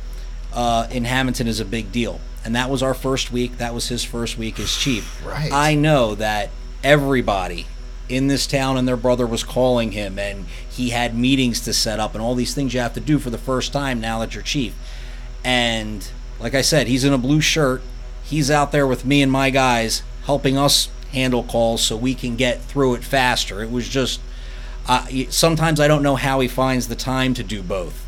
uh, 0.56 0.88
in 0.90 1.04
Hammonton 1.04 1.46
is 1.46 1.60
a 1.60 1.64
big 1.64 1.92
deal. 1.92 2.20
And 2.44 2.56
that 2.56 2.70
was 2.70 2.82
our 2.82 2.94
first 2.94 3.30
week. 3.30 3.58
That 3.58 3.74
was 3.74 3.88
his 3.88 4.02
first 4.02 4.38
week 4.38 4.58
as 4.58 4.74
chief. 4.74 5.24
Right. 5.24 5.52
I 5.52 5.74
know 5.74 6.14
that 6.14 6.50
everybody 6.82 7.66
in 8.08 8.28
this 8.28 8.46
town 8.46 8.76
and 8.76 8.86
their 8.86 8.96
brother 8.96 9.26
was 9.26 9.42
calling 9.42 9.92
him, 9.92 10.18
and 10.18 10.46
he 10.70 10.90
had 10.90 11.16
meetings 11.16 11.60
to 11.60 11.72
set 11.72 11.98
up 12.00 12.14
and 12.14 12.22
all 12.22 12.34
these 12.34 12.54
things 12.54 12.72
you 12.72 12.80
have 12.80 12.94
to 12.94 13.00
do 13.00 13.18
for 13.18 13.30
the 13.30 13.38
first 13.38 13.72
time 13.72 14.00
now 14.00 14.20
that 14.20 14.34
you're 14.34 14.44
chief. 14.44 14.74
And 15.44 16.08
like 16.40 16.54
I 16.54 16.62
said, 16.62 16.86
he's 16.86 17.04
in 17.04 17.12
a 17.12 17.18
blue 17.18 17.40
shirt. 17.40 17.82
He's 18.22 18.50
out 18.50 18.72
there 18.72 18.86
with 18.86 19.04
me 19.04 19.22
and 19.22 19.30
my 19.30 19.50
guys 19.50 20.02
helping 20.24 20.56
us 20.56 20.88
handle 21.12 21.42
calls 21.42 21.82
so 21.82 21.96
we 21.96 22.14
can 22.14 22.36
get 22.36 22.62
through 22.62 22.94
it 22.94 23.04
faster. 23.04 23.62
It 23.62 23.70
was 23.70 23.88
just, 23.88 24.20
uh, 24.88 25.06
sometimes 25.30 25.80
I 25.80 25.88
don't 25.88 26.02
know 26.02 26.16
how 26.16 26.40
he 26.40 26.48
finds 26.48 26.88
the 26.88 26.96
time 26.96 27.34
to 27.34 27.42
do 27.42 27.62
both 27.62 28.05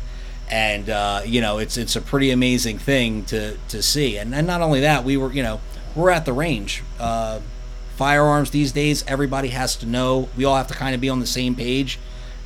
and 0.49 0.89
uh, 0.89 1.21
you 1.25 1.41
know 1.41 1.59
it's 1.59 1.77
it's 1.77 1.95
a 1.95 2.01
pretty 2.01 2.31
amazing 2.31 2.77
thing 2.77 3.25
to 3.25 3.57
to 3.69 3.81
see. 3.81 4.17
And, 4.17 4.33
and 4.33 4.47
not 4.47 4.61
only 4.61 4.81
that, 4.81 5.03
we 5.03 5.17
were 5.17 5.31
you 5.31 5.43
know 5.43 5.61
we're 5.95 6.11
at 6.11 6.25
the 6.25 6.33
range. 6.33 6.83
Uh, 6.99 7.39
firearms 7.95 8.51
these 8.51 8.71
days, 8.71 9.03
everybody 9.07 9.49
has 9.49 9.75
to 9.75 9.85
know. 9.85 10.29
We 10.37 10.45
all 10.45 10.55
have 10.55 10.67
to 10.67 10.73
kind 10.73 10.95
of 10.95 11.01
be 11.01 11.09
on 11.09 11.19
the 11.19 11.27
same 11.27 11.55
page. 11.55 11.99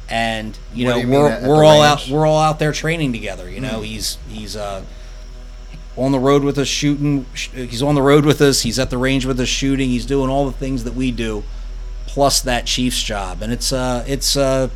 And 0.09 0.57
you 0.73 0.85
what 0.85 0.95
know 0.95 0.97
you 1.01 1.07
we're 1.07 1.29
at, 1.29 1.43
we're 1.43 1.63
all 1.63 1.81
range? 1.81 2.09
out 2.09 2.13
we're 2.13 2.25
all 2.25 2.39
out 2.39 2.59
there 2.59 2.71
training 2.71 3.13
together. 3.13 3.49
You 3.49 3.61
know 3.61 3.79
mm. 3.79 3.85
he's 3.85 4.17
he's 4.27 4.55
uh, 4.55 4.83
on 5.95 6.11
the 6.11 6.19
road 6.19 6.43
with 6.43 6.57
us 6.57 6.67
shooting. 6.67 7.25
He's 7.33 7.81
on 7.81 7.95
the 7.95 8.01
road 8.01 8.25
with 8.25 8.41
us. 8.41 8.61
He's 8.61 8.79
at 8.79 8.89
the 8.89 8.97
range 8.97 9.25
with 9.25 9.39
us 9.39 9.47
shooting. 9.47 9.89
He's 9.89 10.05
doing 10.05 10.29
all 10.29 10.45
the 10.45 10.51
things 10.51 10.83
that 10.83 10.93
we 10.93 11.11
do, 11.11 11.43
plus 12.05 12.41
that 12.41 12.65
chief's 12.65 13.01
job. 13.01 13.41
And 13.41 13.53
it's 13.53 13.71
uh 13.71 14.03
it's 14.07 14.35
uh 14.35 14.69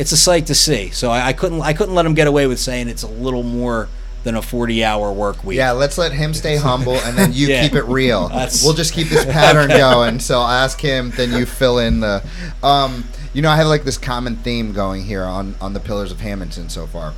it's 0.00 0.12
a 0.12 0.16
sight 0.16 0.46
to 0.46 0.54
see. 0.54 0.88
So 0.90 1.10
I, 1.10 1.28
I, 1.28 1.32
couldn't 1.34 1.60
I 1.60 1.74
couldn't 1.74 1.94
let 1.94 2.06
him 2.06 2.14
get 2.14 2.26
away 2.26 2.46
with 2.46 2.58
saying 2.58 2.88
it's 2.88 3.02
a 3.02 3.08
little 3.08 3.42
more 3.42 3.88
than 4.24 4.34
a 4.34 4.40
40 4.40 4.82
hour 4.82 5.12
work 5.12 5.44
week. 5.44 5.58
Yeah, 5.58 5.72
let's 5.72 5.98
let 5.98 6.12
him 6.12 6.32
stay 6.32 6.56
humble 6.56 6.94
and 6.94 7.16
then 7.18 7.34
you 7.34 7.48
yeah. 7.48 7.62
keep 7.62 7.74
it 7.74 7.84
real. 7.84 8.28
That's... 8.28 8.64
We'll 8.64 8.72
just 8.72 8.94
keep 8.94 9.08
this 9.08 9.26
pattern 9.26 9.68
going. 9.84 10.18
So 10.18 10.38
I'll 10.38 10.48
ask 10.48 10.80
him, 10.80 11.10
then 11.10 11.32
you 11.32 11.44
fill 11.44 11.78
in 11.78 12.00
the 12.00 12.26
um, 12.62 13.04
you 13.34 13.42
know, 13.42 13.50
I 13.50 13.56
have 13.56 13.66
like 13.66 13.84
this 13.84 13.98
common 13.98 14.36
theme 14.36 14.72
going 14.72 15.04
here 15.04 15.24
on 15.24 15.54
on 15.60 15.74
the 15.74 15.80
Pillars 15.80 16.10
of 16.10 16.20
Hammonton 16.20 16.70
so 16.70 16.86
far 16.86 17.12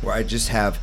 where 0.00 0.14
I 0.14 0.22
just 0.22 0.48
have 0.48 0.78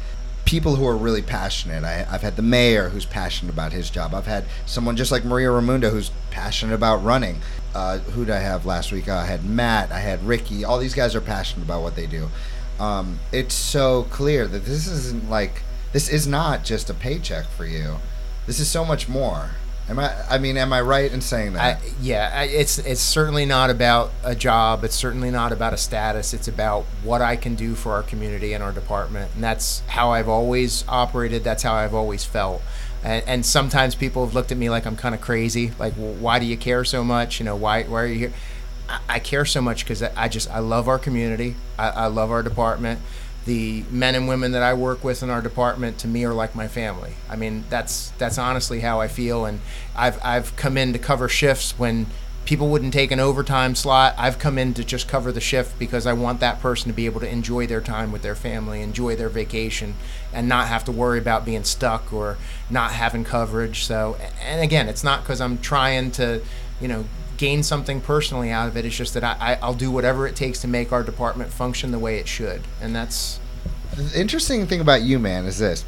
people 0.46 0.76
who 0.76 0.86
are 0.86 0.96
really 0.96 1.22
passionate. 1.24 1.84
I, 1.84 2.04
have 2.04 2.22
had 2.22 2.36
the 2.36 2.44
mayor 2.44 2.90
who's 2.90 3.06
passionate 3.06 3.52
about 3.52 3.72
his 3.72 3.90
job. 3.90 4.14
I've 4.14 4.28
had 4.28 4.46
someone 4.68 4.96
just 4.96 5.12
like 5.12 5.26
Maria 5.26 5.48
Ramunda 5.48 5.90
who's 5.90 6.12
passionate 6.30 6.76
about 6.76 7.04
running. 7.04 7.42
Uh, 7.74 8.00
who 8.00 8.26
did 8.26 8.36
I 8.36 8.40
have 8.40 8.66
last 8.66 8.92
week? 8.92 9.08
Uh, 9.08 9.16
I 9.16 9.26
had 9.26 9.46
Matt. 9.46 9.92
I 9.92 10.00
had 10.00 10.24
Ricky. 10.26 10.64
All 10.64 10.78
these 10.78 10.94
guys 10.94 11.16
are 11.16 11.22
passionate 11.22 11.64
about 11.64 11.82
what 11.82 11.96
they 11.96 12.06
do. 12.06 12.30
Um, 12.80 13.20
it's 13.32 13.56
so 13.56 14.04
clear 14.10 14.48
that 14.48 14.66
this 14.66 14.88
isn't 14.88 15.30
like 15.30 15.62
this 15.92 16.10
is 16.10 16.28
not 16.28 16.64
just 16.64 16.90
a 16.90 16.94
paycheck 16.94 17.46
for 17.46 17.66
you. 17.66 17.98
This 18.48 18.60
is 18.60 18.68
so 18.70 18.84
much 18.84 19.08
more. 19.08 19.52
Am 19.90 20.00
I? 20.00 20.14
I 20.30 20.38
mean, 20.38 20.56
am 20.58 20.72
I 20.72 20.82
right 20.82 21.12
in 21.12 21.20
saying 21.20 21.54
that? 21.54 21.78
I, 21.78 21.82
yeah, 22.02 22.32
I, 22.34 22.44
it's 22.46 22.78
it's 22.80 23.02
certainly 23.02 23.46
not 23.46 23.70
about 23.70 24.12
a 24.24 24.34
job. 24.34 24.84
It's 24.84 24.96
certainly 24.96 25.30
not 25.30 25.52
about 25.52 25.74
a 25.74 25.78
status. 25.78 26.34
It's 26.34 26.48
about 26.48 26.84
what 27.04 27.22
I 27.22 27.36
can 27.36 27.56
do 27.56 27.76
for 27.76 27.92
our 27.92 28.04
community 28.04 28.54
and 28.54 28.64
our 28.64 28.72
department, 28.72 29.32
and 29.36 29.44
that's 29.44 29.82
how 29.88 30.12
I've 30.12 30.30
always 30.30 30.86
operated. 30.88 31.44
That's 31.44 31.64
how 31.64 31.74
I've 31.74 31.94
always 31.94 32.24
felt. 32.24 32.62
And, 33.04 33.24
and 33.28 33.46
sometimes 33.46 33.96
people 33.96 34.26
have 34.26 34.34
looked 34.34 34.52
at 34.52 34.58
me 34.58 34.70
like 34.70 34.86
I'm 34.86 34.96
kind 34.96 35.14
of 35.14 35.22
crazy. 35.22 35.72
Like, 35.78 35.94
well, 35.98 36.14
why 36.14 36.40
do 36.40 36.46
you 36.46 36.58
care 36.58 36.84
so 36.86 37.04
much? 37.04 37.40
You 37.40 37.46
know, 37.46 37.56
why 37.56 37.84
why 37.84 38.02
are 38.02 38.08
you 38.08 38.20
here? 38.20 38.34
I, 38.90 39.00
I 39.10 39.20
care 39.20 39.46
so 39.46 39.62
much 39.62 39.84
because 39.84 40.02
I, 40.04 40.12
I 40.16 40.28
just 40.28 40.50
I 40.50 40.60
love 40.60 40.88
our 40.88 41.00
community. 41.00 41.56
I, 41.78 41.90
I 41.90 42.06
love 42.08 42.32
our 42.32 42.44
department 42.44 43.00
the 43.46 43.84
men 43.90 44.16
and 44.16 44.28
women 44.28 44.54
that 44.54 44.64
I 44.64 44.74
work 44.74 45.04
with 45.04 45.22
in 45.22 45.30
our 45.30 45.42
department 45.42 45.98
to 46.00 46.08
me 46.08 46.24
are 46.24 46.34
like 46.34 46.56
my 46.56 46.68
family. 46.68 47.14
I 47.30 47.36
mean, 47.36 47.66
that's 47.70 48.12
that's 48.12 48.38
honestly 48.38 48.80
how 48.80 49.02
I 49.02 49.08
feel 49.08 49.46
and 49.46 49.60
I've 49.96 50.20
I've 50.24 50.56
come 50.56 50.78
in 50.78 50.94
to 50.94 51.00
cover 51.00 51.28
shifts 51.28 51.78
when 51.78 52.08
people 52.46 52.68
wouldn't 52.70 52.94
take 52.94 53.12
an 53.12 53.20
overtime 53.20 53.76
slot. 53.76 54.16
I've 54.18 54.40
come 54.40 54.58
in 54.58 54.74
to 54.74 54.84
just 54.84 55.08
cover 55.08 55.32
the 55.32 55.40
shift 55.40 55.80
because 55.80 56.06
I 56.06 56.14
want 56.14 56.40
that 56.42 56.60
person 56.60 56.90
to 56.90 56.94
be 56.94 57.06
able 57.06 57.22
to 57.22 57.30
enjoy 57.30 57.68
their 57.68 57.82
time 57.82 58.12
with 58.12 58.22
their 58.22 58.36
family, 58.36 58.82
enjoy 58.82 59.16
their 59.16 59.30
vacation 59.30 59.96
and 60.34 60.48
not 60.48 60.68
have 60.68 60.84
to 60.86 60.92
worry 60.92 61.20
about 61.20 61.46
being 61.46 61.64
stuck 61.64 62.12
or 62.12 62.38
not 62.70 62.92
having 62.92 63.24
coverage. 63.24 63.84
So 63.84 64.18
and 64.42 64.62
again, 64.62 64.90
it's 64.90 65.04
not 65.04 65.24
cuz 65.24 65.40
I'm 65.40 65.58
trying 65.60 66.12
to, 66.12 66.42
you 66.82 66.88
know, 66.88 67.06
gain 67.38 67.64
something 67.64 68.02
personally 68.02 68.52
out 68.52 68.68
of 68.68 68.78
it. 68.78 68.86
It's 68.86 68.96
just 68.96 69.14
that 69.14 69.24
I, 69.24 69.58
I, 69.62 69.68
will 69.68 69.74
do 69.74 69.92
whatever 69.92 70.28
it 70.28 70.36
takes 70.36 70.60
to 70.62 70.68
make 70.68 70.92
our 70.92 71.04
department 71.04 71.52
function 71.52 71.92
the 71.92 72.00
way 72.00 72.18
it 72.18 72.28
should. 72.28 72.62
And 72.82 72.96
that's. 72.96 73.40
The 73.96 74.20
interesting 74.20 74.66
thing 74.66 74.82
about 74.82 75.02
you, 75.04 75.20
man, 75.20 75.46
is 75.46 75.60
this. 75.60 75.86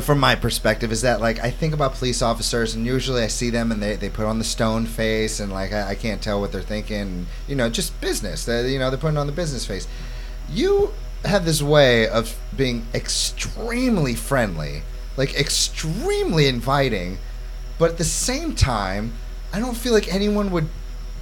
From 0.00 0.20
my 0.20 0.34
perspective, 0.34 0.92
is 0.92 1.02
that 1.02 1.20
like 1.20 1.40
I 1.40 1.50
think 1.50 1.74
about 1.74 1.94
police 1.94 2.22
officers, 2.22 2.74
and 2.74 2.84
usually 2.86 3.22
I 3.22 3.26
see 3.26 3.50
them 3.50 3.72
and 3.72 3.82
they, 3.82 3.96
they 3.96 4.10
put 4.10 4.26
on 4.26 4.38
the 4.38 4.44
stone 4.44 4.86
face, 4.86 5.40
and 5.40 5.52
like 5.52 5.72
I, 5.72 5.90
I 5.90 5.94
can't 5.94 6.22
tell 6.22 6.40
what 6.40 6.52
they're 6.52 6.62
thinking. 6.62 7.26
You 7.46 7.56
know, 7.56 7.68
just 7.68 7.98
business. 8.00 8.44
They, 8.44 8.72
you 8.72 8.78
know, 8.78 8.90
they're 8.90 8.98
putting 8.98 9.18
on 9.18 9.26
the 9.26 9.32
business 9.32 9.66
face. 9.66 9.88
You 10.50 10.92
have 11.24 11.44
this 11.44 11.62
way 11.62 12.08
of 12.08 12.36
being 12.56 12.86
extremely 12.94 14.14
friendly, 14.14 14.82
like 15.16 15.34
extremely 15.34 16.46
inviting, 16.46 17.18
but 17.78 17.92
at 17.92 17.98
the 17.98 18.04
same 18.04 18.54
time, 18.54 19.14
I 19.52 19.60
don't 19.60 19.76
feel 19.76 19.92
like 19.92 20.12
anyone 20.12 20.50
would 20.50 20.68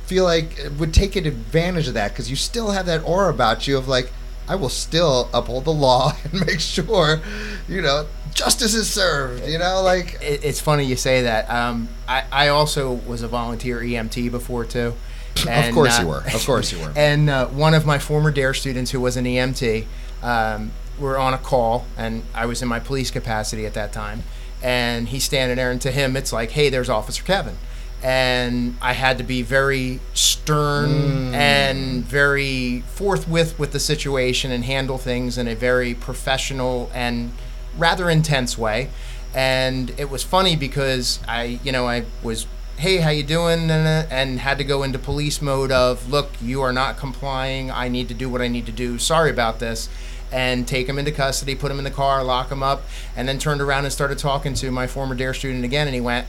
feel 0.06 0.24
like 0.24 0.58
would 0.78 0.94
take 0.94 1.16
advantage 1.16 1.88
of 1.88 1.94
that 1.94 2.12
because 2.12 2.30
you 2.30 2.36
still 2.36 2.70
have 2.70 2.86
that 2.86 3.02
aura 3.04 3.28
about 3.32 3.66
you 3.66 3.76
of 3.76 3.88
like 3.88 4.12
I 4.48 4.54
will 4.54 4.68
still 4.68 5.28
uphold 5.34 5.64
the 5.64 5.72
law 5.72 6.12
and 6.24 6.46
make 6.46 6.60
sure, 6.60 7.20
you 7.68 7.82
know, 7.82 8.06
justice 8.36 8.74
is 8.74 8.88
served. 8.88 9.48
You 9.48 9.58
know, 9.58 9.82
like 9.82 10.18
it's 10.20 10.60
funny 10.60 10.84
you 10.84 10.96
say 10.96 11.22
that. 11.22 11.50
Um, 11.50 11.88
I 12.06 12.24
I 12.30 12.48
also 12.48 12.92
was 12.92 13.22
a 13.22 13.28
volunteer 13.28 13.80
EMT 13.80 14.30
before 14.30 14.64
too. 14.64 14.94
And, 15.46 15.68
of 15.68 15.74
course 15.74 15.98
uh, 15.98 16.02
you 16.02 16.08
were. 16.08 16.22
Of 16.34 16.46
course 16.46 16.72
you 16.72 16.78
were. 16.78 16.92
And 16.96 17.28
uh, 17.28 17.48
one 17.48 17.74
of 17.74 17.84
my 17.84 17.98
former 17.98 18.30
DARE 18.30 18.54
students 18.54 18.90
who 18.90 19.00
was 19.00 19.18
an 19.18 19.26
EMT, 19.26 19.84
um, 20.22 20.72
were 20.98 21.18
on 21.18 21.34
a 21.34 21.38
call, 21.38 21.84
and 21.98 22.22
I 22.34 22.46
was 22.46 22.62
in 22.62 22.68
my 22.68 22.80
police 22.80 23.10
capacity 23.10 23.66
at 23.66 23.74
that 23.74 23.92
time. 23.92 24.22
And 24.62 25.08
he's 25.08 25.24
standing 25.24 25.56
there, 25.56 25.70
and 25.70 25.80
to 25.82 25.90
him, 25.90 26.16
it's 26.16 26.32
like, 26.32 26.52
"Hey, 26.52 26.70
there's 26.70 26.88
Officer 26.88 27.22
Kevin." 27.22 27.58
and 28.02 28.76
I 28.82 28.92
had 28.92 29.18
to 29.18 29.24
be 29.24 29.42
very 29.42 30.00
stern 30.12 30.90
mm. 30.90 31.34
and 31.34 32.04
very 32.04 32.82
forthwith 32.82 33.58
with 33.58 33.72
the 33.72 33.80
situation 33.80 34.52
and 34.52 34.64
handle 34.64 34.98
things 34.98 35.38
in 35.38 35.48
a 35.48 35.54
very 35.54 35.94
professional 35.94 36.90
and 36.94 37.32
rather 37.76 38.10
intense 38.10 38.56
way. 38.56 38.90
And 39.34 39.92
it 39.98 40.08
was 40.08 40.22
funny 40.22 40.56
because 40.56 41.20
I, 41.28 41.60
you 41.62 41.72
know, 41.72 41.86
I 41.86 42.04
was, 42.22 42.46
hey, 42.78 42.98
how 42.98 43.10
you 43.10 43.22
doing? 43.22 43.70
And, 43.70 44.40
had 44.40 44.58
to 44.58 44.64
go 44.64 44.82
into 44.82 44.98
police 44.98 45.42
mode 45.42 45.70
of, 45.70 46.08
look, 46.10 46.30
you 46.40 46.62
are 46.62 46.72
not 46.72 46.96
complying. 46.96 47.70
I 47.70 47.88
need 47.88 48.08
to 48.08 48.14
do 48.14 48.30
what 48.30 48.40
I 48.40 48.48
need 48.48 48.66
to 48.66 48.72
do. 48.72 48.98
Sorry 48.98 49.30
about 49.30 49.58
this 49.58 49.88
and 50.32 50.66
take 50.66 50.88
him 50.88 50.98
into 50.98 51.12
custody, 51.12 51.54
put 51.54 51.70
him 51.70 51.78
in 51.78 51.84
the 51.84 51.90
car, 51.90 52.24
lock 52.24 52.50
him 52.50 52.62
up, 52.62 52.82
and 53.14 53.28
then 53.28 53.38
turned 53.38 53.60
around 53.60 53.84
and 53.84 53.92
started 53.92 54.18
talking 54.18 54.54
to 54.54 54.70
my 54.70 54.86
former 54.86 55.14
DARE 55.14 55.34
student 55.34 55.64
again. 55.64 55.86
And 55.86 55.94
he 55.94 56.00
went, 56.00 56.26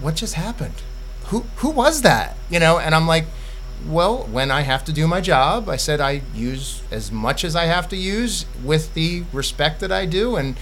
what 0.00 0.16
just 0.16 0.34
happened? 0.34 0.74
Who 1.26 1.46
who 1.56 1.70
was 1.70 2.02
that? 2.02 2.36
You 2.50 2.60
know, 2.60 2.78
and 2.78 2.94
I'm 2.94 3.06
like, 3.06 3.24
well, 3.86 4.24
when 4.24 4.50
I 4.50 4.60
have 4.62 4.84
to 4.84 4.92
do 4.92 5.06
my 5.06 5.20
job, 5.20 5.68
I 5.68 5.76
said 5.76 6.00
I 6.00 6.22
use 6.34 6.82
as 6.90 7.10
much 7.10 7.44
as 7.44 7.56
I 7.56 7.64
have 7.64 7.88
to 7.88 7.96
use 7.96 8.46
with 8.64 8.94
the 8.94 9.24
respect 9.32 9.80
that 9.80 9.90
I 9.90 10.06
do. 10.06 10.36
And 10.36 10.56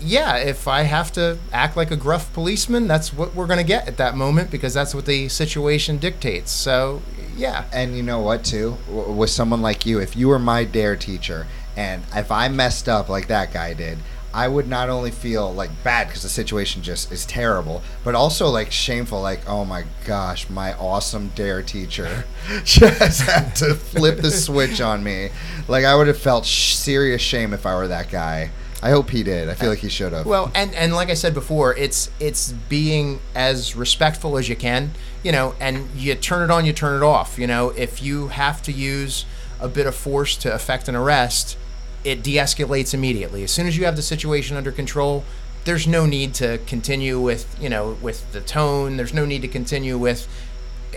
yeah, 0.00 0.36
if 0.36 0.66
I 0.66 0.82
have 0.82 1.12
to 1.12 1.38
act 1.52 1.76
like 1.76 1.90
a 1.90 1.96
gruff 1.96 2.32
policeman, 2.32 2.88
that's 2.88 3.12
what 3.12 3.34
we're 3.34 3.46
going 3.46 3.58
to 3.58 3.64
get 3.64 3.86
at 3.86 3.98
that 3.98 4.16
moment 4.16 4.50
because 4.50 4.72
that's 4.72 4.94
what 4.94 5.06
the 5.06 5.28
situation 5.28 5.98
dictates. 5.98 6.50
So 6.50 7.02
yeah. 7.36 7.64
And 7.72 7.96
you 7.96 8.02
know 8.02 8.20
what, 8.20 8.44
too? 8.44 8.76
With 8.88 9.30
someone 9.30 9.62
like 9.62 9.84
you, 9.86 10.00
if 10.00 10.16
you 10.16 10.28
were 10.28 10.38
my 10.38 10.64
DARE 10.64 10.96
teacher 10.96 11.46
and 11.76 12.02
if 12.14 12.30
I 12.30 12.48
messed 12.48 12.88
up 12.88 13.08
like 13.08 13.26
that 13.28 13.52
guy 13.52 13.74
did, 13.74 13.98
I 14.34 14.48
would 14.48 14.66
not 14.66 14.88
only 14.88 15.12
feel 15.12 15.54
like 15.54 15.70
bad 15.84 16.08
because 16.08 16.22
the 16.22 16.28
situation 16.28 16.82
just 16.82 17.12
is 17.12 17.24
terrible, 17.24 17.82
but 18.02 18.16
also 18.16 18.48
like 18.48 18.72
shameful. 18.72 19.22
Like, 19.22 19.48
oh 19.48 19.64
my 19.64 19.84
gosh, 20.04 20.50
my 20.50 20.74
awesome 20.74 21.30
DARE 21.36 21.62
teacher 21.62 22.24
just 22.64 23.22
had 23.22 23.54
to 23.56 23.74
flip 23.74 24.18
the 24.18 24.32
switch 24.32 24.80
on 24.80 25.04
me. 25.04 25.30
Like, 25.68 25.84
I 25.84 25.94
would 25.94 26.08
have 26.08 26.18
felt 26.18 26.44
sh- 26.44 26.74
serious 26.74 27.22
shame 27.22 27.52
if 27.54 27.64
I 27.64 27.76
were 27.76 27.86
that 27.86 28.10
guy. 28.10 28.50
I 28.82 28.90
hope 28.90 29.08
he 29.08 29.22
did. 29.22 29.48
I 29.48 29.54
feel 29.54 29.70
like 29.70 29.78
he 29.78 29.88
should 29.88 30.12
have. 30.12 30.26
Well, 30.26 30.50
and 30.54 30.74
and 30.74 30.92
like 30.92 31.08
I 31.08 31.14
said 31.14 31.32
before, 31.32 31.74
it's 31.76 32.10
it's 32.20 32.52
being 32.68 33.20
as 33.34 33.74
respectful 33.76 34.36
as 34.36 34.48
you 34.48 34.56
can, 34.56 34.90
you 35.22 35.32
know, 35.32 35.54
and 35.58 35.88
you 35.94 36.14
turn 36.16 36.42
it 36.42 36.50
on, 36.52 36.66
you 36.66 36.72
turn 36.74 37.00
it 37.00 37.06
off. 37.06 37.38
You 37.38 37.46
know, 37.46 37.70
if 37.70 38.02
you 38.02 38.28
have 38.28 38.60
to 38.64 38.72
use 38.72 39.24
a 39.60 39.68
bit 39.68 39.86
of 39.86 39.94
force 39.94 40.36
to 40.38 40.52
effect 40.52 40.88
an 40.88 40.96
arrest, 40.96 41.56
it 42.04 42.22
de-escalates 42.22 42.92
immediately. 42.94 43.42
As 43.42 43.50
soon 43.50 43.66
as 43.66 43.76
you 43.76 43.84
have 43.86 43.96
the 43.96 44.02
situation 44.02 44.56
under 44.56 44.70
control, 44.70 45.24
there's 45.64 45.86
no 45.86 46.06
need 46.06 46.34
to 46.34 46.58
continue 46.66 47.18
with 47.18 47.56
you 47.60 47.68
know 47.68 47.96
with 48.02 48.30
the 48.32 48.40
tone. 48.40 48.96
There's 48.96 49.14
no 49.14 49.24
need 49.24 49.42
to 49.42 49.48
continue 49.48 49.96
with, 49.96 50.28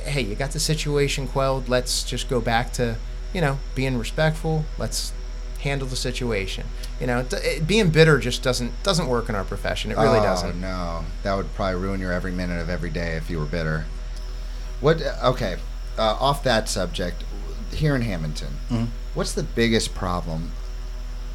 hey, 0.03 0.21
you 0.21 0.35
got 0.35 0.51
the 0.51 0.59
situation 0.59 1.27
quelled. 1.27 1.69
Let's 1.69 2.03
just 2.03 2.29
go 2.29 2.41
back 2.41 2.73
to 2.73 2.97
you 3.33 3.41
know 3.41 3.59
being 3.75 3.97
respectful. 3.97 4.65
Let's 4.77 5.13
handle 5.61 5.87
the 5.87 5.95
situation. 5.95 6.67
You 6.99 7.07
know, 7.07 7.25
it, 7.31 7.65
being 7.65 7.89
bitter 7.89 8.19
just 8.19 8.43
doesn't 8.43 8.71
doesn't 8.83 9.07
work 9.07 9.29
in 9.29 9.35
our 9.35 9.45
profession. 9.45 9.91
It 9.91 9.97
really 9.97 10.19
oh, 10.19 10.23
doesn't. 10.23 10.63
Oh, 10.63 11.01
no, 11.01 11.05
that 11.23 11.35
would 11.35 11.53
probably 11.55 11.81
ruin 11.81 11.99
your 11.99 12.11
every 12.11 12.31
minute 12.31 12.59
of 12.61 12.69
every 12.69 12.89
day 12.89 13.15
if 13.15 13.29
you 13.29 13.39
were 13.39 13.45
bitter. 13.45 13.85
What? 14.81 15.01
Okay, 15.23 15.57
uh, 15.97 16.17
off 16.19 16.43
that 16.43 16.69
subject, 16.69 17.23
here 17.71 17.95
in 17.95 18.01
Hammonton, 18.01 18.57
mm-hmm. 18.69 18.85
what's 19.13 19.33
the 19.33 19.43
biggest 19.43 19.95
problem 19.95 20.51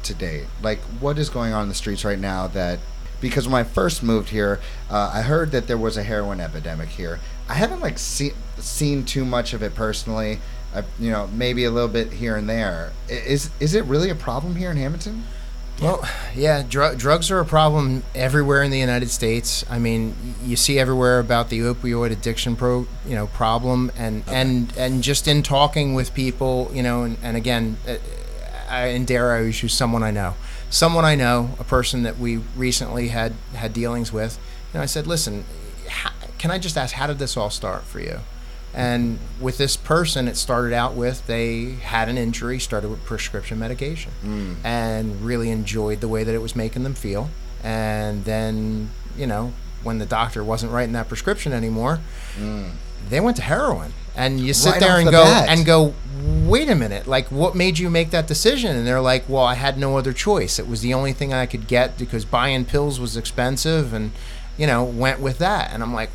to 0.05 0.13
date? 0.13 0.45
Like, 0.61 0.79
what 0.99 1.17
is 1.17 1.29
going 1.29 1.53
on 1.53 1.63
in 1.63 1.69
the 1.69 1.75
streets 1.75 2.03
right 2.05 2.19
now 2.19 2.47
that? 2.47 2.79
Because 3.21 3.47
when 3.47 3.55
I 3.55 3.63
first 3.63 4.03
moved 4.03 4.29
here, 4.29 4.59
uh, 4.89 5.11
I 5.13 5.21
heard 5.21 5.51
that 5.51 5.67
there 5.67 5.77
was 5.77 5.95
a 5.95 6.03
heroin 6.03 6.41
epidemic 6.41 6.89
here. 6.89 7.21
I 7.47 7.53
haven't 7.53 7.79
like 7.79 7.97
seen 7.97 8.33
seen 8.57 9.05
too 9.05 9.23
much 9.23 9.53
of 9.53 9.63
it 9.63 9.75
personally 9.75 10.39
I, 10.73 10.83
you 10.99 11.11
know, 11.11 11.27
maybe 11.27 11.65
a 11.65 11.71
little 11.71 11.89
bit 11.89 12.11
here 12.13 12.35
and 12.35 12.49
there. 12.49 12.91
Is 13.07 13.49
is 13.59 13.75
it 13.75 13.85
really 13.85 14.09
a 14.09 14.15
problem 14.15 14.55
here 14.55 14.71
in 14.71 14.77
Hammonton? 14.77 15.23
Well, 15.81 16.07
yeah, 16.35 16.63
dr- 16.67 16.97
drugs 16.97 17.31
are 17.31 17.39
a 17.39 17.45
problem 17.45 18.03
everywhere 18.13 18.61
in 18.61 18.71
the 18.71 18.79
United 18.79 19.09
States. 19.09 19.65
I 19.69 19.79
mean, 19.79 20.15
you 20.43 20.55
see 20.55 20.79
everywhere 20.79 21.19
about 21.19 21.49
the 21.49 21.59
opioid 21.59 22.11
addiction 22.11 22.55
pro, 22.55 22.87
you 23.05 23.15
know, 23.15 23.27
problem, 23.27 23.91
and 23.97 24.23
okay. 24.23 24.35
and 24.35 24.73
and 24.77 25.03
just 25.03 25.27
in 25.27 25.43
talking 25.43 25.93
with 25.93 26.13
people, 26.13 26.71
you 26.73 26.83
know, 26.83 27.03
and, 27.03 27.17
and 27.21 27.35
again, 27.35 27.77
uh, 27.87 27.95
I, 28.73 28.87
in 28.87 29.05
DARE 29.05 29.33
I 29.33 29.41
use 29.41 29.73
someone 29.73 30.03
I 30.03 30.11
know, 30.11 30.33
someone 30.69 31.05
I 31.05 31.15
know, 31.15 31.51
a 31.59 31.63
person 31.63 32.03
that 32.03 32.17
we 32.17 32.37
recently 32.55 33.09
had 33.09 33.33
had 33.53 33.73
dealings 33.73 34.11
with. 34.11 34.39
You 34.71 34.79
know, 34.79 34.83
I 34.83 34.87
said, 34.87 35.05
listen, 35.05 35.45
how, 35.87 36.11
can 36.39 36.49
I 36.49 36.57
just 36.57 36.77
ask, 36.77 36.95
how 36.95 37.07
did 37.07 37.19
this 37.19 37.37
all 37.37 37.49
start 37.49 37.83
for 37.83 37.99
you? 37.99 38.19
And 38.73 39.19
with 39.39 39.59
this 39.59 39.77
person, 39.77 40.27
it 40.27 40.35
started 40.35 40.73
out 40.73 40.95
with 40.95 41.27
they 41.27 41.73
had 41.73 42.09
an 42.09 42.17
injury, 42.17 42.59
started 42.59 42.89
with 42.89 43.03
prescription 43.05 43.59
medication, 43.59 44.11
mm. 44.23 44.55
and 44.63 45.21
really 45.21 45.51
enjoyed 45.51 46.01
the 46.01 46.07
way 46.07 46.23
that 46.23 46.33
it 46.33 46.41
was 46.41 46.55
making 46.55 46.83
them 46.83 46.95
feel. 46.95 47.29
And 47.63 48.25
then, 48.25 48.89
you 49.15 49.27
know, 49.27 49.53
when 49.83 49.99
the 49.99 50.07
doctor 50.07 50.43
wasn't 50.43 50.71
writing 50.71 50.93
that 50.93 51.07
prescription 51.07 51.53
anymore, 51.53 51.99
mm. 52.35 52.71
they 53.09 53.19
went 53.19 53.37
to 53.37 53.43
heroin. 53.43 53.93
And 54.15 54.39
you 54.39 54.53
sit 54.53 54.71
right 54.71 54.79
there 54.79 54.97
and 54.97 55.07
the 55.07 55.11
go 55.11 55.23
bat. 55.23 55.49
and 55.49 55.65
go, 55.65 55.93
wait 56.45 56.69
a 56.69 56.75
minute, 56.75 57.07
like 57.07 57.27
what 57.27 57.55
made 57.55 57.79
you 57.79 57.89
make 57.89 58.11
that 58.11 58.27
decision? 58.27 58.75
And 58.75 58.85
they're 58.85 59.01
like, 59.01 59.27
well, 59.27 59.43
I 59.43 59.55
had 59.55 59.77
no 59.77 59.97
other 59.97 60.13
choice. 60.13 60.59
It 60.59 60.67
was 60.67 60.81
the 60.81 60.93
only 60.93 61.13
thing 61.13 61.33
I 61.33 61.45
could 61.45 61.67
get 61.67 61.97
because 61.97 62.25
buying 62.25 62.65
pills 62.65 62.99
was 62.99 63.17
expensive, 63.17 63.93
and 63.93 64.11
you 64.57 64.67
know, 64.67 64.83
went 64.83 65.19
with 65.19 65.39
that. 65.39 65.73
And 65.73 65.81
I'm 65.81 65.93
like, 65.93 66.11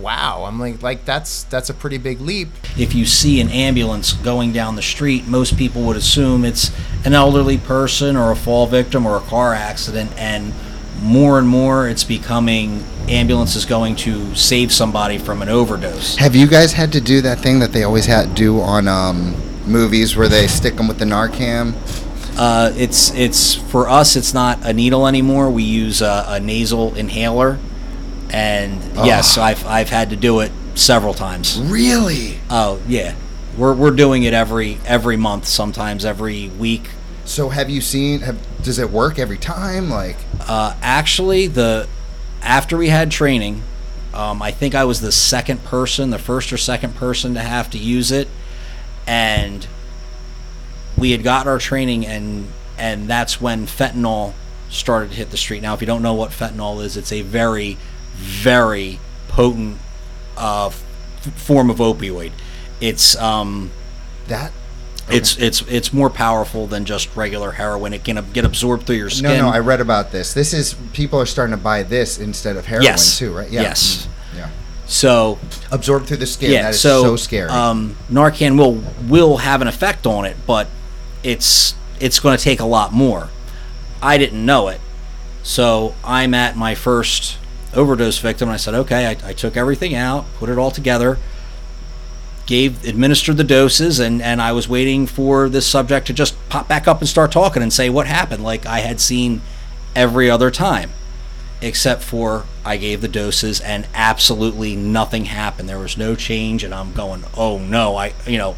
wow 0.00 0.44
i'm 0.44 0.60
like 0.60 0.82
like 0.82 1.04
that's 1.06 1.44
that's 1.44 1.70
a 1.70 1.74
pretty 1.74 1.96
big 1.96 2.20
leap 2.20 2.48
if 2.76 2.94
you 2.94 3.06
see 3.06 3.40
an 3.40 3.48
ambulance 3.48 4.12
going 4.12 4.52
down 4.52 4.76
the 4.76 4.82
street 4.82 5.26
most 5.26 5.56
people 5.56 5.82
would 5.82 5.96
assume 5.96 6.44
it's 6.44 6.70
an 7.04 7.14
elderly 7.14 7.56
person 7.56 8.14
or 8.14 8.30
a 8.30 8.36
fall 8.36 8.66
victim 8.66 9.06
or 9.06 9.16
a 9.16 9.20
car 9.20 9.54
accident 9.54 10.10
and 10.18 10.52
more 11.02 11.38
and 11.38 11.48
more 11.48 11.88
it's 11.88 12.04
becoming 12.04 12.84
ambulances 13.08 13.64
going 13.64 13.94
to 13.94 14.34
save 14.34 14.72
somebody 14.72 15.18
from 15.18 15.42
an 15.42 15.48
overdose 15.48 16.16
have 16.16 16.34
you 16.34 16.46
guys 16.46 16.72
had 16.72 16.92
to 16.92 17.00
do 17.00 17.20
that 17.20 17.38
thing 17.38 17.58
that 17.60 17.72
they 17.72 17.84
always 17.84 18.06
had 18.06 18.28
to 18.28 18.34
do 18.34 18.60
on 18.60 18.88
um, 18.88 19.34
movies 19.66 20.16
where 20.16 20.28
they 20.28 20.46
stick 20.46 20.76
them 20.76 20.88
with 20.88 20.98
the 20.98 21.04
narcan 21.04 21.74
uh, 22.38 22.70
it's 22.76 23.14
it's 23.14 23.54
for 23.54 23.88
us 23.88 24.14
it's 24.16 24.34
not 24.34 24.58
a 24.64 24.72
needle 24.72 25.06
anymore 25.06 25.50
we 25.50 25.62
use 25.62 26.02
a, 26.02 26.24
a 26.28 26.40
nasal 26.40 26.94
inhaler 26.94 27.58
and 28.30 28.80
oh. 28.96 29.04
yes, 29.04 29.38
I've 29.38 29.66
I've 29.66 29.88
had 29.88 30.10
to 30.10 30.16
do 30.16 30.40
it 30.40 30.52
several 30.74 31.14
times. 31.14 31.58
Really? 31.58 32.38
Oh 32.50 32.80
yeah, 32.86 33.14
we're 33.56 33.74
we're 33.74 33.90
doing 33.90 34.24
it 34.24 34.34
every 34.34 34.78
every 34.84 35.16
month, 35.16 35.46
sometimes 35.46 36.04
every 36.04 36.48
week. 36.48 36.88
So 37.26 37.48
have 37.48 37.68
you 37.68 37.80
seen? 37.80 38.20
Have, 38.20 38.38
does 38.62 38.78
it 38.78 38.90
work 38.90 39.18
every 39.18 39.36
time? 39.36 39.90
Like, 39.90 40.16
uh, 40.48 40.76
actually, 40.80 41.48
the 41.48 41.88
after 42.40 42.76
we 42.76 42.88
had 42.88 43.10
training, 43.10 43.62
um, 44.14 44.40
I 44.40 44.52
think 44.52 44.74
I 44.74 44.84
was 44.84 45.00
the 45.00 45.12
second 45.12 45.64
person, 45.64 46.10
the 46.10 46.18
first 46.18 46.52
or 46.52 46.56
second 46.56 46.94
person 46.94 47.34
to 47.34 47.40
have 47.40 47.68
to 47.70 47.78
use 47.78 48.12
it, 48.12 48.28
and 49.06 49.66
we 50.96 51.10
had 51.10 51.24
got 51.24 51.46
our 51.46 51.58
training, 51.58 52.06
and 52.06 52.48
and 52.78 53.08
that's 53.08 53.40
when 53.40 53.66
fentanyl 53.66 54.32
started 54.70 55.10
to 55.10 55.16
hit 55.16 55.30
the 55.30 55.36
street. 55.36 55.62
Now, 55.62 55.74
if 55.74 55.80
you 55.80 55.86
don't 55.86 56.02
know 56.02 56.14
what 56.14 56.30
fentanyl 56.30 56.82
is, 56.82 56.96
it's 56.96 57.12
a 57.12 57.22
very 57.22 57.76
very 58.14 59.00
potent 59.28 59.78
uh, 60.36 60.68
f- 60.68 60.84
form 61.34 61.70
of 61.70 61.78
opioid. 61.78 62.32
It's 62.80 63.16
um, 63.16 63.72
that 64.28 64.52
Okay. 65.06 65.18
It's 65.18 65.36
it's 65.38 65.62
it's 65.62 65.92
more 65.92 66.10
powerful 66.10 66.66
than 66.66 66.84
just 66.84 67.14
regular 67.14 67.52
heroin. 67.52 67.92
It 67.92 68.02
can 68.02 68.24
get 68.32 68.44
absorbed 68.44 68.86
through 68.86 68.96
your 68.96 69.10
skin. 69.10 69.24
No, 69.24 69.42
no, 69.42 69.48
I 69.48 69.60
read 69.60 69.80
about 69.80 70.10
this. 70.10 70.34
This 70.34 70.52
is 70.52 70.74
people 70.92 71.20
are 71.20 71.26
starting 71.26 71.56
to 71.56 71.62
buy 71.62 71.84
this 71.84 72.18
instead 72.18 72.56
of 72.56 72.66
heroin 72.66 72.84
yes. 72.84 73.16
too, 73.16 73.32
right? 73.32 73.48
Yeah. 73.48 73.62
Yes. 73.62 74.08
Mm, 74.32 74.38
yeah. 74.38 74.50
So 74.86 75.38
absorbed 75.70 76.06
through 76.08 76.16
the 76.16 76.26
skin. 76.26 76.50
Yeah. 76.50 76.62
That 76.62 76.74
is 76.74 76.80
so, 76.80 77.02
so 77.02 77.16
scary. 77.16 77.50
Um, 77.50 77.96
Narcan 78.10 78.58
will 78.58 78.82
will 79.08 79.36
have 79.36 79.62
an 79.62 79.68
effect 79.68 80.06
on 80.06 80.24
it, 80.24 80.36
but 80.44 80.66
it's 81.22 81.76
it's 82.00 82.18
going 82.18 82.36
to 82.36 82.42
take 82.42 82.58
a 82.58 82.66
lot 82.66 82.92
more. 82.92 83.28
I 84.02 84.18
didn't 84.18 84.44
know 84.44 84.68
it, 84.68 84.80
so 85.44 85.94
I'm 86.04 86.34
at 86.34 86.56
my 86.56 86.74
first 86.74 87.38
overdose 87.74 88.18
victim. 88.18 88.48
And 88.48 88.54
I 88.54 88.56
said, 88.56 88.74
okay, 88.74 89.06
I, 89.06 89.28
I 89.28 89.32
took 89.32 89.56
everything 89.56 89.94
out, 89.94 90.24
put 90.34 90.48
it 90.48 90.58
all 90.58 90.70
together, 90.70 91.18
gave 92.46 92.84
administered 92.84 93.36
the 93.36 93.44
doses, 93.44 93.98
and 93.98 94.22
and 94.22 94.40
I 94.40 94.52
was 94.52 94.68
waiting 94.68 95.06
for 95.06 95.48
this 95.48 95.66
subject 95.66 96.06
to 96.06 96.12
just 96.12 96.36
pop 96.48 96.68
back 96.68 96.88
up 96.88 97.00
and 97.00 97.08
start 97.08 97.32
talking 97.32 97.62
and 97.62 97.72
say 97.72 97.90
what 97.90 98.06
happened, 98.06 98.42
like 98.42 98.64
I 98.64 98.78
had 98.78 99.00
seen 99.00 99.42
every 99.94 100.30
other 100.30 100.50
time, 100.50 100.92
except 101.60 102.02
for 102.02 102.44
I 102.64 102.76
gave 102.76 103.00
the 103.00 103.08
doses 103.08 103.60
and 103.60 103.86
absolutely 103.94 104.76
nothing 104.76 105.26
happened. 105.26 105.68
There 105.68 105.78
was 105.78 105.96
no 105.96 106.14
change, 106.14 106.62
and 106.64 106.72
I'm 106.72 106.92
going, 106.92 107.24
oh 107.36 107.58
no, 107.58 107.96
I 107.96 108.14
you 108.26 108.38
know. 108.38 108.56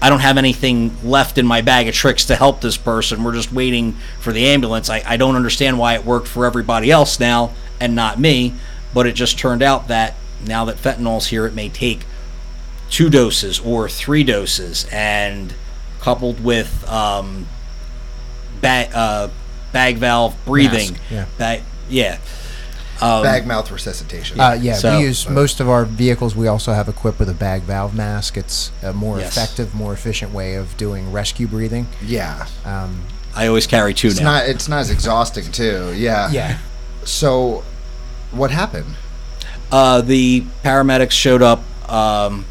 I 0.00 0.10
don't 0.10 0.18
have 0.18 0.36
anything 0.36 0.96
left 1.08 1.38
in 1.38 1.46
my 1.46 1.60
bag 1.60 1.86
of 1.86 1.94
tricks 1.94 2.24
to 2.24 2.34
help 2.34 2.60
this 2.60 2.76
person. 2.76 3.22
We're 3.22 3.34
just 3.34 3.52
waiting 3.52 3.92
for 4.18 4.32
the 4.32 4.46
ambulance. 4.46 4.90
I, 4.90 5.00
I 5.06 5.16
don't 5.16 5.36
understand 5.36 5.78
why 5.78 5.94
it 5.94 6.04
worked 6.04 6.26
for 6.26 6.44
everybody 6.44 6.90
else 6.90 7.20
now 7.20 7.52
and 7.78 7.94
not 7.94 8.18
me. 8.18 8.52
But 8.92 9.06
it 9.06 9.12
just 9.12 9.38
turned 9.38 9.62
out 9.62 9.86
that 9.88 10.16
now 10.44 10.64
that 10.64 10.76
fentanyl's 10.76 11.28
here, 11.28 11.46
it 11.46 11.54
may 11.54 11.68
take 11.68 12.04
two 12.92 13.08
doses 13.08 13.58
or 13.60 13.88
three 13.88 14.22
doses, 14.22 14.86
and 14.92 15.52
coupled 16.00 16.44
with 16.44 16.88
um, 16.88 17.46
bag, 18.60 18.90
uh, 18.94 19.28
bag 19.72 19.96
valve 19.96 20.36
breathing, 20.44 20.92
Mask, 20.92 21.10
yeah, 21.10 21.26
bag, 21.38 21.62
yeah. 21.88 22.18
Um, 23.00 23.24
bag 23.24 23.46
mouth 23.48 23.68
resuscitation. 23.72 24.38
Uh, 24.38 24.52
yeah, 24.60 24.74
so, 24.74 24.96
we 24.96 25.06
use 25.06 25.28
most 25.28 25.58
of 25.58 25.68
our 25.68 25.84
vehicles. 25.84 26.36
We 26.36 26.46
also 26.46 26.72
have 26.72 26.88
equipped 26.88 27.18
with 27.18 27.28
a 27.28 27.34
bag 27.34 27.62
valve 27.62 27.96
mask. 27.96 28.36
It's 28.36 28.70
a 28.80 28.92
more 28.92 29.18
yes. 29.18 29.36
effective, 29.36 29.74
more 29.74 29.92
efficient 29.92 30.32
way 30.32 30.54
of 30.54 30.76
doing 30.76 31.10
rescue 31.10 31.48
breathing. 31.48 31.88
Yeah. 32.04 32.46
Um, 32.64 33.02
I 33.34 33.48
always 33.48 33.66
carry 33.66 33.92
two 33.94 34.08
it's 34.08 34.20
now. 34.20 34.34
Not, 34.34 34.48
it's 34.48 34.68
not 34.68 34.80
as 34.80 34.90
exhausting 34.90 35.50
too. 35.50 35.92
Yeah. 35.96 36.30
Yeah. 36.30 36.58
So 37.04 37.64
what 38.30 38.52
happened? 38.52 38.94
Uh, 39.72 40.02
the 40.02 40.42
paramedics 40.62 41.12
showed 41.12 41.42
up 41.42 41.64
um, 41.90 42.44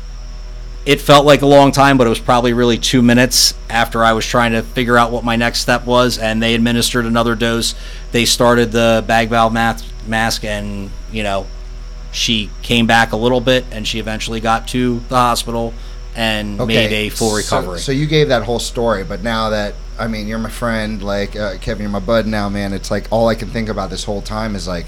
it 0.86 1.00
felt 1.00 1.26
like 1.26 1.42
a 1.42 1.46
long 1.46 1.72
time, 1.72 1.98
but 1.98 2.08
it 2.08 2.10
was 2.10 2.20
probably 2.20 2.54
really 2.54 2.78
two 2.78 3.02
minutes 3.02 3.54
after 3.70 4.04
I 4.04 4.14
was 4.14 4.26
trying 4.26 4.54
to 4.54 4.64
figure 4.64 4.98
out 4.98 5.12
what 5.12 5.24
my 5.24 5.36
next 5.36 5.60
step 5.60 5.86
was, 5.86 6.18
and 6.18 6.42
they 6.42 6.56
administered 6.56 7.06
another 7.06 7.36
dose. 7.36 7.76
They 8.12 8.26
started 8.26 8.72
the 8.72 9.04
bag 9.06 9.30
valve 9.30 9.54
mask, 9.54 10.44
and 10.44 10.90
you 11.12 11.24
know, 11.24 11.46
she 12.12 12.50
came 12.64 12.88
back 12.88 13.12
a 13.12 13.18
little 13.18 13.42
bit, 13.42 13.66
and 13.72 13.88
she 13.88 14.00
eventually 14.00 14.40
got 14.40 14.68
to 14.70 15.00
the 15.10 15.16
hospital 15.16 15.74
and 16.16 16.60
okay. 16.60 16.76
made 16.76 16.92
a 16.92 17.10
full 17.10 17.36
recovery. 17.36 17.80
So, 17.80 17.86
so, 17.86 17.92
you 17.92 18.06
gave 18.06 18.30
that 18.30 18.44
whole 18.44 18.60
story, 18.60 19.04
but 19.04 19.22
now 19.22 19.52
that 19.52 19.76
I 20.00 20.08
mean, 20.08 20.28
you're 20.28 20.40
my 20.40 20.50
friend, 20.50 21.02
like 21.04 21.36
uh, 21.36 21.58
Kevin, 21.60 21.84
you're 21.84 21.92
my 21.92 22.00
bud 22.00 22.26
now, 22.26 22.50
man. 22.50 22.74
It's 22.74 22.90
like 22.90 23.08
all 23.12 23.28
I 23.28 23.36
can 23.36 23.50
think 23.50 23.70
about 23.70 23.92
this 23.92 24.04
whole 24.04 24.22
time 24.22 24.56
is 24.56 24.68
like 24.68 24.88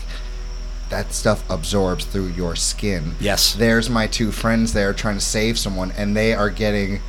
that 0.94 1.12
stuff 1.12 1.44
absorbs 1.50 2.06
through 2.06 2.28
your 2.28 2.56
skin. 2.56 3.16
Yes. 3.20 3.54
There's 3.54 3.90
my 3.90 4.06
two 4.06 4.32
friends 4.32 4.74
there 4.74 4.94
trying 4.94 5.16
to 5.16 5.22
save 5.22 5.58
someone, 5.58 5.92
and 5.98 6.16
they 6.16 6.36
are 6.36 6.52
getting 6.52 7.02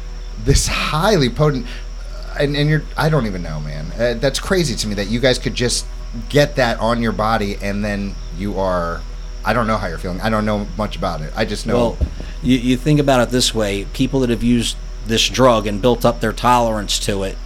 this 0.42 0.66
highly 0.66 1.28
potent. 1.28 1.66
And, 2.38 2.56
and 2.56 2.68
you're, 2.68 2.82
I 2.96 3.10
don't 3.10 3.26
even 3.26 3.42
know, 3.42 3.60
man. 3.60 3.92
Uh, 3.92 4.14
that's 4.18 4.40
crazy 4.40 4.74
to 4.74 4.88
me 4.88 4.94
that 4.94 5.08
you 5.08 5.20
guys 5.20 5.38
could 5.38 5.54
just 5.54 5.86
get 6.30 6.56
that 6.56 6.80
on 6.80 7.02
your 7.02 7.12
body, 7.12 7.56
and 7.60 7.84
then 7.84 8.14
you 8.38 8.58
are. 8.58 9.02
I 9.44 9.52
don't 9.52 9.66
know 9.66 9.76
how 9.76 9.88
you're 9.88 9.98
feeling. 9.98 10.22
I 10.22 10.30
don't 10.30 10.46
know 10.46 10.66
much 10.78 10.96
about 10.96 11.20
it. 11.20 11.30
I 11.36 11.44
just 11.44 11.66
know. 11.66 11.76
Well, 11.76 11.98
you, 12.42 12.56
you 12.56 12.76
think 12.78 12.98
about 12.98 13.20
it 13.20 13.28
this 13.28 13.54
way: 13.54 13.84
people 13.92 14.20
that 14.20 14.30
have 14.30 14.42
used 14.42 14.78
this 15.06 15.28
drug 15.28 15.66
and 15.66 15.82
built 15.82 16.06
up 16.06 16.20
their 16.20 16.32
tolerance 16.32 16.98
to 17.00 17.22
it 17.24 17.36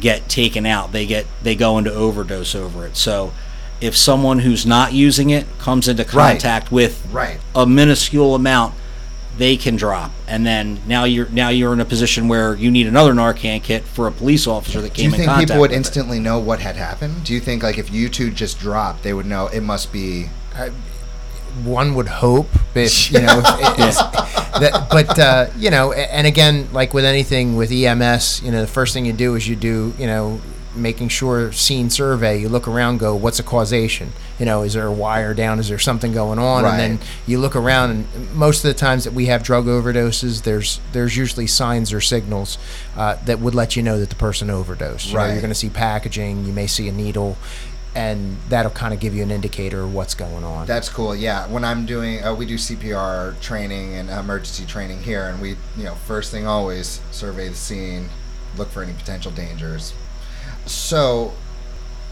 get 0.00 0.28
taken 0.28 0.64
out. 0.64 0.92
They 0.92 1.06
get 1.06 1.26
they 1.42 1.56
go 1.56 1.76
into 1.78 1.92
overdose 1.92 2.54
over 2.54 2.86
it. 2.86 2.96
So 2.96 3.32
if 3.82 3.96
someone 3.96 4.38
who's 4.38 4.64
not 4.64 4.92
using 4.92 5.30
it 5.30 5.46
comes 5.58 5.88
into 5.88 6.04
contact 6.04 6.66
right. 6.66 6.72
with 6.72 7.08
right. 7.10 7.38
a 7.54 7.66
minuscule 7.66 8.34
amount, 8.34 8.74
they 9.36 9.56
can 9.56 9.76
drop. 9.76 10.12
And 10.28 10.46
then 10.46 10.80
now 10.86 11.04
you're 11.04 11.28
now 11.30 11.48
you're 11.48 11.72
in 11.72 11.80
a 11.80 11.84
position 11.84 12.28
where 12.28 12.54
you 12.54 12.70
need 12.70 12.86
another 12.86 13.12
Narcan 13.12 13.62
kit 13.62 13.82
for 13.82 14.06
a 14.06 14.12
police 14.12 14.46
officer 14.46 14.80
that 14.80 14.94
came 14.94 15.06
in 15.06 15.10
contact. 15.10 15.26
Do 15.26 15.32
you 15.32 15.36
think 15.36 15.48
people 15.48 15.60
would 15.60 15.72
it. 15.72 15.76
instantly 15.76 16.20
know 16.20 16.38
what 16.38 16.60
had 16.60 16.76
happened? 16.76 17.24
Do 17.24 17.34
you 17.34 17.40
think 17.40 17.62
like 17.62 17.76
if 17.76 17.92
you 17.92 18.08
two 18.08 18.30
just 18.30 18.60
dropped, 18.60 19.02
they 19.02 19.12
would 19.12 19.26
know 19.26 19.48
it 19.48 19.62
must 19.62 19.92
be? 19.92 20.26
Uh, 20.54 20.70
one 21.64 21.94
would 21.94 22.08
hope, 22.08 22.48
if, 22.74 23.12
you 23.12 23.20
know, 23.20 23.26
that, 23.42 24.86
but 24.90 25.18
uh, 25.18 25.46
you 25.56 25.70
know, 25.70 25.92
and 25.92 26.26
again, 26.26 26.68
like 26.72 26.94
with 26.94 27.04
anything 27.04 27.56
with 27.56 27.70
EMS, 27.70 28.42
you 28.42 28.50
know, 28.50 28.60
the 28.60 28.66
first 28.66 28.94
thing 28.94 29.04
you 29.04 29.12
do 29.12 29.34
is 29.34 29.46
you 29.46 29.56
do, 29.56 29.92
you 29.98 30.06
know, 30.06 30.40
making 30.74 31.08
sure 31.08 31.52
scene 31.52 31.90
survey 31.90 32.38
you 32.38 32.48
look 32.48 32.66
around 32.66 32.98
go 32.98 33.14
what's 33.14 33.36
the 33.36 33.42
causation 33.42 34.12
you 34.38 34.46
know 34.46 34.62
is 34.62 34.74
there 34.74 34.86
a 34.86 34.92
wire 34.92 35.34
down 35.34 35.58
is 35.58 35.68
there 35.68 35.78
something 35.78 36.12
going 36.12 36.38
on 36.38 36.64
right. 36.64 36.78
and 36.78 36.98
then 36.98 37.06
you 37.26 37.38
look 37.38 37.54
around 37.54 37.90
and 37.90 38.34
most 38.34 38.64
of 38.64 38.68
the 38.68 38.74
times 38.74 39.04
that 39.04 39.12
we 39.12 39.26
have 39.26 39.42
drug 39.42 39.66
overdoses 39.66 40.42
there's 40.42 40.80
there's 40.92 41.16
usually 41.16 41.46
signs 41.46 41.92
or 41.92 42.00
signals 42.00 42.58
uh, 42.96 43.16
that 43.24 43.38
would 43.38 43.54
let 43.54 43.76
you 43.76 43.82
know 43.82 43.98
that 43.98 44.08
the 44.08 44.16
person 44.16 44.50
overdosed 44.50 45.10
you 45.10 45.16
right. 45.16 45.26
know, 45.26 45.32
you're 45.32 45.42
going 45.42 45.50
to 45.50 45.54
see 45.54 45.70
packaging 45.70 46.44
you 46.44 46.52
may 46.52 46.66
see 46.66 46.88
a 46.88 46.92
needle 46.92 47.36
and 47.94 48.38
that'll 48.48 48.70
kind 48.70 48.94
of 48.94 49.00
give 49.00 49.14
you 49.14 49.22
an 49.22 49.30
indicator 49.30 49.82
of 49.82 49.94
what's 49.94 50.14
going 50.14 50.44
on. 50.44 50.66
That's 50.66 50.88
cool. 50.88 51.14
Yeah, 51.14 51.46
when 51.48 51.64
I'm 51.64 51.84
doing, 51.84 52.24
uh, 52.24 52.34
we 52.34 52.46
do 52.46 52.54
CPR 52.54 53.38
training 53.40 53.94
and 53.94 54.08
emergency 54.08 54.64
training 54.64 55.02
here, 55.02 55.26
and 55.26 55.40
we, 55.42 55.50
you 55.76 55.84
know, 55.84 55.94
first 55.94 56.30
thing 56.30 56.46
always 56.46 57.00
survey 57.10 57.48
the 57.48 57.54
scene, 57.54 58.08
look 58.56 58.68
for 58.68 58.82
any 58.82 58.94
potential 58.94 59.30
dangers, 59.30 59.92
so, 60.66 61.32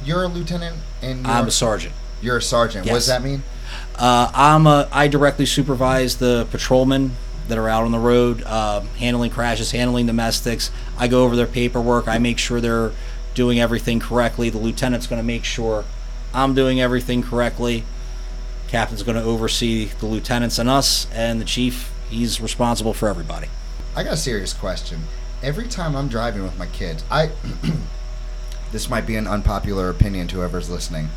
you're 0.05 0.25
a 0.25 0.29
lieutenant, 0.29 0.77
and 1.03 1.27
I'm 1.27 1.49
a 1.49 1.51
sergeant. 1.51 1.95
You're 2.23 2.39
a 2.39 2.43
sergeant. 2.43 2.87
Yes. 2.87 2.93
What 2.93 2.99
does 2.99 3.07
that 3.09 3.23
mean? 3.23 3.43
Uh, 3.97 4.31
I'm 4.35 4.67
a. 4.67 4.89
I 4.93 5.09
directly 5.09 5.47
supervise 5.47 6.17
the 6.17 6.47
patrolmen 6.51 7.13
that 7.49 7.59
are 7.59 7.69
out 7.69 7.85
on 7.85 7.93
the 7.93 7.99
road, 7.99 8.43
uh, 8.45 8.81
handling 8.99 9.31
crashes, 9.31 9.73
handling 9.73 10.07
domestics. 10.07 10.71
I 10.99 11.09
go 11.09 11.25
over 11.25 11.37
their 11.37 11.47
paperwork. 11.47 12.09
I 12.09 12.19
make 12.19 12.39
sure 12.39 12.61
they're 12.61 12.93
doing 13.35 13.61
everything 13.61 14.01
correctly. 14.01 14.51
The 14.51 14.59
lieutenant's 14.59 15.07
going 15.07 15.21
to 15.21 15.27
make 15.27 15.45
sure 15.45 15.85
I'm 16.33 16.55
doing 16.55 16.81
everything 16.81 17.23
correctly. 17.23 17.85
Captain's 18.69 19.03
going 19.03 19.17
to 19.17 19.23
oversee 19.23 19.87
the 19.87 20.07
lieutenants 20.07 20.59
and 20.59 20.69
us, 20.69 21.07
and 21.13 21.41
the 21.41 21.45
chief. 21.45 21.93
He's 22.09 22.41
responsible 22.41 22.93
for 22.93 23.09
everybody. 23.09 23.49
I 23.95 24.03
got 24.03 24.15
a 24.15 24.17
serious 24.17 24.53
question. 24.53 25.03
Every 25.43 25.69
time 25.69 25.95
I'm 25.95 26.09
driving 26.09 26.43
with 26.43 26.59
my 26.59 26.67
kids, 26.67 27.05
I 27.11 27.31
this 28.73 28.89
might 28.89 29.07
be 29.07 29.17
an 29.17 29.27
unpopular 29.27 29.91
opinion 29.91 30.29
to 30.29 30.37
whoever's 30.37 30.71
listening, 30.71 31.09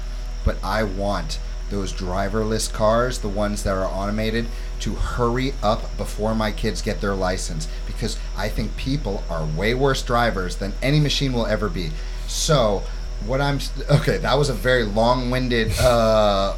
but 0.44 0.58
I 0.64 0.84
want 0.84 1.40
those 1.70 1.94
driverless 1.94 2.72
cars, 2.72 3.20
the 3.20 3.28
ones 3.28 3.64
that 3.64 3.76
are 3.76 3.86
automated, 3.86 4.46
to 4.82 4.96
hurry 4.96 5.54
up 5.64 5.96
before 5.98 6.36
my 6.36 6.52
kids 6.52 6.82
get 6.82 7.02
their 7.02 7.16
license 7.16 7.68
because 7.88 8.18
I 8.38 8.50
think 8.50 8.76
people 8.78 9.24
are 9.30 9.46
way 9.46 9.74
worse 9.74 10.02
drivers 10.04 10.58
than 10.58 10.74
any 10.82 11.00
machine 11.00 11.34
will 11.34 11.46
ever 11.46 11.70
be. 11.70 11.92
So, 12.28 12.84
what 13.26 13.42
I'm 13.42 13.60
okay, 13.90 14.18
that 14.18 14.38
was 14.38 14.50
a 14.50 14.54
very 14.54 14.84
long-winded 14.84 15.80
uh, 15.80 16.54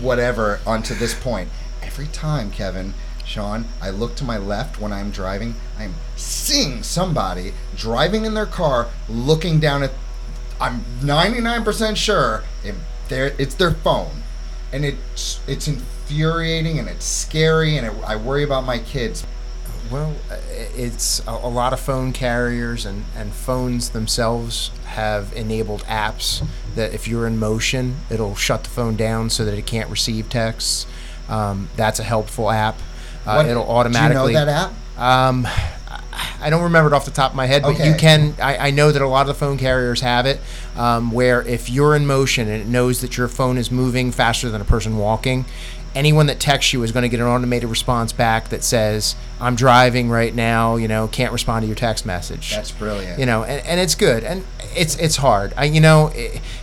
whatever 0.00 0.60
onto 0.66 0.94
this 0.94 1.14
point. 1.14 1.48
Every 1.82 2.06
time, 2.08 2.50
Kevin, 2.50 2.94
Sean, 3.24 3.66
I 3.80 3.90
look 3.90 4.16
to 4.16 4.24
my 4.24 4.38
left 4.38 4.80
when 4.80 4.92
I'm 4.92 5.10
driving, 5.10 5.54
I'm 5.78 5.94
seeing 6.16 6.82
somebody 6.82 7.52
driving 7.76 8.24
in 8.24 8.34
their 8.34 8.46
car 8.46 8.88
looking 9.08 9.60
down 9.60 9.82
at 9.82 9.92
I'm 10.60 10.84
99% 11.00 11.96
sure 11.96 12.42
if 12.64 12.76
it's 13.10 13.54
their 13.54 13.72
phone, 13.72 14.22
and 14.72 14.84
it's 14.84 15.40
it's 15.46 15.68
infuriating 15.68 16.78
and 16.78 16.88
it's 16.88 17.04
scary, 17.04 17.76
and 17.76 17.86
it, 17.86 17.92
I 18.06 18.16
worry 18.16 18.44
about 18.44 18.64
my 18.64 18.78
kids. 18.78 19.26
Well, 19.90 20.14
it's 20.76 21.26
a, 21.26 21.30
a, 21.30 21.48
lot 21.48 21.72
of 21.72 21.80
phone 21.80 22.12
carriers 22.12 22.84
and, 22.84 23.06
and 23.16 23.32
phones 23.32 23.90
themselves 23.90 24.70
have 24.84 25.32
enabled 25.32 25.82
apps 25.84 26.46
that 26.74 26.92
if 26.92 27.08
you're 27.08 27.26
in 27.26 27.38
motion, 27.38 27.96
it'll 28.10 28.34
shut 28.34 28.64
the 28.64 28.70
phone 28.70 28.96
down 28.96 29.30
so 29.30 29.46
that 29.46 29.56
it 29.56 29.64
can't 29.64 29.88
receive 29.88 30.28
texts. 30.28 30.86
Um, 31.30 31.70
that's 31.76 31.98
a 32.00 32.02
helpful 32.02 32.50
app. 32.50 32.78
Uh, 33.24 33.36
what, 33.36 33.46
it'll 33.46 33.70
automatically. 33.70 34.34
Do 34.34 34.38
you 34.38 34.44
know 34.44 34.52
that 34.52 34.72
app? 34.98 35.00
Um, 35.00 35.48
I 36.40 36.50
don't 36.50 36.62
remember 36.62 36.88
it 36.88 36.94
off 36.94 37.04
the 37.04 37.10
top 37.10 37.32
of 37.32 37.36
my 37.36 37.46
head, 37.46 37.62
but 37.62 37.74
okay. 37.74 37.88
you 37.88 37.94
can. 37.96 38.34
I, 38.40 38.68
I, 38.68 38.70
know 38.70 38.92
that 38.92 39.02
a 39.02 39.06
lot 39.06 39.22
of 39.22 39.26
the 39.28 39.34
phone 39.34 39.58
carriers 39.58 40.00
have 40.02 40.24
it, 40.24 40.40
um, 40.76 41.10
where 41.10 41.42
if 41.42 41.68
you're 41.68 41.96
in 41.96 42.06
motion 42.06 42.48
and 42.48 42.62
it 42.62 42.68
knows 42.68 43.00
that 43.00 43.16
your 43.16 43.28
phone 43.28 43.58
is 43.58 43.70
moving 43.70 44.12
faster 44.12 44.48
than 44.48 44.60
a 44.60 44.64
person 44.64 44.98
walking, 44.98 45.46
anyone 45.94 46.26
that 46.26 46.38
texts 46.38 46.72
you 46.72 46.82
is 46.82 46.92
going 46.92 47.02
to 47.02 47.08
get 47.08 47.20
an 47.20 47.26
automated 47.26 47.68
response 47.68 48.12
back 48.12 48.50
that 48.50 48.62
says, 48.62 49.16
"I'm 49.40 49.54
driving 49.54 50.10
right 50.10 50.34
now. 50.34 50.76
You 50.76 50.88
know, 50.88 51.08
can't 51.08 51.32
respond 51.32 51.62
to 51.62 51.66
your 51.66 51.76
text 51.76 52.06
message." 52.06 52.54
That's 52.54 52.72
brilliant. 52.72 53.18
You 53.18 53.26
know, 53.26 53.44
and, 53.44 53.64
and 53.66 53.80
it's 53.80 53.94
good, 53.94 54.24
and 54.24 54.44
it's 54.74 54.96
it's 54.96 55.16
hard. 55.16 55.52
I, 55.56 55.64
you 55.64 55.80
know, 55.80 56.10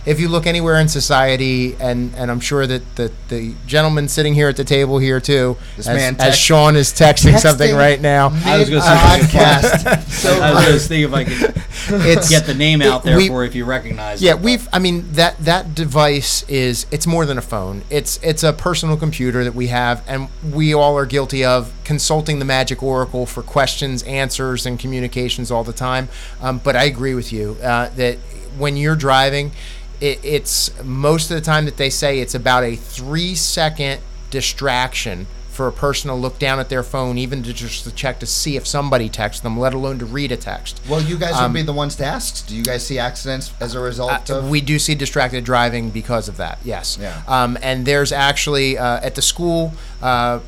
if 0.04 0.20
you 0.20 0.28
look 0.28 0.46
anywhere 0.46 0.78
in 0.80 0.88
society, 0.88 1.74
and 1.80 2.14
and 2.16 2.30
I'm 2.30 2.40
sure 2.40 2.66
that 2.66 2.96
the 2.96 3.12
the 3.28 3.54
gentleman 3.66 4.08
sitting 4.08 4.34
here 4.34 4.48
at 4.48 4.56
the 4.56 4.64
table 4.64 4.98
here 4.98 5.20
too, 5.20 5.56
this 5.76 5.88
as, 5.88 5.96
man 5.96 6.14
text, 6.14 6.28
as 6.28 6.36
Sean 6.38 6.76
is 6.76 6.92
texting, 6.92 7.32
texting 7.32 7.38
something 7.38 7.74
right 7.74 8.00
now. 8.00 8.30
I 8.44 8.58
was 8.58 8.70
going 8.70 8.82
to 8.82 8.88
say 8.88 10.00
so 10.08 10.40
I 10.40 10.52
was 10.52 10.64
going 10.64 10.74
to 10.74 10.80
see 10.80 11.02
if 11.02 11.12
I 11.12 11.24
could 11.24 11.54
it's, 12.06 12.30
get 12.30 12.46
the 12.46 12.54
name 12.54 12.82
out 12.82 13.04
there 13.04 13.16
we, 13.16 13.28
for 13.28 13.44
if 13.44 13.54
you 13.54 13.64
recognize. 13.64 14.22
It. 14.22 14.26
Yeah, 14.26 14.32
it, 14.32 14.40
we've. 14.40 14.68
I 14.72 14.78
mean 14.78 15.12
that 15.12 15.38
that 15.40 15.74
device 15.74 16.42
is 16.48 16.86
it's 16.90 17.06
more 17.06 17.26
than 17.26 17.38
a 17.38 17.42
phone. 17.42 17.82
It's 17.90 18.18
it's 18.22 18.42
a 18.42 18.52
personal 18.52 18.96
computer 18.96 19.44
that 19.44 19.54
we 19.54 19.68
have, 19.68 20.02
and 20.06 20.28
we 20.52 20.74
all 20.74 20.96
are 20.96 21.06
guilty 21.06 21.44
of 21.44 21.72
consulting 21.86 22.40
the 22.40 22.44
magic 22.44 22.82
oracle 22.82 23.26
for 23.26 23.42
questions, 23.42 24.02
answers, 24.02 24.66
and 24.66 24.78
communications 24.78 25.52
all 25.52 25.62
the 25.62 25.72
time. 25.72 26.08
Um, 26.42 26.58
but 26.58 26.74
I 26.74 26.84
agree 26.84 27.14
with 27.14 27.32
you 27.32 27.56
uh, 27.62 27.90
that 27.90 28.16
when 28.58 28.76
you're 28.76 28.96
driving, 28.96 29.52
it, 30.00 30.18
it's 30.24 30.82
most 30.82 31.30
of 31.30 31.36
the 31.36 31.40
time 31.40 31.64
that 31.64 31.76
they 31.76 31.88
say 31.88 32.18
it's 32.18 32.34
about 32.34 32.64
a 32.64 32.74
three 32.74 33.36
second 33.36 34.00
distraction 34.30 35.28
for 35.48 35.68
a 35.68 35.72
person 35.72 36.08
to 36.08 36.14
look 36.14 36.38
down 36.38 36.58
at 36.58 36.68
their 36.68 36.82
phone, 36.82 37.16
even 37.16 37.42
to 37.44 37.52
just 37.52 37.84
to 37.84 37.94
check 37.94 38.18
to 38.20 38.26
see 38.26 38.56
if 38.56 38.66
somebody 38.66 39.08
texts 39.08 39.42
them, 39.42 39.58
let 39.58 39.72
alone 39.72 39.98
to 40.00 40.04
read 40.04 40.30
a 40.32 40.36
text. 40.36 40.82
Well, 40.88 41.00
you 41.00 41.16
guys 41.16 41.34
um, 41.34 41.52
would 41.52 41.58
be 41.58 41.62
the 41.62 41.72
ones 41.72 41.94
to 41.96 42.04
ask. 42.04 42.46
Do 42.46 42.54
you 42.54 42.64
guys 42.64 42.84
see 42.84 42.98
accidents 42.98 43.54
as 43.60 43.74
a 43.74 43.80
result 43.80 44.28
uh, 44.28 44.38
of? 44.38 44.50
We 44.50 44.60
do 44.60 44.78
see 44.78 44.94
distracted 44.96 45.44
driving 45.44 45.90
because 45.90 46.28
of 46.28 46.36
that. 46.38 46.58
Yes. 46.64 46.98
Yeah. 47.00 47.22
Um, 47.28 47.56
and 47.62 47.86
there's 47.86 48.10
actually 48.12 48.76
uh, 48.76 49.00
at 49.06 49.14
the 49.14 49.22
school. 49.22 49.72
Uh, 50.02 50.40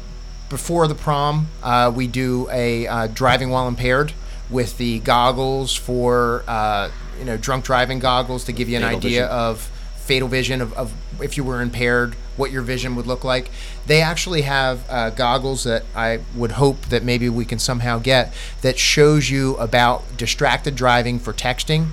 before 0.49 0.88
the 0.88 0.94
prom, 0.94 1.49
uh, 1.62 1.92
we 1.94 2.07
do 2.07 2.49
a 2.51 2.86
uh, 2.86 3.07
driving 3.09 3.51
while 3.51 3.68
impaired 3.68 4.12
with 4.51 4.78
the 4.78 4.99
goggles 5.01 5.74
for 5.74 6.42
uh, 6.46 6.90
you 7.18 7.24
know 7.24 7.36
drunk 7.36 7.64
driving 7.64 7.99
goggles 7.99 8.44
to 8.44 8.53
give 8.53 8.68
you 8.68 8.76
an 8.76 8.82
fatal 8.82 8.99
idea 8.99 9.22
vision. 9.22 9.28
of 9.30 9.70
fatal 9.96 10.28
vision 10.28 10.62
of, 10.62 10.72
of, 10.72 10.94
if 11.20 11.36
you 11.36 11.44
were 11.44 11.61
impaired 11.61 12.14
what 12.36 12.51
your 12.51 12.62
vision 12.62 12.96
would 12.96 13.07
look 13.07 13.24
like 13.24 13.51
they 13.86 14.01
actually 14.01 14.42
have 14.42 14.88
uh, 14.88 15.11
goggles 15.11 15.64
that 15.64 15.84
i 15.94 16.18
would 16.34 16.53
hope 16.53 16.80
that 16.86 17.05
maybe 17.05 17.28
we 17.28 17.44
can 17.44 17.59
somehow 17.59 17.99
get 17.99 18.32
that 18.62 18.78
shows 18.78 19.28
you 19.28 19.55
about 19.57 20.16
distracted 20.16 20.74
driving 20.74 21.18
for 21.18 21.34
texting 21.34 21.88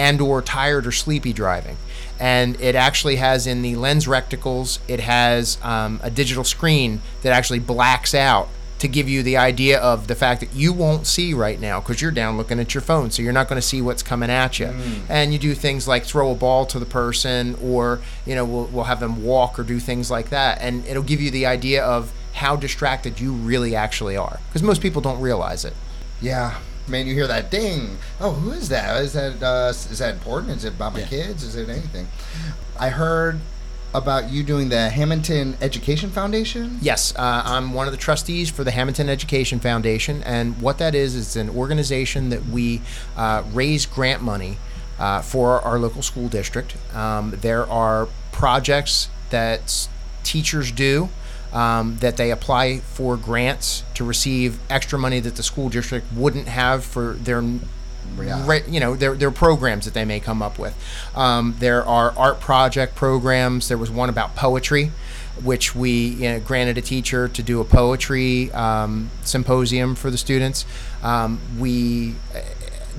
and 0.00 0.20
or 0.20 0.40
tired 0.40 0.86
or 0.86 0.92
sleepy 0.92 1.32
driving 1.32 1.76
and 2.18 2.60
it 2.60 2.74
actually 2.74 3.16
has 3.16 3.46
in 3.46 3.62
the 3.62 3.76
lens 3.76 4.06
reticles 4.06 4.78
it 4.88 5.00
has 5.00 5.58
um, 5.62 6.00
a 6.02 6.10
digital 6.10 6.44
screen 6.44 7.00
that 7.22 7.32
actually 7.32 7.58
blacks 7.58 8.14
out 8.14 8.48
to 8.80 8.88
give 8.88 9.10
you 9.10 9.22
the 9.22 9.36
idea 9.36 9.78
of 9.78 10.06
the 10.06 10.14
fact 10.14 10.40
that 10.40 10.54
you 10.54 10.72
won't 10.72 11.06
see 11.06 11.34
right 11.34 11.60
now 11.60 11.80
because 11.80 12.00
you're 12.00 12.10
down 12.10 12.38
looking 12.38 12.58
at 12.58 12.72
your 12.72 12.80
phone, 12.80 13.10
so 13.10 13.20
you're 13.20 13.32
not 13.32 13.46
going 13.46 13.60
to 13.60 13.66
see 13.66 13.82
what's 13.82 14.02
coming 14.02 14.30
at 14.30 14.58
you. 14.58 14.66
Mm. 14.68 15.00
And 15.10 15.32
you 15.34 15.38
do 15.38 15.54
things 15.54 15.86
like 15.86 16.04
throw 16.04 16.32
a 16.32 16.34
ball 16.34 16.64
to 16.66 16.78
the 16.78 16.86
person, 16.86 17.56
or 17.62 18.00
you 18.24 18.34
know, 18.34 18.44
we'll, 18.44 18.64
we'll 18.66 18.84
have 18.84 18.98
them 18.98 19.22
walk 19.22 19.58
or 19.58 19.64
do 19.64 19.78
things 19.78 20.10
like 20.10 20.30
that, 20.30 20.60
and 20.62 20.86
it'll 20.86 21.02
give 21.02 21.20
you 21.20 21.30
the 21.30 21.44
idea 21.44 21.84
of 21.84 22.10
how 22.32 22.56
distracted 22.56 23.20
you 23.20 23.32
really 23.32 23.76
actually 23.76 24.16
are 24.16 24.40
because 24.48 24.62
most 24.62 24.80
people 24.80 25.02
don't 25.02 25.20
realize 25.20 25.66
it. 25.66 25.74
Yeah, 26.22 26.58
man, 26.90 27.06
you 27.06 27.14
hear 27.14 27.26
that 27.26 27.50
ding. 27.50 27.98
Oh, 28.20 28.32
who 28.32 28.50
is 28.50 28.68
that? 28.68 29.02
Is 29.02 29.12
that 29.14 29.42
uh, 29.42 29.70
is 29.70 29.98
that 29.98 30.14
important? 30.14 30.56
Is 30.56 30.64
it 30.64 30.74
about 30.74 30.92
my 30.92 31.00
yeah. 31.00 31.06
kids? 31.06 31.42
Is 31.42 31.56
it 31.56 31.68
anything? 31.68 32.08
I 32.78 32.90
heard 32.90 33.40
about 33.92 34.30
you 34.30 34.42
doing 34.42 34.68
the 34.68 34.88
Hammonton 34.88 35.56
Education 35.60 36.10
Foundation? 36.10 36.78
Yes, 36.80 37.14
uh, 37.16 37.42
I'm 37.44 37.74
one 37.74 37.86
of 37.86 37.92
the 37.92 37.98
trustees 37.98 38.50
for 38.50 38.62
the 38.62 38.70
Hammonton 38.70 39.08
Education 39.08 39.58
Foundation, 39.58 40.22
and 40.22 40.60
what 40.60 40.78
that 40.78 40.94
is 40.94 41.14
is 41.14 41.36
an 41.36 41.50
organization 41.50 42.30
that 42.30 42.46
we 42.46 42.82
uh, 43.16 43.42
raise 43.52 43.86
grant 43.86 44.22
money 44.22 44.58
uh, 44.98 45.22
for 45.22 45.60
our 45.62 45.78
local 45.78 46.02
school 46.02 46.28
district. 46.28 46.76
Um, 46.94 47.36
there 47.40 47.66
are 47.68 48.08
projects 48.32 49.08
that 49.30 49.88
teachers 50.22 50.70
do. 50.70 51.08
Um, 51.52 51.96
that 51.98 52.16
they 52.16 52.30
apply 52.30 52.78
for 52.78 53.16
grants 53.16 53.82
to 53.94 54.04
receive 54.04 54.60
extra 54.70 54.96
money 54.96 55.18
that 55.18 55.34
the 55.34 55.42
school 55.42 55.68
district 55.68 56.06
wouldn't 56.12 56.46
have 56.46 56.84
for 56.84 57.14
their 57.14 57.42
yeah. 58.18 58.60
you 58.68 58.80
know, 58.80 58.94
there 58.96 59.28
are 59.28 59.32
programs 59.32 59.84
that 59.84 59.94
they 59.94 60.04
may 60.04 60.20
come 60.20 60.42
up 60.42 60.58
with. 60.58 60.74
Um, 61.14 61.56
there 61.58 61.84
are 61.84 62.12
art 62.16 62.40
project 62.40 62.94
programs. 62.94 63.68
There 63.68 63.78
was 63.78 63.90
one 63.90 64.08
about 64.08 64.36
poetry, 64.36 64.92
which 65.42 65.74
we 65.74 65.90
you 65.90 66.28
know, 66.30 66.40
granted 66.40 66.78
a 66.78 66.82
teacher 66.82 67.28
to 67.28 67.42
do 67.42 67.60
a 67.60 67.64
poetry 67.64 68.50
um, 68.52 69.10
symposium 69.22 69.94
for 69.94 70.10
the 70.10 70.18
students. 70.18 70.64
Um, 71.02 71.40
we 71.58 72.14
uh, 72.34 72.40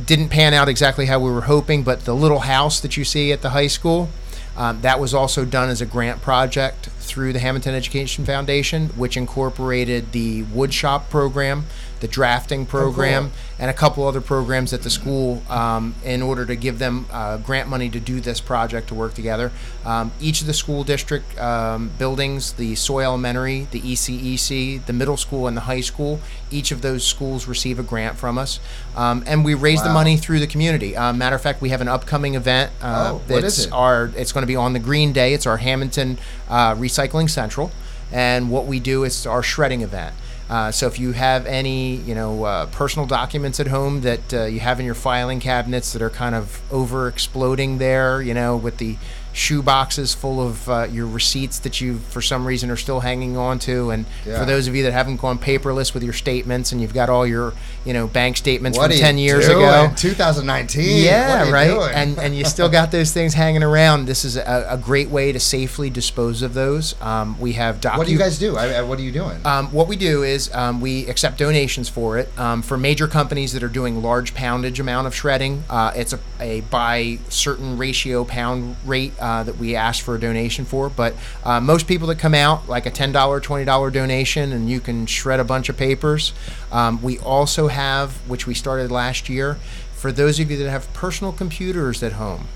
didn't 0.06 0.30
pan 0.30 0.54
out 0.54 0.70
exactly 0.70 1.06
how 1.06 1.20
we 1.20 1.30
were 1.32 1.41
hoping, 1.41 1.84
but 1.84 2.06
the 2.06 2.16
little 2.16 2.39
house 2.39 2.80
that 2.80 2.97
you 2.97 3.04
see 3.04 3.32
at 3.32 3.41
the 3.41 3.52
high 3.52 3.68
school, 3.68 4.10
um, 4.58 4.82
that 4.82 4.99
was 4.99 5.14
also 5.14 5.45
done 5.45 5.70
as 5.70 5.82
a 5.82 5.86
grant 5.86 6.22
project 6.22 6.89
through 7.02 7.34
the 7.34 7.39
Hammonton 7.39 7.76
Education 7.76 8.26
Foundation, 8.26 8.89
which 8.89 9.18
incorporated 9.18 10.12
the 10.12 10.43
woodshop 10.43 11.10
program 11.10 11.66
the 12.02 12.08
drafting 12.08 12.66
program, 12.66 13.26
oh, 13.26 13.28
cool. 13.28 13.36
and 13.60 13.70
a 13.70 13.74
couple 13.74 14.08
other 14.08 14.22
programs 14.22 14.74
at 14.74 14.82
the 14.82 14.89
school 14.89 15.41
um, 15.49 15.95
in 16.04 16.22
order 16.22 16.45
to 16.45 16.56
give 16.56 16.80
them 16.80 17.06
uh, 17.12 17.38
grant 17.38 17.70
money 17.70 17.89
to 17.89 17.99
do 17.99 18.20
this 18.20 18.41
project 18.41 18.88
to 18.88 18.95
work 18.95 19.14
together. 19.14 19.52
Um, 19.86 20.12
each 20.20 20.41
of 20.41 20.47
the 20.47 20.54
school 20.54 20.84
district 20.84 21.39
um, 21.39 21.91
buildings, 21.99 22.54
the 22.54 22.74
Sooy 22.74 23.04
Elementary, 23.04 23.68
the 23.70 23.80
ECEC, 23.80 24.86
the 24.86 24.93
middle 24.93 25.16
school, 25.16 25.47
and 25.47 25.56
the 25.56 25.62
high 25.62 25.82
school, 25.82 26.20
each 26.49 26.72
of 26.72 26.82
those 26.82 27.06
schools 27.06 27.47
receive 27.47 27.78
a 27.80 27.84
grant 27.84 28.18
from 28.18 28.38
us, 28.38 28.60
um, 28.95 29.24
and 29.28 29.45
we 29.45 29.54
raise 29.54 29.80
wow. 29.80 29.86
the 29.86 29.93
money 29.93 30.18
through 30.18 30.39
the 30.39 30.47
community. 30.47 30.97
Uh, 30.97 31.14
matter 31.14 31.36
of 31.36 31.41
fact, 31.41 31.62
we 31.62 31.70
have 31.70 31.82
an 31.82 31.88
upcoming 31.88 32.34
event. 32.34 32.72
Uh, 32.82 33.12
oh, 33.14 33.22
what 33.28 33.43
is 33.43 33.68
it? 33.68 33.72
Our 33.72 34.12
it's 34.18 34.32
going 34.32 34.41
to 34.41 34.47
be 34.47 34.56
on 34.56 34.74
the 34.74 34.80
Green 34.80 35.14
Day. 35.14 35.34
It's 35.34 35.45
our 35.45 35.58
Hammonton 35.58 36.18
uh, 36.49 36.76
Recycling 36.92 37.30
Central, 37.30 37.72
and 38.12 38.52
what 38.52 38.66
we 38.66 38.80
do 38.80 39.06
is 39.06 39.26
our 39.26 39.42
shredding 39.42 39.82
event. 39.82 40.14
Uh, 40.50 40.70
so 40.70 40.86
if 40.86 41.00
you 41.00 41.14
have 41.14 41.46
any, 41.46 41.96
you 41.96 42.14
know, 42.14 42.44
uh, 42.44 42.66
personal 42.66 43.08
documents 43.08 43.62
at 43.62 43.68
home 43.68 44.02
that 44.02 44.34
uh, 44.34 44.44
you 44.44 44.60
have 44.60 44.82
in 44.82 44.86
your 44.86 44.96
filing 44.96 45.39
cabinets 45.39 45.94
that 45.94 46.02
are 46.02 46.10
kind 46.10 46.36
of 46.36 46.62
over 46.70 47.08
exploding 47.08 47.78
there, 47.78 48.22
you 48.22 48.34
know, 48.34 48.58
with 48.58 48.78
the 48.78 48.98
shoe 49.34 49.62
boxes 49.62 50.14
full 50.14 50.46
of 50.46 50.70
uh, 50.70 50.88
your 50.92 51.08
receipts 51.08 51.60
that 51.60 51.80
you, 51.82 51.98
for 51.98 52.22
some 52.22 52.46
reason, 52.46 52.70
are 52.70 52.78
still 52.78 53.00
hanging 53.00 53.38
on 53.38 53.60
to. 53.60 53.92
And 53.92 54.06
yeah. 54.26 54.40
for 54.40 54.46
those 54.46 54.68
of 54.68 54.76
you 54.76 54.84
that 54.84 54.94
haven't 54.94 55.18
gone 55.18 55.38
paperless 55.38 55.94
with 55.94 56.04
your 56.04 56.14
statements 56.14 56.72
and 56.72 56.82
you've 56.82 56.94
got 56.94 57.10
all 57.10 57.26
your, 57.26 57.54
you 57.86 57.94
know, 57.94 58.08
bank 58.08 58.38
statements 58.38 58.78
what 58.78 58.92
from 58.92 59.00
10 59.00 59.18
years 59.18 59.48
ago. 59.48 59.92
2019. 59.96 61.04
Yeah, 61.04 61.50
right. 61.50 61.72
And, 61.94 62.18
and 62.20 62.36
you 62.36 62.46
still 62.46 62.70
got 62.70 62.92
those 62.92 63.12
things 63.12 63.34
hanging 63.34 63.64
around. 63.64 64.06
This 64.06 64.26
is 64.26 64.38
a, 64.38 64.68
a 64.70 64.78
great 64.78 65.10
way 65.10 65.32
to 65.32 65.40
safely 65.40 65.90
dispose 65.90 66.42
of 66.42 66.54
those. 66.54 67.00
Um, 67.02 67.40
we 67.40 67.54
have 67.54 67.80
docu- 67.80 67.98
What 67.98 68.08
do 68.08 68.14
you 68.14 68.20
guys 68.20 68.38
do? 68.38 68.58
I, 68.58 68.76
I, 68.76 68.82
what 68.82 69.00
are 69.00 69.04
you 69.04 69.12
doing? 69.12 69.40
Um, 69.46 69.72
what 69.72 69.88
we 69.88 69.96
do 69.96 70.24
is 70.24 70.54
um, 70.54 70.82
we 70.82 71.08
accept 71.08 71.38
donations 71.38 71.90
for 71.90 72.18
it. 72.18 72.30
Um, 72.38 72.62
for 72.62 72.78
major 72.78 73.08
companies 73.08 73.54
that 73.54 73.64
are 73.64 73.70
doing 73.70 74.02
large 74.02 74.34
poundage 74.34 74.80
amount 74.80 75.08
of 75.08 75.16
shredding, 75.16 75.64
uh, 75.70 75.92
it's 75.96 76.14
a, 76.14 76.20
a 76.40 76.62
by 76.62 77.20
certain 77.30 77.78
ratio 77.78 78.24
pound 78.24 78.76
rate 78.86 79.14
uh, 79.22 79.44
that 79.44 79.58
we 79.58 79.76
ask 79.76 80.04
for 80.04 80.16
a 80.16 80.20
donation 80.20 80.66
for. 80.66 80.90
But 80.90 81.16
uh, 81.44 81.62
most 81.62 81.88
people 81.88 82.08
that 82.08 82.20
come 82.20 82.34
out, 82.34 82.68
like 82.68 82.86
a 82.86 82.92
$10, 82.92 83.14
$20 83.14 83.94
donation, 83.94 84.52
and 84.52 84.70
you 84.70 84.80
can 84.80 85.06
shred 85.06 85.40
a 85.40 85.44
bunch 85.44 85.70
of 85.70 85.78
papers. 85.78 86.34
Um, 86.72 87.02
we 87.02 87.20
also 87.20 87.68
have, 87.68 88.14
which 88.28 88.48
we 88.48 88.54
started 88.54 88.92
last 88.92 89.30
year, 89.30 89.56
for 89.94 90.12
those 90.12 90.40
of 90.40 90.50
you 90.50 90.58
that 90.58 90.70
have 90.70 90.92
personal 90.94 91.32
computers 91.32 92.02
at 92.02 92.14
home 92.14 92.48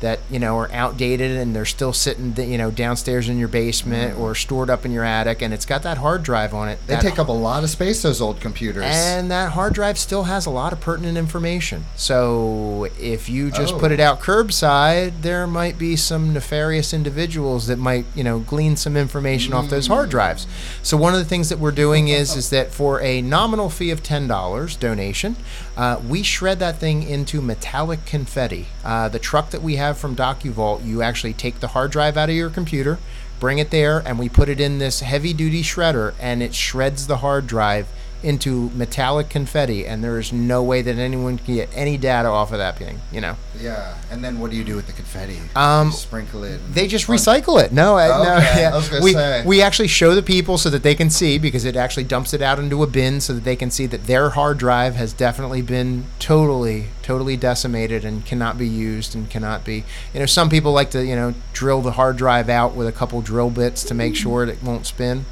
that 0.00 0.20
you 0.30 0.38
know 0.38 0.56
are 0.56 0.70
outdated 0.72 1.32
and 1.32 1.54
they're 1.56 1.64
still 1.64 1.92
sitting 1.92 2.34
you 2.36 2.56
know 2.56 2.70
downstairs 2.70 3.28
in 3.28 3.38
your 3.38 3.48
basement 3.48 4.16
mm. 4.16 4.20
or 4.20 4.34
stored 4.34 4.70
up 4.70 4.84
in 4.84 4.92
your 4.92 5.04
attic 5.04 5.42
and 5.42 5.52
it's 5.52 5.66
got 5.66 5.82
that 5.82 5.98
hard 5.98 6.22
drive 6.22 6.54
on 6.54 6.68
it 6.68 6.78
they 6.86 6.96
take 6.96 7.18
up 7.18 7.28
a 7.28 7.32
lot 7.32 7.64
of 7.64 7.70
space 7.70 8.02
those 8.02 8.20
old 8.20 8.40
computers 8.40 8.84
and 8.86 9.30
that 9.30 9.52
hard 9.52 9.74
drive 9.74 9.98
still 9.98 10.24
has 10.24 10.46
a 10.46 10.50
lot 10.50 10.72
of 10.72 10.80
pertinent 10.80 11.18
information 11.18 11.84
so 11.96 12.86
if 13.00 13.28
you 13.28 13.50
just 13.50 13.74
oh. 13.74 13.78
put 13.78 13.90
it 13.90 13.98
out 13.98 14.20
curbside 14.20 15.22
there 15.22 15.46
might 15.46 15.76
be 15.78 15.96
some 15.96 16.32
nefarious 16.32 16.94
individuals 16.94 17.66
that 17.66 17.78
might 17.78 18.04
you 18.14 18.22
know 18.22 18.38
glean 18.40 18.76
some 18.76 18.96
information 18.96 19.52
mm. 19.52 19.56
off 19.56 19.68
those 19.68 19.88
hard 19.88 20.08
drives 20.08 20.46
so 20.82 20.96
one 20.96 21.12
of 21.12 21.18
the 21.18 21.26
things 21.26 21.48
that 21.48 21.58
we're 21.58 21.72
doing 21.72 22.08
is 22.08 22.36
is 22.36 22.50
that 22.50 22.70
for 22.70 23.00
a 23.00 23.20
nominal 23.20 23.68
fee 23.68 23.90
of 23.90 24.02
$10 24.02 24.78
donation 24.78 25.34
uh, 25.76 26.00
we 26.08 26.22
shred 26.22 26.58
that 26.60 26.78
thing 26.78 27.02
into 27.02 27.40
metallic 27.40 28.04
confetti 28.04 28.66
uh, 28.84 29.08
the 29.08 29.18
truck 29.18 29.50
that 29.50 29.62
we 29.62 29.76
have 29.76 29.87
have 29.88 29.98
from 29.98 30.14
DocuVault, 30.14 30.84
you 30.84 31.02
actually 31.02 31.32
take 31.32 31.60
the 31.60 31.68
hard 31.68 31.90
drive 31.90 32.16
out 32.16 32.28
of 32.28 32.36
your 32.36 32.50
computer, 32.50 32.98
bring 33.40 33.58
it 33.58 33.70
there, 33.70 33.98
and 34.06 34.18
we 34.18 34.28
put 34.28 34.48
it 34.48 34.60
in 34.60 34.78
this 34.78 35.00
heavy 35.00 35.32
duty 35.32 35.62
shredder, 35.62 36.14
and 36.20 36.42
it 36.42 36.54
shreds 36.54 37.06
the 37.06 37.18
hard 37.18 37.46
drive 37.46 37.88
into 38.22 38.70
metallic 38.70 39.28
confetti, 39.28 39.86
and 39.86 40.02
there 40.02 40.18
is 40.18 40.32
no 40.32 40.62
way 40.62 40.82
that 40.82 40.96
anyone 40.96 41.38
can 41.38 41.54
get 41.54 41.68
any 41.74 41.96
data 41.96 42.28
off 42.28 42.52
of 42.52 42.58
that 42.58 42.78
thing. 42.78 43.00
You 43.12 43.20
know. 43.20 43.36
Yeah, 43.58 43.96
and 44.10 44.22
then 44.24 44.38
what 44.38 44.50
do 44.50 44.56
you 44.56 44.64
do 44.64 44.76
with 44.76 44.86
the 44.86 44.92
confetti? 44.92 45.38
Um, 45.56 45.92
sprinkle 45.92 46.44
it. 46.44 46.60
They 46.72 46.86
just 46.86 47.06
recycle 47.06 47.62
it. 47.62 47.72
No, 47.72 47.96
I, 47.96 48.08
no. 48.08 48.38
Yeah. 48.58 49.00
We 49.02 49.12
say. 49.12 49.44
we 49.46 49.62
actually 49.62 49.88
show 49.88 50.14
the 50.14 50.22
people 50.22 50.58
so 50.58 50.70
that 50.70 50.82
they 50.82 50.94
can 50.94 51.10
see 51.10 51.38
because 51.38 51.64
it 51.64 51.76
actually 51.76 52.04
dumps 52.04 52.34
it 52.34 52.42
out 52.42 52.58
into 52.58 52.82
a 52.82 52.86
bin 52.86 53.20
so 53.20 53.32
that 53.32 53.44
they 53.44 53.56
can 53.56 53.70
see 53.70 53.86
that 53.86 54.04
their 54.06 54.30
hard 54.30 54.58
drive 54.58 54.96
has 54.96 55.12
definitely 55.12 55.62
been 55.62 56.04
totally 56.18 56.86
totally 57.02 57.36
decimated 57.36 58.04
and 58.04 58.26
cannot 58.26 58.58
be 58.58 58.68
used 58.68 59.14
and 59.14 59.30
cannot 59.30 59.64
be. 59.64 59.84
You 60.12 60.20
know, 60.20 60.26
some 60.26 60.50
people 60.50 60.72
like 60.72 60.90
to 60.90 61.04
you 61.04 61.16
know 61.16 61.34
drill 61.52 61.82
the 61.82 61.92
hard 61.92 62.16
drive 62.16 62.48
out 62.48 62.74
with 62.74 62.86
a 62.86 62.92
couple 62.92 63.20
drill 63.22 63.50
bits 63.50 63.82
to 63.84 63.94
make 63.94 64.16
sure 64.16 64.44
it 64.44 64.62
won't 64.62 64.86
spin. 64.86 65.24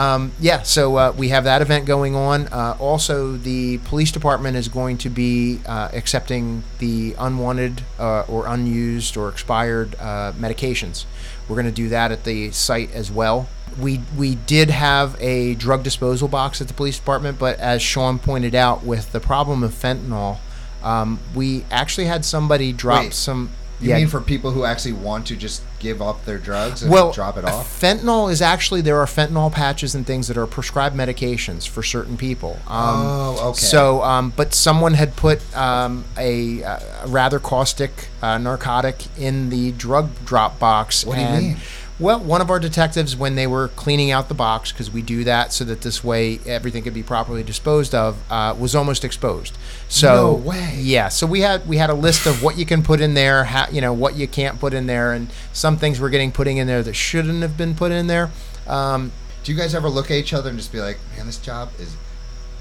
Um, 0.00 0.32
yeah, 0.40 0.62
so 0.62 0.96
uh, 0.96 1.14
we 1.14 1.28
have 1.28 1.44
that 1.44 1.60
event 1.60 1.84
going 1.84 2.16
on. 2.16 2.48
Uh, 2.48 2.74
also, 2.80 3.32
the 3.32 3.76
police 3.84 4.10
department 4.10 4.56
is 4.56 4.66
going 4.66 4.96
to 4.96 5.10
be 5.10 5.60
uh, 5.66 5.90
accepting 5.92 6.64
the 6.78 7.14
unwanted 7.18 7.82
uh, 7.98 8.22
or 8.22 8.46
unused 8.46 9.18
or 9.18 9.28
expired 9.28 9.94
uh, 10.00 10.32
medications. 10.38 11.04
We're 11.46 11.56
going 11.56 11.66
to 11.66 11.72
do 11.72 11.90
that 11.90 12.12
at 12.12 12.24
the 12.24 12.50
site 12.50 12.94
as 12.94 13.10
well. 13.10 13.50
We 13.78 14.00
we 14.16 14.36
did 14.36 14.70
have 14.70 15.20
a 15.20 15.54
drug 15.56 15.82
disposal 15.82 16.28
box 16.28 16.62
at 16.62 16.68
the 16.68 16.74
police 16.74 16.98
department, 16.98 17.38
but 17.38 17.58
as 17.58 17.82
Sean 17.82 18.18
pointed 18.18 18.54
out, 18.54 18.82
with 18.82 19.12
the 19.12 19.20
problem 19.20 19.62
of 19.62 19.72
fentanyl, 19.72 20.38
um, 20.82 21.20
we 21.34 21.66
actually 21.70 22.06
had 22.06 22.24
somebody 22.24 22.72
drop 22.72 23.02
Wait. 23.02 23.12
some 23.12 23.50
you 23.80 23.90
yeah. 23.90 23.98
mean 23.98 24.08
for 24.08 24.20
people 24.20 24.50
who 24.50 24.64
actually 24.64 24.92
want 24.94 25.26
to 25.26 25.36
just 25.36 25.62
give 25.80 26.00
up 26.00 26.24
their 26.24 26.38
drugs 26.38 26.82
and 26.82 26.92
well, 26.92 27.12
drop 27.12 27.36
it 27.36 27.44
off? 27.44 27.80
Fentanyl 27.80 28.30
is 28.30 28.40
actually 28.40 28.80
there 28.80 28.98
are 28.98 29.06
fentanyl 29.06 29.50
patches 29.50 29.94
and 29.94 30.06
things 30.06 30.28
that 30.28 30.36
are 30.36 30.46
prescribed 30.46 30.94
medications 30.94 31.66
for 31.66 31.82
certain 31.82 32.16
people. 32.16 32.58
Um, 32.68 33.06
oh, 33.06 33.48
okay. 33.50 33.58
So, 33.58 34.02
um, 34.02 34.32
but 34.36 34.54
someone 34.54 34.94
had 34.94 35.16
put 35.16 35.40
um, 35.56 36.04
a, 36.16 36.60
a, 36.60 37.06
rather 37.06 37.40
caustic 37.40 38.08
uh, 38.22 38.38
narcotic 38.38 38.96
in 39.18 39.50
the 39.50 39.72
drug 39.72 40.10
drop 40.24 40.58
box. 40.58 41.04
What 41.04 41.16
do 41.16 41.22
you 41.22 41.28
mean? 41.28 41.56
Well, 42.00 42.18
one 42.18 42.40
of 42.40 42.48
our 42.48 42.58
detectives, 42.58 43.14
when 43.14 43.34
they 43.34 43.46
were 43.46 43.68
cleaning 43.68 44.10
out 44.10 44.28
the 44.28 44.34
box, 44.34 44.72
because 44.72 44.90
we 44.90 45.02
do 45.02 45.22
that 45.24 45.52
so 45.52 45.64
that 45.64 45.82
this 45.82 46.02
way 46.02 46.40
everything 46.46 46.82
could 46.82 46.94
be 46.94 47.02
properly 47.02 47.42
disposed 47.42 47.94
of, 47.94 48.16
uh, 48.30 48.56
was 48.58 48.74
almost 48.74 49.04
exposed. 49.04 49.58
So 49.90 50.08
no 50.08 50.32
way. 50.32 50.76
Yeah. 50.78 51.10
So 51.10 51.26
we 51.26 51.40
had 51.40 51.68
we 51.68 51.76
had 51.76 51.90
a 51.90 51.94
list 51.94 52.24
of 52.24 52.42
what 52.42 52.56
you 52.56 52.64
can 52.64 52.82
put 52.82 53.02
in 53.02 53.12
there, 53.12 53.44
how, 53.44 53.68
you 53.68 53.82
know, 53.82 53.92
what 53.92 54.16
you 54.16 54.26
can't 54.26 54.58
put 54.58 54.72
in 54.72 54.86
there, 54.86 55.12
and 55.12 55.30
some 55.52 55.76
things 55.76 56.00
we're 56.00 56.08
getting 56.08 56.32
putting 56.32 56.56
in 56.56 56.66
there 56.66 56.82
that 56.82 56.94
shouldn't 56.94 57.42
have 57.42 57.58
been 57.58 57.74
put 57.74 57.92
in 57.92 58.06
there. 58.06 58.30
Um, 58.66 59.12
do 59.44 59.52
you 59.52 59.58
guys 59.58 59.74
ever 59.74 59.90
look 59.90 60.10
at 60.10 60.16
each 60.16 60.32
other 60.32 60.48
and 60.48 60.58
just 60.58 60.72
be 60.72 60.80
like, 60.80 60.98
"Man, 61.16 61.26
this 61.26 61.36
job 61.36 61.68
is 61.78 61.96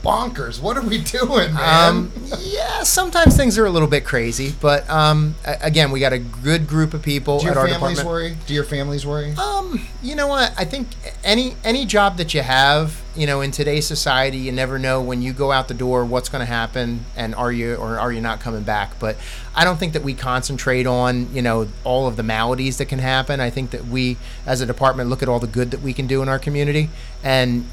bonkers. 0.03 0.61
What 0.61 0.77
are 0.77 0.81
we 0.81 0.97
doing, 0.99 1.53
man? 1.53 1.89
Um, 1.89 2.11
yeah, 2.39 2.83
sometimes 2.83 3.35
things 3.35 3.57
are 3.57 3.65
a 3.65 3.69
little 3.69 3.87
bit 3.87 4.05
crazy, 4.05 4.53
but 4.61 4.89
um, 4.89 5.35
again, 5.45 5.91
we 5.91 5.99
got 5.99 6.13
a 6.13 6.19
good 6.19 6.67
group 6.67 6.93
of 6.93 7.01
people 7.01 7.39
Do 7.39 7.45
your 7.45 7.51
at 7.51 7.57
our 7.57 7.67
families 7.67 7.97
department. 7.97 8.07
worry? 8.07 8.37
Do 8.47 8.53
your 8.53 8.63
families 8.63 9.05
worry? 9.05 9.33
Um, 9.33 9.87
you 10.01 10.15
know 10.15 10.27
what? 10.27 10.53
I 10.57 10.65
think 10.65 10.87
any 11.23 11.55
any 11.63 11.85
job 11.85 12.17
that 12.17 12.33
you 12.33 12.41
have, 12.41 13.01
you 13.15 13.27
know, 13.27 13.41
in 13.41 13.51
today's 13.51 13.85
society, 13.85 14.37
you 14.37 14.51
never 14.51 14.79
know 14.79 15.01
when 15.01 15.21
you 15.21 15.33
go 15.33 15.51
out 15.51 15.67
the 15.67 15.73
door 15.73 16.05
what's 16.05 16.29
going 16.29 16.41
to 16.41 16.51
happen, 16.51 17.05
and 17.15 17.35
are 17.35 17.51
you 17.51 17.75
or 17.75 17.99
are 17.99 18.11
you 18.11 18.21
not 18.21 18.39
coming 18.39 18.63
back. 18.63 18.99
But 18.99 19.17
I 19.55 19.63
don't 19.63 19.77
think 19.77 19.93
that 19.93 20.03
we 20.03 20.13
concentrate 20.13 20.87
on 20.87 21.33
you 21.33 21.41
know 21.41 21.67
all 21.83 22.07
of 22.07 22.15
the 22.15 22.23
maladies 22.23 22.77
that 22.77 22.85
can 22.85 22.99
happen. 22.99 23.39
I 23.39 23.49
think 23.49 23.71
that 23.71 23.85
we, 23.85 24.17
as 24.45 24.61
a 24.61 24.65
department, 24.65 25.09
look 25.09 25.21
at 25.21 25.29
all 25.29 25.39
the 25.39 25.47
good 25.47 25.71
that 25.71 25.81
we 25.81 25.93
can 25.93 26.07
do 26.07 26.21
in 26.21 26.29
our 26.29 26.39
community 26.39 26.89
and 27.23 27.65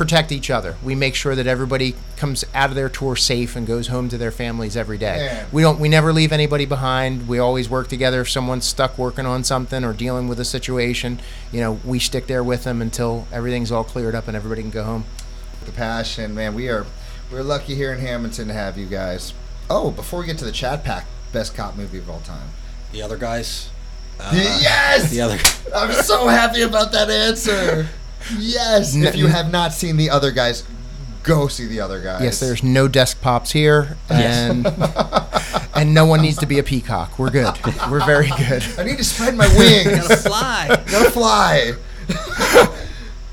protect 0.00 0.32
each 0.32 0.48
other. 0.48 0.76
We 0.82 0.94
make 0.94 1.14
sure 1.14 1.34
that 1.34 1.46
everybody 1.46 1.94
comes 2.16 2.42
out 2.54 2.70
of 2.70 2.74
their 2.74 2.88
tour 2.88 3.16
safe 3.16 3.54
and 3.54 3.66
goes 3.66 3.88
home 3.88 4.08
to 4.08 4.16
their 4.16 4.30
families 4.30 4.74
every 4.74 4.96
day. 4.96 5.26
Yeah. 5.26 5.46
We 5.52 5.60
don't 5.60 5.78
we 5.78 5.90
never 5.90 6.10
leave 6.10 6.32
anybody 6.32 6.64
behind. 6.64 7.28
We 7.28 7.38
always 7.38 7.68
work 7.68 7.88
together 7.88 8.22
if 8.22 8.30
someone's 8.30 8.64
stuck 8.64 8.96
working 8.96 9.26
on 9.26 9.44
something 9.44 9.84
or 9.84 9.92
dealing 9.92 10.26
with 10.26 10.40
a 10.40 10.44
situation, 10.46 11.20
you 11.52 11.60
know, 11.60 11.80
we 11.84 11.98
stick 11.98 12.28
there 12.28 12.42
with 12.42 12.64
them 12.64 12.80
until 12.80 13.26
everything's 13.30 13.70
all 13.70 13.84
cleared 13.84 14.14
up 14.14 14.26
and 14.26 14.34
everybody 14.34 14.62
can 14.62 14.70
go 14.70 14.84
home. 14.84 15.04
The 15.66 15.72
passion, 15.72 16.34
man. 16.34 16.54
We 16.54 16.70
are 16.70 16.86
we're 17.30 17.42
lucky 17.42 17.74
here 17.74 17.92
in 17.92 17.98
Hammonton 17.98 18.48
to 18.48 18.54
have 18.54 18.78
you 18.78 18.86
guys. 18.86 19.34
Oh, 19.68 19.90
before 19.90 20.20
we 20.20 20.26
get 20.26 20.38
to 20.38 20.46
the 20.46 20.50
Chat 20.50 20.82
Pack 20.82 21.04
best 21.30 21.54
cop 21.54 21.76
movie 21.76 21.98
of 21.98 22.08
all 22.08 22.20
time. 22.20 22.48
The 22.92 23.02
other 23.02 23.18
guys. 23.18 23.68
Uh, 24.18 24.30
yes. 24.32 25.10
The 25.10 25.20
other. 25.20 25.38
I'm 25.76 25.92
so 25.92 26.26
happy 26.26 26.62
about 26.62 26.90
that 26.92 27.10
answer. 27.10 27.86
Yes. 28.38 28.94
N- 28.94 29.04
if 29.04 29.16
you 29.16 29.26
have 29.28 29.50
not 29.50 29.72
seen 29.72 29.96
the 29.96 30.10
other 30.10 30.30
guys, 30.30 30.64
go 31.22 31.48
see 31.48 31.66
the 31.66 31.80
other 31.80 32.00
guys. 32.00 32.22
Yes, 32.22 32.40
there's 32.40 32.62
no 32.62 32.88
desk 32.88 33.20
pops 33.20 33.50
here 33.52 33.96
and 34.08 34.66
and 35.74 35.94
no 35.94 36.06
one 36.06 36.22
needs 36.22 36.38
to 36.38 36.46
be 36.46 36.58
a 36.58 36.62
peacock. 36.62 37.18
We're 37.18 37.30
good. 37.30 37.54
We're 37.90 38.04
very 38.04 38.28
good. 38.36 38.64
I 38.78 38.84
need 38.84 38.98
to 38.98 39.04
spread 39.04 39.36
my 39.36 39.48
wings. 39.56 40.08
Gotta 40.08 40.16
fly. 40.16 40.66
Gotta 40.90 41.10
fly. 41.10 41.72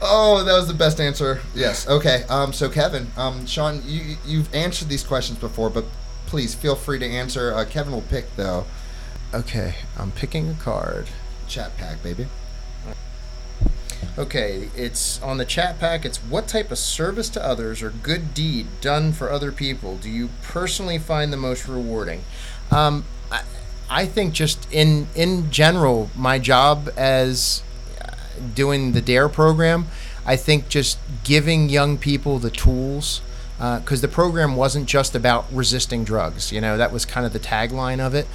oh, 0.02 0.44
that 0.46 0.54
was 0.54 0.68
the 0.68 0.74
best 0.74 1.00
answer. 1.00 1.42
Yes. 1.56 1.88
Okay. 1.88 2.24
Um. 2.30 2.54
So 2.54 2.70
Kevin, 2.70 3.08
um, 3.18 3.46
Sean, 3.46 3.82
you 3.86 4.18
you've 4.26 4.54
answered 4.54 4.90
these 4.90 5.04
questions 5.04 5.40
before, 5.40 5.70
but 5.70 5.86
please 6.28 6.54
feel 6.54 6.76
free 6.76 7.00
to 7.00 7.06
answer. 7.06 7.54
Uh, 7.54 7.66
Kevin 7.66 7.94
will 7.94 8.02
pick 8.04 8.36
though. 8.36 8.66
Okay, 9.34 9.76
I'm 9.98 10.12
picking 10.12 10.50
a 10.50 10.54
card. 10.56 11.08
Chat 11.48 11.76
pack, 11.78 12.02
baby. 12.04 12.28
Okay, 14.18 14.70
it's 14.76 15.22
on 15.22 15.38
the 15.38 15.46
chat 15.46 15.80
pack. 15.80 16.06
It's 16.06 16.18
what 16.18 16.48
type 16.48 16.72
of 16.72 16.78
service 16.78 17.30
to 17.30 17.46
others 17.46 17.82
or 17.82 17.92
good 17.92 18.34
deed 18.34 18.68
done 18.82 19.14
for 19.14 19.30
other 19.30 19.52
people 19.52 19.98
do 19.98 20.10
you 20.10 20.30
personally 20.42 20.98
find 20.98 21.32
the 21.32 21.38
most 21.38 21.68
rewarding? 21.68 22.24
Um, 22.72 23.06
I, 23.32 23.44
I 23.90 24.06
think 24.06 24.34
just 24.34 24.72
in 24.72 25.08
in 25.16 25.52
general, 25.52 26.10
my 26.16 26.40
job 26.40 26.90
as 26.98 27.62
uh, 28.02 28.12
doing 28.56 28.94
the 28.94 29.02
DARE 29.02 29.30
program, 29.30 29.88
I 30.26 30.36
think 30.36 30.68
just 30.68 30.98
giving 31.24 31.70
young 31.70 31.98
people 31.98 32.40
the 32.40 32.52
tools 32.52 33.22
because 33.58 34.02
the 34.02 34.08
program 34.08 34.56
wasn't 34.56 34.88
just 34.88 35.16
about 35.16 35.46
resisting 35.52 36.04
drugs. 36.04 36.52
You 36.52 36.62
know, 36.62 36.78
that 36.78 36.92
was 36.92 37.06
kind 37.06 37.26
of 37.26 37.34
the 37.34 37.40
tagline 37.40 38.00
of 38.00 38.14
it 38.14 38.28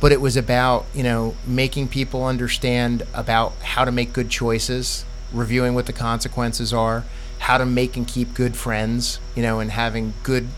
but 0.00 0.12
it 0.12 0.20
was 0.20 0.36
about 0.36 0.86
you 0.94 1.02
know 1.02 1.34
making 1.46 1.88
people 1.88 2.24
understand 2.24 3.02
about 3.14 3.52
how 3.62 3.84
to 3.84 3.92
make 3.92 4.12
good 4.12 4.30
choices 4.30 5.04
reviewing 5.32 5.74
what 5.74 5.86
the 5.86 5.92
consequences 5.92 6.72
are 6.72 7.04
how 7.38 7.58
to 7.58 7.66
make 7.66 7.96
and 7.96 8.06
keep 8.06 8.34
good 8.34 8.56
friends 8.56 9.18
you 9.34 9.42
know 9.42 9.60
and 9.60 9.70
having 9.70 10.14
good 10.22 10.48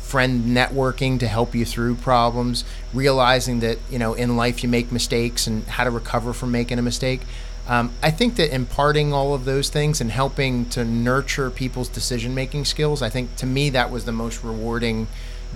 friend 0.00 0.44
networking 0.44 1.18
to 1.18 1.26
help 1.26 1.54
you 1.54 1.64
through 1.64 1.94
problems 1.96 2.64
realizing 2.92 3.60
that 3.60 3.78
you 3.90 3.98
know 3.98 4.14
in 4.14 4.36
life 4.36 4.62
you 4.62 4.68
make 4.68 4.92
mistakes 4.92 5.46
and 5.46 5.64
how 5.64 5.82
to 5.82 5.90
recover 5.90 6.32
from 6.32 6.52
making 6.52 6.78
a 6.78 6.82
mistake. 6.82 7.22
Um, 7.66 7.92
i 8.02 8.10
think 8.10 8.36
that 8.36 8.54
imparting 8.54 9.14
all 9.14 9.32
of 9.32 9.46
those 9.46 9.70
things 9.70 10.02
and 10.02 10.10
helping 10.10 10.66
to 10.68 10.84
nurture 10.84 11.50
people's 11.50 11.88
decision 11.88 12.34
making 12.34 12.66
skills 12.66 13.00
i 13.00 13.08
think 13.08 13.34
to 13.36 13.46
me 13.46 13.70
that 13.70 13.90
was 13.90 14.04
the 14.04 14.12
most 14.12 14.44
rewarding 14.44 15.08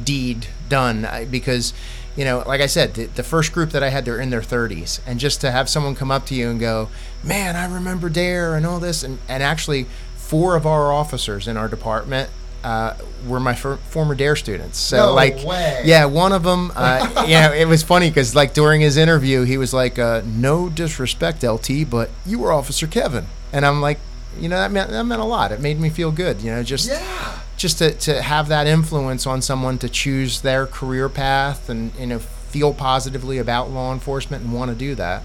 deed 0.03 0.47
done 0.69 1.07
because 1.31 1.75
you 2.19 2.25
know 2.25 2.43
like 2.47 2.61
i 2.61 2.67
said 2.67 2.93
the, 2.95 3.07
the 3.07 3.23
first 3.23 3.53
group 3.53 3.71
that 3.71 3.83
i 3.83 3.89
had 3.89 4.05
they're 4.05 4.21
in 4.21 4.31
their 4.31 4.41
30s 4.43 5.01
and 5.07 5.21
just 5.21 5.41
to 5.41 5.51
have 5.53 5.69
someone 5.69 5.95
come 5.95 6.11
up 6.11 6.27
to 6.27 6.35
you 6.35 6.51
and 6.51 6.59
go 6.59 6.89
man 7.23 7.55
i 7.55 7.65
remember 7.73 8.09
DARE 8.11 8.57
and 8.57 8.67
all 8.67 8.81
this 8.81 9.05
and, 9.05 9.19
and 9.29 9.43
actually 9.43 9.87
four 10.17 10.57
of 10.57 10.67
our 10.67 10.93
officers 10.93 11.47
in 11.47 11.57
our 11.57 11.69
department 11.69 12.29
uh, 12.65 12.95
were 13.25 13.39
my 13.39 13.55
for, 13.55 13.77
former 13.77 14.17
DARE 14.17 14.35
students. 14.35 14.79
So 14.79 14.97
No 14.97 15.15
like 15.15 15.45
way. 15.45 15.81
yeah 15.85 16.07
one 16.07 16.33
of 16.33 16.43
them 16.43 16.73
uh, 16.75 17.25
you 17.29 17.35
know 17.35 17.53
it 17.53 17.67
was 17.67 17.85
funny 17.85 18.11
because 18.11 18.35
like 18.35 18.53
during 18.53 18.81
his 18.81 18.97
interview 18.97 19.45
he 19.45 19.57
was 19.57 19.73
like 19.73 19.97
uh, 19.97 20.23
no 20.27 20.69
disrespect 20.69 21.45
lt 21.45 21.89
but 21.89 22.11
you 22.27 22.41
were 22.41 22.53
officer 22.53 22.89
kevin. 22.89 23.27
And 23.53 23.65
i'm 23.65 23.81
like 23.81 24.01
you 24.41 24.49
know 24.49 24.57
that 24.59 24.71
meant 24.71 24.91
that 24.91 25.05
meant 25.05 25.21
a 25.21 25.25
lot 25.25 25.53
it 25.53 25.61
made 25.61 25.79
me 25.81 25.89
feel 25.91 26.11
good 26.13 26.41
you 26.41 26.51
know 26.51 26.63
just 26.63 26.89
Yeah. 26.89 27.39
just 27.57 27.79
to, 27.79 27.93
to 27.93 28.23
have 28.23 28.49
that 28.49 28.67
influence 28.67 29.27
on 29.27 29.43
someone 29.43 29.79
to 29.79 29.89
choose 29.89 30.41
their 30.43 30.67
career 30.67 31.09
path 31.09 31.69
and 31.69 31.93
you 31.99 32.07
know 32.07 32.19
feel 32.19 32.73
positively 32.73 33.39
about 33.39 33.71
law 33.71 33.93
enforcement 33.93 34.43
and 34.45 34.53
want 34.53 34.71
to 34.71 34.77
do 34.77 34.95
that 34.95 35.23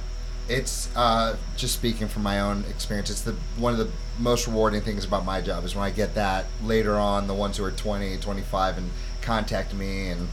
It's 0.49 0.89
uh, 0.95 1.37
just 1.55 1.73
speaking 1.75 2.09
from 2.09 2.23
my 2.23 2.41
own 2.41 2.65
experience. 2.69 3.09
It's 3.09 3.21
the 3.21 3.35
one 3.57 3.71
of 3.71 3.79
the 3.79 3.89
most 4.19 4.45
rewarding 4.45 4.81
things 4.81 5.05
about 5.05 5.23
my 5.25 5.39
job 5.39 5.63
is 5.63 5.73
when 5.73 5.85
I 5.85 5.89
get 5.89 6.15
that 6.15 6.45
later 6.61 6.95
on. 6.97 7.27
The 7.27 7.33
ones 7.33 7.55
who 7.57 7.63
are 7.63 7.71
20, 7.71 8.17
25 8.17 8.77
and 8.77 8.91
contact 9.21 9.73
me 9.73 10.09
and 10.09 10.27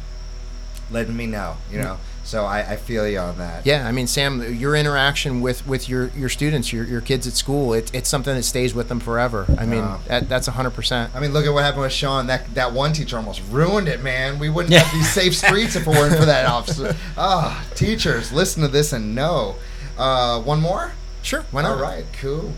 letting 0.90 1.16
me 1.16 1.26
know. 1.26 1.56
You 1.70 1.78
know. 1.78 1.98
So 2.22 2.44
I, 2.44 2.60
I 2.60 2.76
feel 2.76 3.08
you 3.08 3.18
on 3.18 3.38
that. 3.38 3.66
yeah 3.66 3.88
i 3.88 3.92
mean 3.92 4.06
sam 4.06 4.54
your 4.54 4.76
interaction 4.76 5.40
with 5.40 5.66
with 5.66 5.88
your 5.88 6.08
your 6.08 6.28
students 6.28 6.72
your, 6.72 6.84
your 6.84 7.00
kids 7.00 7.26
at 7.26 7.32
school 7.32 7.72
it, 7.72 7.92
it's 7.94 8.08
something 8.08 8.34
that 8.36 8.42
stays 8.44 8.72
with 8.74 8.88
them 8.88 9.00
forever 9.00 9.46
i 9.58 9.66
mean 9.66 9.80
Yeah. 9.80 9.98
that, 10.06 10.28
that's 10.28 10.48
100% 10.48 11.14
I 11.14 11.20
mean, 11.20 11.32
look 11.32 11.46
at 11.46 11.52
what 11.52 11.64
happened 11.64 11.82
with 11.82 11.92
Sean. 11.92 12.26
That 12.28 12.54
that 12.54 12.72
one 12.72 12.92
teacher 12.92 13.16
almost 13.16 13.42
ruined 13.50 13.88
it, 13.88 14.02
man. 14.02 14.38
We 14.38 14.48
wouldn't 14.48 14.74
have 14.74 14.92
these 14.92 15.10
safe 15.10 15.34
streets 15.36 15.74
if 15.76 15.86
it 15.86 15.90
weren't 15.90 16.16
for 16.16 16.24
that 16.26 16.46
officer. 16.56 16.94
Ah, 17.16 17.64
teachers, 17.74 18.32
listen 18.32 18.62
to 18.62 18.68
this 18.68 18.92
and 18.92 19.14
know. 19.14 19.56
Uh, 19.98 20.40
one 20.40 20.60
more. 20.60 20.92
sure 21.22 21.44
why 21.50 21.62
not 21.62 21.72
All 21.76 21.82
right, 21.82 22.04
cool. 22.20 22.52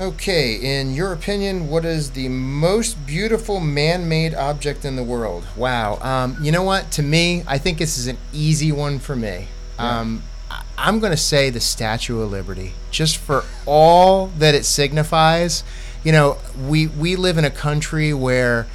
Okay, 0.00 0.54
in 0.54 0.94
your 0.94 1.12
opinion, 1.12 1.68
what 1.68 1.84
is 1.84 2.12
the 2.12 2.30
most 2.30 3.06
beautiful 3.06 3.60
man-made 3.60 4.34
object 4.34 4.86
in 4.86 4.96
the 4.96 5.02
world? 5.02 5.46
Wow. 5.54 5.98
Um, 6.00 6.38
you 6.42 6.50
know 6.52 6.62
what? 6.62 6.90
To 6.92 7.02
me, 7.02 7.44
I 7.46 7.58
think 7.58 7.76
this 7.76 7.98
is 7.98 8.06
an 8.06 8.16
easy 8.32 8.72
one 8.72 8.98
for 8.98 9.14
me. 9.14 9.48
Um, 9.78 10.22
I- 10.50 10.62
I'm 10.78 11.00
going 11.00 11.10
to 11.10 11.18
say 11.18 11.50
the 11.50 11.60
Statue 11.60 12.18
of 12.22 12.30
Liberty, 12.30 12.72
just 12.90 13.18
for 13.18 13.44
all 13.66 14.28
that 14.38 14.54
it 14.54 14.64
signifies. 14.64 15.64
You 16.02 16.12
know, 16.12 16.38
we 16.66 16.86
we 16.86 17.14
live 17.14 17.36
in 17.36 17.44
a 17.44 17.50
country 17.50 18.14
where 18.14 18.66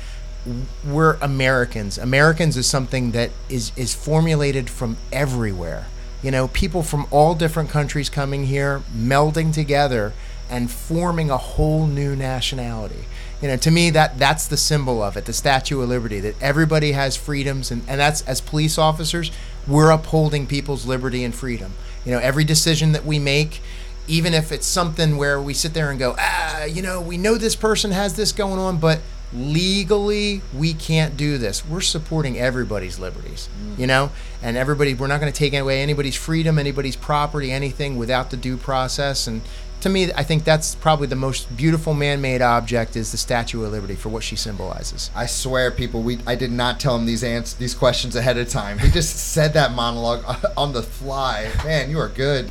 we're 0.87 1.15
Americans. 1.23 1.97
Americans 1.97 2.55
is 2.55 2.67
something 2.67 3.13
that 3.13 3.31
is 3.49 3.71
is 3.75 3.95
formulated 3.95 4.69
from 4.69 4.97
everywhere. 5.11 5.87
You 6.21 6.29
know, 6.29 6.49
people 6.49 6.83
from 6.83 7.07
all 7.09 7.33
different 7.33 7.71
countries 7.71 8.11
coming 8.11 8.45
here, 8.45 8.83
melding 8.95 9.51
together 9.51 10.13
and 10.49 10.69
forming 10.69 11.29
a 11.29 11.37
whole 11.37 11.87
new 11.87 12.15
nationality. 12.15 13.05
You 13.41 13.49
know, 13.49 13.57
to 13.57 13.71
me 13.71 13.89
that 13.91 14.17
that's 14.17 14.47
the 14.47 14.57
symbol 14.57 15.01
of 15.01 15.17
it, 15.17 15.25
the 15.25 15.33
Statue 15.33 15.81
of 15.81 15.89
Liberty, 15.89 16.19
that 16.21 16.41
everybody 16.41 16.93
has 16.93 17.15
freedoms 17.15 17.71
and, 17.71 17.83
and 17.87 17.99
that's 17.99 18.21
as 18.21 18.41
police 18.41 18.77
officers, 18.77 19.31
we're 19.67 19.91
upholding 19.91 20.47
people's 20.47 20.85
liberty 20.85 21.23
and 21.23 21.33
freedom. 21.33 21.73
You 22.05 22.11
know, 22.11 22.19
every 22.19 22.43
decision 22.43 22.91
that 22.93 23.05
we 23.05 23.19
make, 23.19 23.61
even 24.07 24.33
if 24.33 24.51
it's 24.51 24.67
something 24.67 25.17
where 25.17 25.41
we 25.41 25.53
sit 25.53 25.73
there 25.73 25.89
and 25.89 25.99
go, 25.99 26.15
ah, 26.17 26.65
you 26.65 26.81
know, 26.81 27.01
we 27.01 27.17
know 27.17 27.35
this 27.35 27.55
person 27.55 27.91
has 27.91 28.15
this 28.15 28.31
going 28.31 28.59
on, 28.59 28.77
but 28.77 28.99
legally 29.33 30.41
we 30.53 30.73
can't 30.73 31.17
do 31.17 31.37
this. 31.37 31.65
We're 31.65 31.81
supporting 31.81 32.37
everybody's 32.37 32.99
liberties, 32.99 33.49
you 33.77 33.87
know, 33.87 34.11
and 34.41 34.55
everybody. 34.55 34.93
We're 34.93 35.07
not 35.07 35.19
going 35.19 35.31
to 35.31 35.37
take 35.37 35.53
away 35.53 35.81
anybody's 35.81 36.15
freedom, 36.15 36.57
anybody's 36.59 36.95
property, 36.95 37.51
anything 37.51 37.97
without 37.97 38.29
the 38.29 38.37
due 38.37 38.57
process. 38.57 39.27
And 39.27 39.41
to 39.85 39.89
me, 39.91 40.11
I 40.13 40.23
think 40.23 40.43
that's 40.43 40.73
probably 40.73 41.05
the 41.05 41.15
most 41.15 41.55
beautiful 41.55 41.93
man-made 41.93 42.41
object 42.41 42.95
is 42.95 43.11
the 43.11 43.19
Statue 43.19 43.63
of 43.63 43.71
Liberty 43.71 43.93
for 43.93 44.09
what 44.09 44.23
she 44.23 44.35
symbolizes. 44.35 45.11
I 45.13 45.27
swear, 45.27 45.69
people, 45.69 46.01
we 46.01 46.17
I 46.25 46.33
did 46.33 46.51
not 46.51 46.79
tell 46.79 46.95
him 46.97 47.05
these 47.05 47.23
ans- 47.23 47.53
these 47.53 47.75
questions 47.75 48.15
ahead 48.15 48.35
of 48.39 48.49
time. 48.49 48.79
He 48.79 48.89
just 48.89 49.15
said 49.33 49.53
that 49.53 49.73
monologue 49.73 50.25
on 50.57 50.73
the 50.73 50.81
fly. 50.81 51.51
Man, 51.63 51.91
you 51.91 51.99
are 51.99 52.07
good. 52.09 52.49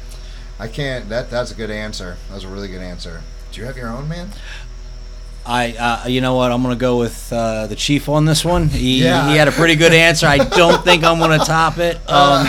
I 0.60 0.68
can't. 0.68 1.08
That 1.08 1.28
that's 1.28 1.50
a 1.50 1.56
good 1.56 1.72
answer. 1.72 2.16
That 2.28 2.34
was 2.36 2.44
a 2.44 2.48
really 2.48 2.68
good 2.68 2.82
answer. 2.82 3.20
Do 3.50 3.60
you 3.60 3.66
have 3.66 3.76
your 3.76 3.88
own, 3.88 4.08
man? 4.08 4.30
I, 5.44 5.72
uh, 5.72 6.06
you 6.06 6.20
know 6.20 6.36
what? 6.36 6.52
I'm 6.52 6.62
gonna 6.62 6.76
go 6.76 6.98
with 7.00 7.32
uh, 7.32 7.66
the 7.66 7.74
chief 7.74 8.08
on 8.08 8.26
this 8.26 8.44
one. 8.44 8.68
He, 8.68 9.02
Yeah. 9.02 9.28
he 9.28 9.36
had 9.36 9.48
a 9.48 9.52
pretty 9.52 9.74
good 9.74 9.92
answer. 9.92 10.28
I 10.28 10.38
don't 10.38 10.84
think 10.84 11.02
I'm 11.02 11.18
gonna 11.18 11.38
top 11.44 11.78
it. 11.78 11.98
Um, 12.08 12.48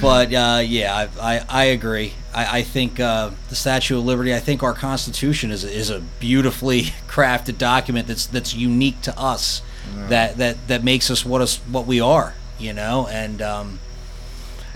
but 0.00 0.32
uh, 0.34 0.62
yeah, 0.64 1.06
I, 1.20 1.34
I, 1.36 1.44
I 1.48 1.64
agree. 1.66 2.14
I, 2.34 2.58
I 2.58 2.62
think 2.62 3.00
uh, 3.00 3.30
the 3.48 3.56
Statue 3.56 3.98
of 3.98 4.04
Liberty. 4.04 4.34
I 4.34 4.38
think 4.40 4.62
our 4.62 4.74
Constitution 4.74 5.50
is 5.50 5.64
a, 5.64 5.70
is 5.70 5.90
a 5.90 6.00
beautifully 6.20 6.82
crafted 7.08 7.58
document 7.58 8.06
that's 8.08 8.26
that's 8.26 8.54
unique 8.54 9.00
to 9.02 9.18
us. 9.18 9.62
That 10.08 10.36
that 10.36 10.68
that 10.68 10.84
makes 10.84 11.10
us 11.10 11.24
what 11.24 11.40
us 11.42 11.56
what 11.70 11.86
we 11.86 12.00
are. 12.00 12.34
You 12.58 12.72
know, 12.74 13.08
and 13.10 13.40
um, 13.42 13.80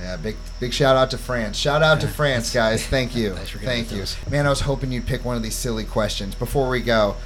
Yeah, 0.01 0.17
big 0.17 0.37
big 0.59 0.73
shout 0.73 0.97
out 0.97 1.11
to 1.13 1.19
France. 1.19 1.57
Shout 1.57 1.83
out 1.83 2.01
to 2.01 2.09
France, 2.09 2.51
guys. 2.55 2.85
Thank 2.87 3.15
you. 3.15 3.35
Thank 3.35 3.93
you. 3.93 4.05
Man, 4.31 4.47
I 4.47 4.51
was 4.51 4.61
hoping 4.61 4.91
you'd 4.91 5.07
pick 5.07 5.25
one 5.25 5.37
of 5.37 5.43
these 5.43 5.55
silly 5.55 5.85
questions 5.85 6.35
before 6.35 6.69
we 6.69 6.81
go. 6.81 7.17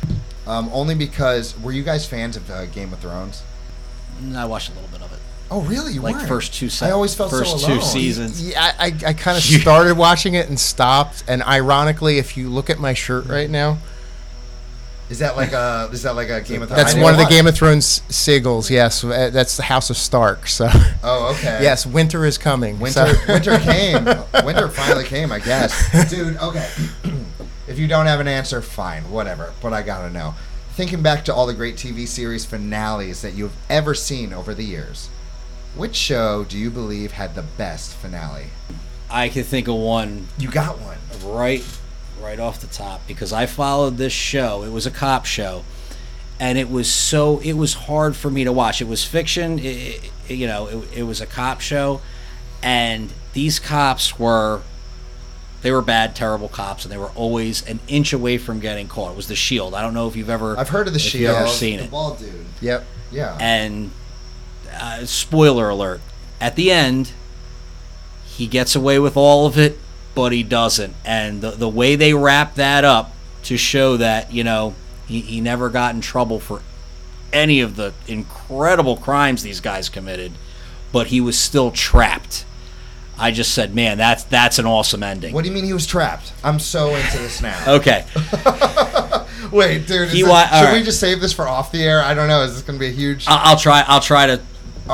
Um, 0.47 0.69
only 0.73 0.95
because 0.95 1.59
were 1.61 1.73
you 1.73 1.83
guys 1.83 2.07
fans 2.07 2.37
of 2.37 2.51
uh, 2.51 2.67
Game 2.67 2.93
of 2.93 2.99
Thrones? 3.01 3.43
Mm, 4.21 4.37
I 4.37 4.45
watched 4.47 4.71
a 4.71 4.75
little 4.75 4.89
bit 4.89 5.03
of 5.03 5.13
it. 5.13 5.19
Oh, 5.51 5.63
really? 5.63 5.95
You 5.95 6.03
like 6.03 6.17
weren't? 6.17 6.29
first 6.29 6.53
two. 6.55 6.69
Se- 6.69 6.87
I 6.87 6.91
always 6.91 7.15
felt 7.15 7.31
first 7.31 7.61
so 7.61 7.67
two 7.67 7.81
seasons. 7.81 8.47
Yeah, 8.47 8.61
I, 8.79 8.87
I, 8.87 8.93
I 9.09 9.13
kind 9.15 9.37
of 9.39 9.43
started 9.63 9.97
watching 9.97 10.35
it 10.35 10.49
and 10.49 10.59
stopped. 10.61 11.25
And 11.27 11.43
ironically, 11.43 12.19
if 12.19 12.37
you 12.37 12.51
look 12.51 12.69
at 12.69 12.79
my 12.79 12.93
shirt 12.95 13.27
right 13.27 13.49
now, 13.49 13.79
Is 15.09 15.21
that 15.21 15.37
like 15.37 15.53
a 15.53 15.89
is 15.91 16.03
that 16.03 16.15
like 16.17 16.29
a 16.29 16.43
Game 16.43 16.61
of 16.61 16.69
Thrones? 16.69 16.83
that's 16.85 16.95
one 16.95 17.15
of 17.15 17.19
the 17.19 17.25
Game 17.27 17.47
of 17.47 17.55
Thrones 17.57 18.01
sigils. 18.11 18.69
Yes, 18.69 19.03
uh, 19.03 19.31
that's 19.33 19.57
the 19.57 19.63
House 19.63 19.89
of 19.89 19.97
Stark. 19.97 20.47
So, 20.49 20.69
Oh, 21.03 21.35
okay. 21.35 21.61
yes, 21.63 21.87
winter 21.87 22.27
is 22.27 22.37
coming. 22.37 22.79
Winter, 22.79 23.15
So- 23.15 23.33
winter 23.33 23.59
came. 23.71 24.05
Winter 24.45 24.69
finally 24.69 25.05
came, 25.05 25.33
I 25.33 25.39
guess. 25.39 26.11
Dude, 26.11 26.37
okay. 26.37 26.69
if 27.67 27.79
you 27.79 27.89
don't 27.89 28.05
have 28.05 28.21
an 28.21 28.29
answer, 28.29 28.61
fine, 28.61 29.11
whatever. 29.11 29.55
But 29.63 29.73
I 29.73 29.81
gotta 29.81 30.11
know. 30.13 30.35
Thinking 30.73 31.01
back 31.03 31.25
to 31.25 31.35
all 31.35 31.47
the 31.47 31.55
great 31.55 31.77
TV 31.77 32.07
series 32.07 32.45
finales 32.45 33.23
that 33.23 33.33
you've 33.33 33.57
ever 33.71 33.95
seen 33.95 34.33
over 34.35 34.53
the 34.55 34.63
years, 34.63 35.09
which 35.79 35.97
show 35.97 36.45
do 36.45 36.59
you 36.59 36.71
believe 36.71 37.13
had 37.13 37.35
the 37.35 37.43
best 37.43 37.95
finale? 37.95 38.47
I 39.11 39.29
can 39.31 39.45
think 39.45 39.69
of 39.69 39.77
one 39.77 40.29
You 40.39 40.51
got 40.51 40.79
one. 40.81 40.99
right 41.25 41.65
right 42.21 42.39
off 42.41 42.61
the 42.61 42.67
top 42.67 43.07
because 43.07 43.33
I 43.33 43.47
followed 43.47 43.97
this 43.97 44.13
show. 44.13 44.65
It 44.65 44.71
was 44.73 44.85
a 44.87 44.91
cop 44.91 45.25
show, 45.25 45.65
and 46.41 46.59
it 46.59 46.69
was 46.69 46.93
so 46.93 47.39
it 47.41 47.55
was 47.55 47.75
hard 47.75 48.17
for 48.17 48.31
me 48.31 48.45
to 48.45 48.53
watch. 48.53 48.83
It 48.83 48.89
was 48.89 49.05
fiction, 49.05 49.59
it, 49.59 49.65
it- 50.29 50.35
you 50.35 50.47
know. 50.47 50.67
It, 50.67 50.99
it 50.99 51.03
was 51.05 51.21
a 51.23 51.27
cop 51.27 51.61
show, 51.63 52.03
and 52.63 53.11
these 53.33 53.59
cops 53.59 54.19
were 54.19 54.61
they 55.63 55.73
were 55.73 55.81
bad, 55.83 56.15
terrible 56.15 56.49
cops, 56.49 56.85
and 56.85 56.93
they 56.93 56.99
were 56.99 57.11
always 57.17 57.67
an 57.67 57.81
inch 57.89 58.13
away 58.13 58.37
from 58.39 58.61
getting 58.61 58.89
caught. 58.89 59.13
It 59.13 59.17
was 59.17 59.27
The 59.29 59.35
Shield. 59.37 59.75
I 59.75 59.81
don't 59.83 59.95
know 59.95 60.07
if 60.07 60.15
you've 60.17 60.29
ever 60.31 60.57
I've 60.59 60.69
heard 60.69 60.87
of 60.87 60.93
the 60.93 60.99
Shield. 60.99 61.23
You've 61.23 61.31
ever 61.43 61.49
seen 61.49 61.79
the 61.79 61.85
it? 61.85 61.91
bald 61.91 62.19
dude. 62.19 62.45
Yep. 62.61 62.85
Yeah. 63.11 63.37
And 63.41 63.91
uh, 64.81 65.05
spoiler 65.07 65.69
alert: 65.69 66.01
at 66.41 66.57
the 66.57 66.71
end, 66.71 67.13
he 68.27 68.47
gets 68.47 68.75
away 68.77 68.99
with 68.99 69.17
all 69.17 69.47
of 69.47 69.59
it, 69.59 69.79
but 70.15 70.33
he 70.33 70.43
doesn't. 70.43 70.95
And 71.05 71.41
the 71.41 71.51
the 71.53 71.69
way 71.69 71.97
they 71.97 72.15
wrap 72.15 72.55
that 72.55 72.85
up 72.85 73.13
to 73.45 73.57
show 73.57 73.97
that 73.97 74.33
you 74.33 74.45
know 74.45 74.75
he, 75.07 75.21
he 75.21 75.41
never 75.41 75.69
got 75.71 75.95
in 75.95 76.01
trouble 76.01 76.39
for 76.41 76.63
any 77.33 77.61
of 77.61 77.77
the 77.77 77.93
incredible 78.07 78.97
crimes 78.97 79.43
these 79.43 79.61
guys 79.61 79.89
committed, 79.89 80.33
but 80.93 81.09
he 81.09 81.21
was 81.21 81.39
still 81.39 81.71
trapped. 81.71 82.45
I 83.21 83.33
just 83.33 83.53
said, 83.53 83.75
man, 83.75 83.99
that's 83.99 84.23
that's 84.25 84.59
an 84.61 84.67
awesome 84.67 85.03
ending. 85.03 85.35
what 85.35 85.43
do 85.43 85.49
you 85.51 85.55
mean 85.55 85.65
he 85.65 85.73
was 85.73 85.87
trapped? 85.87 86.33
I'm 86.45 86.61
so 86.61 86.95
into 86.95 87.19
this 87.19 87.43
now. 87.43 87.59
Okay, 87.75 88.05
Wait, 89.53 89.87
dude. 89.87 90.11
This- 90.11 90.23
wa- 90.27 90.47
should 90.47 90.67
all 90.69 90.73
we 90.75 90.83
just 90.83 91.01
save 91.01 91.21
this 91.21 91.33
for 91.33 91.47
off 91.49 91.73
the 91.73 91.83
air? 91.83 92.03
I 92.03 92.15
don't 92.15 92.29
know. 92.29 92.43
Is 92.43 92.55
this 92.55 92.63
going 92.63 92.79
to 92.79 92.81
be 92.81 92.89
a 92.89 92.95
huge? 92.95 93.27
I- 93.27 93.43
I'll 93.45 93.57
try. 93.59 93.85
I'll 93.87 94.01
try 94.01 94.27
to 94.27 94.41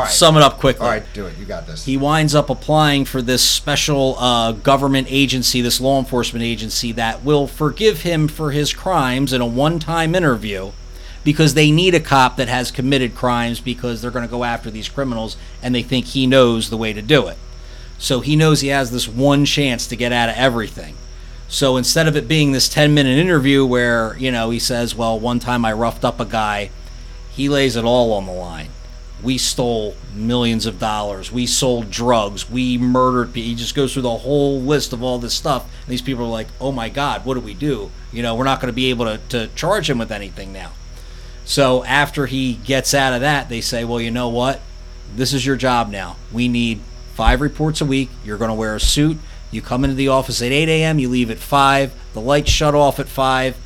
right. 0.02 0.10
sum 0.10 0.36
it 0.36 0.42
up 0.42 0.58
quickly. 0.58 0.84
All 0.84 0.92
right, 0.92 1.04
do 1.14 1.26
it. 1.26 1.38
You 1.38 1.44
got 1.44 1.66
this. 1.66 1.84
he 1.84 1.96
winds 1.96 2.34
up 2.34 2.50
applying 2.50 3.04
for 3.04 3.22
this 3.22 3.42
special 3.42 4.16
uh, 4.18 4.52
government 4.52 5.08
agency, 5.10 5.60
this 5.60 5.80
law 5.80 5.98
enforcement 5.98 6.44
agency 6.44 6.92
that 6.92 7.24
will 7.24 7.46
forgive 7.46 8.02
him 8.02 8.28
for 8.28 8.50
his 8.50 8.72
crimes 8.72 9.32
in 9.32 9.40
a 9.40 9.46
one 9.46 9.78
time 9.78 10.14
interview 10.14 10.72
because 11.24 11.54
they 11.54 11.70
need 11.70 11.94
a 11.94 12.00
cop 12.00 12.36
that 12.36 12.48
has 12.48 12.70
committed 12.70 13.14
crimes 13.14 13.60
because 13.60 14.02
they're 14.02 14.10
going 14.10 14.26
to 14.26 14.30
go 14.30 14.44
after 14.44 14.70
these 14.70 14.88
criminals 14.88 15.36
and 15.62 15.74
they 15.74 15.82
think 15.82 16.06
he 16.06 16.26
knows 16.26 16.68
the 16.68 16.76
way 16.76 16.92
to 16.92 17.02
do 17.02 17.26
it. 17.28 17.38
So 17.98 18.20
he 18.20 18.36
knows 18.36 18.60
he 18.60 18.68
has 18.68 18.90
this 18.90 19.08
one 19.08 19.44
chance 19.46 19.86
to 19.86 19.96
get 19.96 20.12
out 20.12 20.28
of 20.28 20.36
everything. 20.36 20.96
So 21.48 21.76
instead 21.76 22.08
of 22.08 22.16
it 22.16 22.28
being 22.28 22.52
this 22.52 22.68
10 22.68 22.92
minute 22.92 23.18
interview 23.18 23.64
where, 23.64 24.16
you 24.18 24.30
know, 24.30 24.50
he 24.50 24.58
says, 24.58 24.94
well, 24.94 25.18
one 25.18 25.38
time 25.38 25.64
I 25.64 25.72
roughed 25.72 26.04
up 26.04 26.20
a 26.20 26.24
guy, 26.24 26.70
he 27.30 27.48
lays 27.48 27.76
it 27.76 27.84
all 27.84 28.12
on 28.12 28.26
the 28.26 28.32
line. 28.32 28.68
We 29.24 29.38
stole 29.38 29.96
millions 30.14 30.66
of 30.66 30.78
dollars. 30.78 31.32
We 31.32 31.46
sold 31.46 31.90
drugs. 31.90 32.48
We 32.50 32.76
murdered 32.78 33.32
people. 33.32 33.48
He 33.48 33.54
just 33.54 33.74
goes 33.74 33.94
through 33.94 34.02
the 34.02 34.18
whole 34.18 34.60
list 34.60 34.92
of 34.92 35.02
all 35.02 35.18
this 35.18 35.34
stuff. 35.34 35.64
And 35.64 35.92
these 35.92 36.02
people 36.02 36.24
are 36.24 36.30
like, 36.30 36.48
oh 36.60 36.72
my 36.72 36.90
God, 36.90 37.24
what 37.24 37.34
do 37.34 37.40
we 37.40 37.54
do? 37.54 37.90
You 38.12 38.22
know, 38.22 38.34
we're 38.34 38.44
not 38.44 38.60
going 38.60 38.70
to 38.70 38.76
be 38.76 38.90
able 38.90 39.06
to, 39.06 39.18
to 39.30 39.48
charge 39.54 39.88
him 39.88 39.98
with 39.98 40.12
anything 40.12 40.52
now. 40.52 40.72
So 41.46 41.84
after 41.84 42.26
he 42.26 42.54
gets 42.54 42.92
out 42.94 43.14
of 43.14 43.22
that, 43.22 43.48
they 43.48 43.60
say, 43.60 43.84
well, 43.84 44.00
you 44.00 44.10
know 44.10 44.28
what? 44.28 44.60
This 45.16 45.32
is 45.32 45.44
your 45.44 45.56
job 45.56 45.90
now. 45.90 46.16
We 46.32 46.48
need 46.48 46.80
five 47.14 47.40
reports 47.40 47.80
a 47.80 47.84
week. 47.84 48.10
You're 48.24 48.38
going 48.38 48.50
to 48.50 48.54
wear 48.54 48.74
a 48.74 48.80
suit. 48.80 49.18
You 49.50 49.62
come 49.62 49.84
into 49.84 49.96
the 49.96 50.08
office 50.08 50.42
at 50.42 50.52
8 50.52 50.68
a.m., 50.68 50.98
you 50.98 51.08
leave 51.08 51.30
at 51.30 51.38
5. 51.38 51.94
The 52.12 52.20
lights 52.20 52.50
shut 52.50 52.74
off 52.74 52.98
at 52.98 53.08
5. 53.08 53.56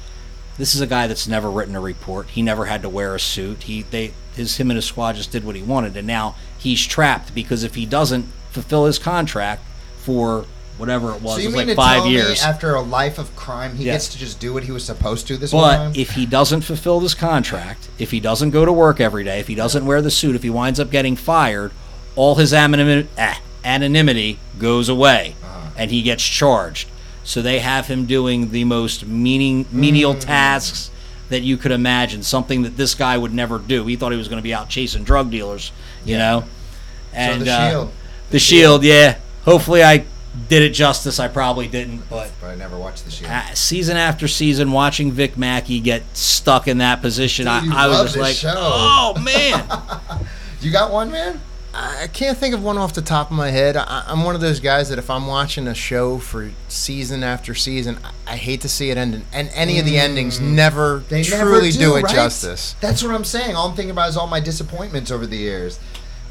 This 0.59 0.75
is 0.75 0.81
a 0.81 0.87
guy 0.87 1.07
that's 1.07 1.29
never 1.29 1.51
written 1.51 1.77
a 1.77 1.81
report. 1.81 2.27
He 2.29 2.43
never 2.43 2.67
had 2.67 2.83
to 2.83 2.89
wear 2.89 3.15
a 3.15 3.21
suit. 3.21 3.63
He 3.63 3.83
they 3.83 4.13
his 4.39 4.57
him 4.57 4.71
and 4.71 4.77
his 4.77 4.85
squad 4.87 5.17
just 5.17 5.31
did 5.31 5.45
what 5.45 5.55
he 5.57 5.63
wanted 5.63 5.97
and 5.97 6.07
now 6.07 6.35
he's 6.59 6.85
trapped 6.87 7.35
because 7.35 7.63
if 7.65 7.75
he 7.75 7.85
doesn't 7.85 8.25
fulfill 8.51 8.87
his 8.87 8.99
contract 8.99 9.63
for 9.99 10.47
whatever 10.79 11.13
it 11.13 11.21
was, 11.21 11.35
so 11.35 11.41
it 11.43 11.47
was 11.47 11.55
mean 11.57 11.67
like 11.67 11.67
to 11.69 11.75
5 11.75 11.97
tell 12.03 12.07
years. 12.07 12.41
me 12.43 12.49
after 12.49 12.75
a 12.75 12.81
life 12.81 13.19
of 13.19 13.35
crime, 13.37 13.77
he 13.77 13.85
Yeah. 13.85 13.95
gets 13.95 14.09
to 14.09 14.19
just 14.19 14.39
do 14.41 14.55
what 14.55 14.63
he 14.65 14.71
was 14.73 14.85
supposed 14.85 15.27
to 15.27 15.37
this 15.37 15.51
whole 15.51 15.63
time? 15.63 15.91
But 15.91 15.99
if 15.99 16.13
he 16.13 16.25
doesn't 16.25 16.61
fulfill 16.63 17.01
this 17.01 17.15
contract, 17.15 17.89
if 17.99 18.13
he 18.13 18.21
doesn't 18.21 18.51
go 18.51 18.65
to 18.65 18.73
work 18.73 19.01
every 19.01 19.25
day, 19.25 19.41
if 19.41 19.49
he 19.49 19.55
doesn't 19.57 19.85
wear 19.85 20.01
the 20.01 20.11
suit, 20.11 20.37
if 20.37 20.43
he 20.45 20.51
winds 20.51 20.79
up 20.79 20.91
getting 20.91 21.17
fired, 21.17 21.73
all 22.15 22.37
his 22.37 22.55
anonymity, 22.55 23.09
ah, 23.19 23.41
anonymity 23.65 24.39
goes 24.59 24.89
away, 24.89 25.35
Uh-huh. 25.43 25.71
and 25.77 25.91
he 25.91 26.01
gets 26.03 26.23
charged. 26.23 26.89
So 27.25 27.43
they 27.43 27.59
have 27.59 27.89
him 27.89 28.07
doing 28.07 28.53
the 28.53 28.63
most 28.65 29.05
meaning, 29.07 29.67
menial 29.73 30.13
Hmm. 30.15 30.21
tasks 30.21 30.91
that 31.29 31.41
you 31.43 31.57
could 31.57 31.73
imagine. 31.73 32.23
Something 32.23 32.63
that 32.63 32.77
this 32.77 32.95
guy 32.95 33.17
would 33.19 33.33
never 33.35 33.59
do. 33.59 33.87
He 33.87 33.97
thought 33.97 34.13
he 34.13 34.19
was 34.19 34.29
going 34.29 34.39
to 34.39 34.43
be 34.43 34.55
out 34.55 34.69
chasing 34.69 35.05
drug 35.05 35.31
dealers, 35.31 35.73
you 36.05 36.17
know. 36.19 36.45
And 37.13 37.43
the 37.43 37.51
uh, 37.51 37.71
Shield. 37.71 37.93
the 38.31 38.39
shield, 38.39 38.85
yeah. 38.85 39.19
Hopefully, 39.45 39.83
I 39.83 40.05
did 40.49 40.63
it 40.63 40.71
justice. 40.71 41.19
I 41.19 41.29
probably 41.29 41.67
didn't, 41.69 42.03
but 42.11 42.31
but 42.41 42.49
I 42.49 42.55
never 42.55 42.79
watched 42.79 43.05
the 43.05 43.11
Shield. 43.11 43.31
uh, 43.31 43.55
season 43.55 43.97
after 43.97 44.29
season, 44.29 44.73
watching 44.73 45.11
Vic 45.11 45.37
Mackey 45.39 45.81
get 45.81 46.03
stuck 46.17 46.69
in 46.69 46.79
that 46.79 47.01
position, 47.01 47.45
Dude, 47.47 47.73
I, 47.73 47.85
I 47.85 47.89
was 47.89 48.15
just 48.15 48.17
like, 48.17 48.35
show. 48.37 48.53
"Oh 48.57 49.21
man!" 49.21 50.27
You 50.61 50.73
got 50.73 50.91
one, 50.93 51.13
man? 51.13 51.41
I 51.81 52.09
can't 52.09 52.37
think 52.37 52.55
of 52.55 52.63
one 52.63 52.77
off 52.77 52.93
the 52.93 53.03
top 53.03 53.31
of 53.31 53.37
my 53.37 53.51
head. 53.51 53.77
I, 53.77 54.05
I'm 54.09 54.25
one 54.25 54.35
of 54.35 54.41
those 54.41 54.59
guys 54.59 54.89
that 54.89 54.99
if 54.99 55.09
I'm 55.09 55.29
watching 55.29 55.69
a 55.69 55.75
show 55.75 56.19
for 56.19 56.51
season 56.69 57.23
after 57.23 57.55
season, 57.55 57.99
I, 58.03 58.33
I 58.33 58.37
hate 58.37 58.63
to 58.63 58.69
see 58.69 58.91
it 58.91 58.99
end. 58.99 59.25
And 59.33 59.51
any 59.55 59.79
of 59.79 59.85
the 59.85 59.95
mm. 59.95 60.01
endings 60.01 60.41
never 60.41 61.05
They 61.09 61.23
truly 61.23 61.71
never 61.71 61.79
do, 61.79 61.97
it 61.97 62.03
right? 62.03 62.15
justice. 62.15 62.75
That's 62.81 63.03
what 63.03 63.15
I'm 63.15 63.25
saying. 63.25 63.55
All 63.55 63.69
I'm 63.69 63.77
thinking 63.77 63.93
about 63.93 64.09
is 64.09 64.17
all 64.17 64.27
my 64.27 64.41
disappointments 64.41 65.13
over 65.13 65.25
the 65.25 65.37
years. 65.37 65.79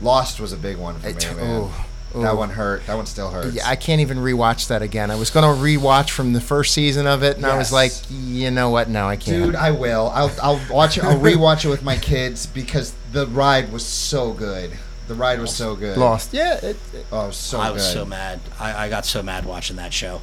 Lost 0.01 0.39
was 0.41 0.51
a 0.51 0.57
big 0.57 0.77
one 0.77 0.99
for 0.99 1.07
me, 1.07 1.41
man. 1.41 1.71
ooh, 2.15 2.21
That 2.21 2.35
one 2.35 2.49
hurt. 2.49 2.85
That 2.85 2.95
one 2.95 3.05
still 3.05 3.31
hurts. 3.31 3.55
Yeah, 3.55 3.67
I 3.67 3.77
can't 3.77 4.01
even 4.01 4.17
rewatch 4.17 4.67
that 4.67 4.81
again. 4.81 5.09
I 5.09 5.15
was 5.15 5.29
going 5.29 5.45
to 5.45 5.61
rewatch 5.61 6.09
from 6.09 6.33
the 6.33 6.41
first 6.41 6.73
season 6.73 7.07
of 7.07 7.23
it, 7.23 7.37
and 7.37 7.45
I 7.45 7.57
was 7.57 7.71
like, 7.71 7.93
you 8.09 8.51
know 8.51 8.69
what? 8.69 8.89
No, 8.89 9.07
I 9.07 9.15
can't. 9.15 9.45
Dude, 9.45 9.55
I 9.55 9.71
will. 9.71 10.09
I'll, 10.13 10.31
I'll 10.43 10.61
watch 10.69 10.97
it. 10.97 11.05
I'll 11.05 11.19
rewatch 11.19 11.63
it 11.63 11.69
with 11.69 11.83
my 11.83 11.95
kids 11.95 12.45
because 12.45 12.93
the 13.13 13.27
ride 13.27 13.71
was 13.71 13.85
so 13.85 14.33
good. 14.33 14.71
The 15.07 15.15
ride 15.15 15.39
was 15.39 15.55
so 15.55 15.75
good. 15.75 15.97
Lost. 15.97 16.33
Yeah. 16.33 16.55
It, 16.55 16.77
it- 16.93 17.05
Oh, 17.11 17.23
it 17.25 17.27
was 17.27 17.37
so 17.37 17.59
I 17.59 17.67
good. 17.67 17.75
was 17.75 17.91
so 17.91 18.05
mad. 18.05 18.39
I, 18.59 18.85
I 18.85 18.89
got 18.89 19.05
so 19.05 19.23
mad 19.23 19.45
watching 19.45 19.77
that 19.77 19.93
show. 19.93 20.21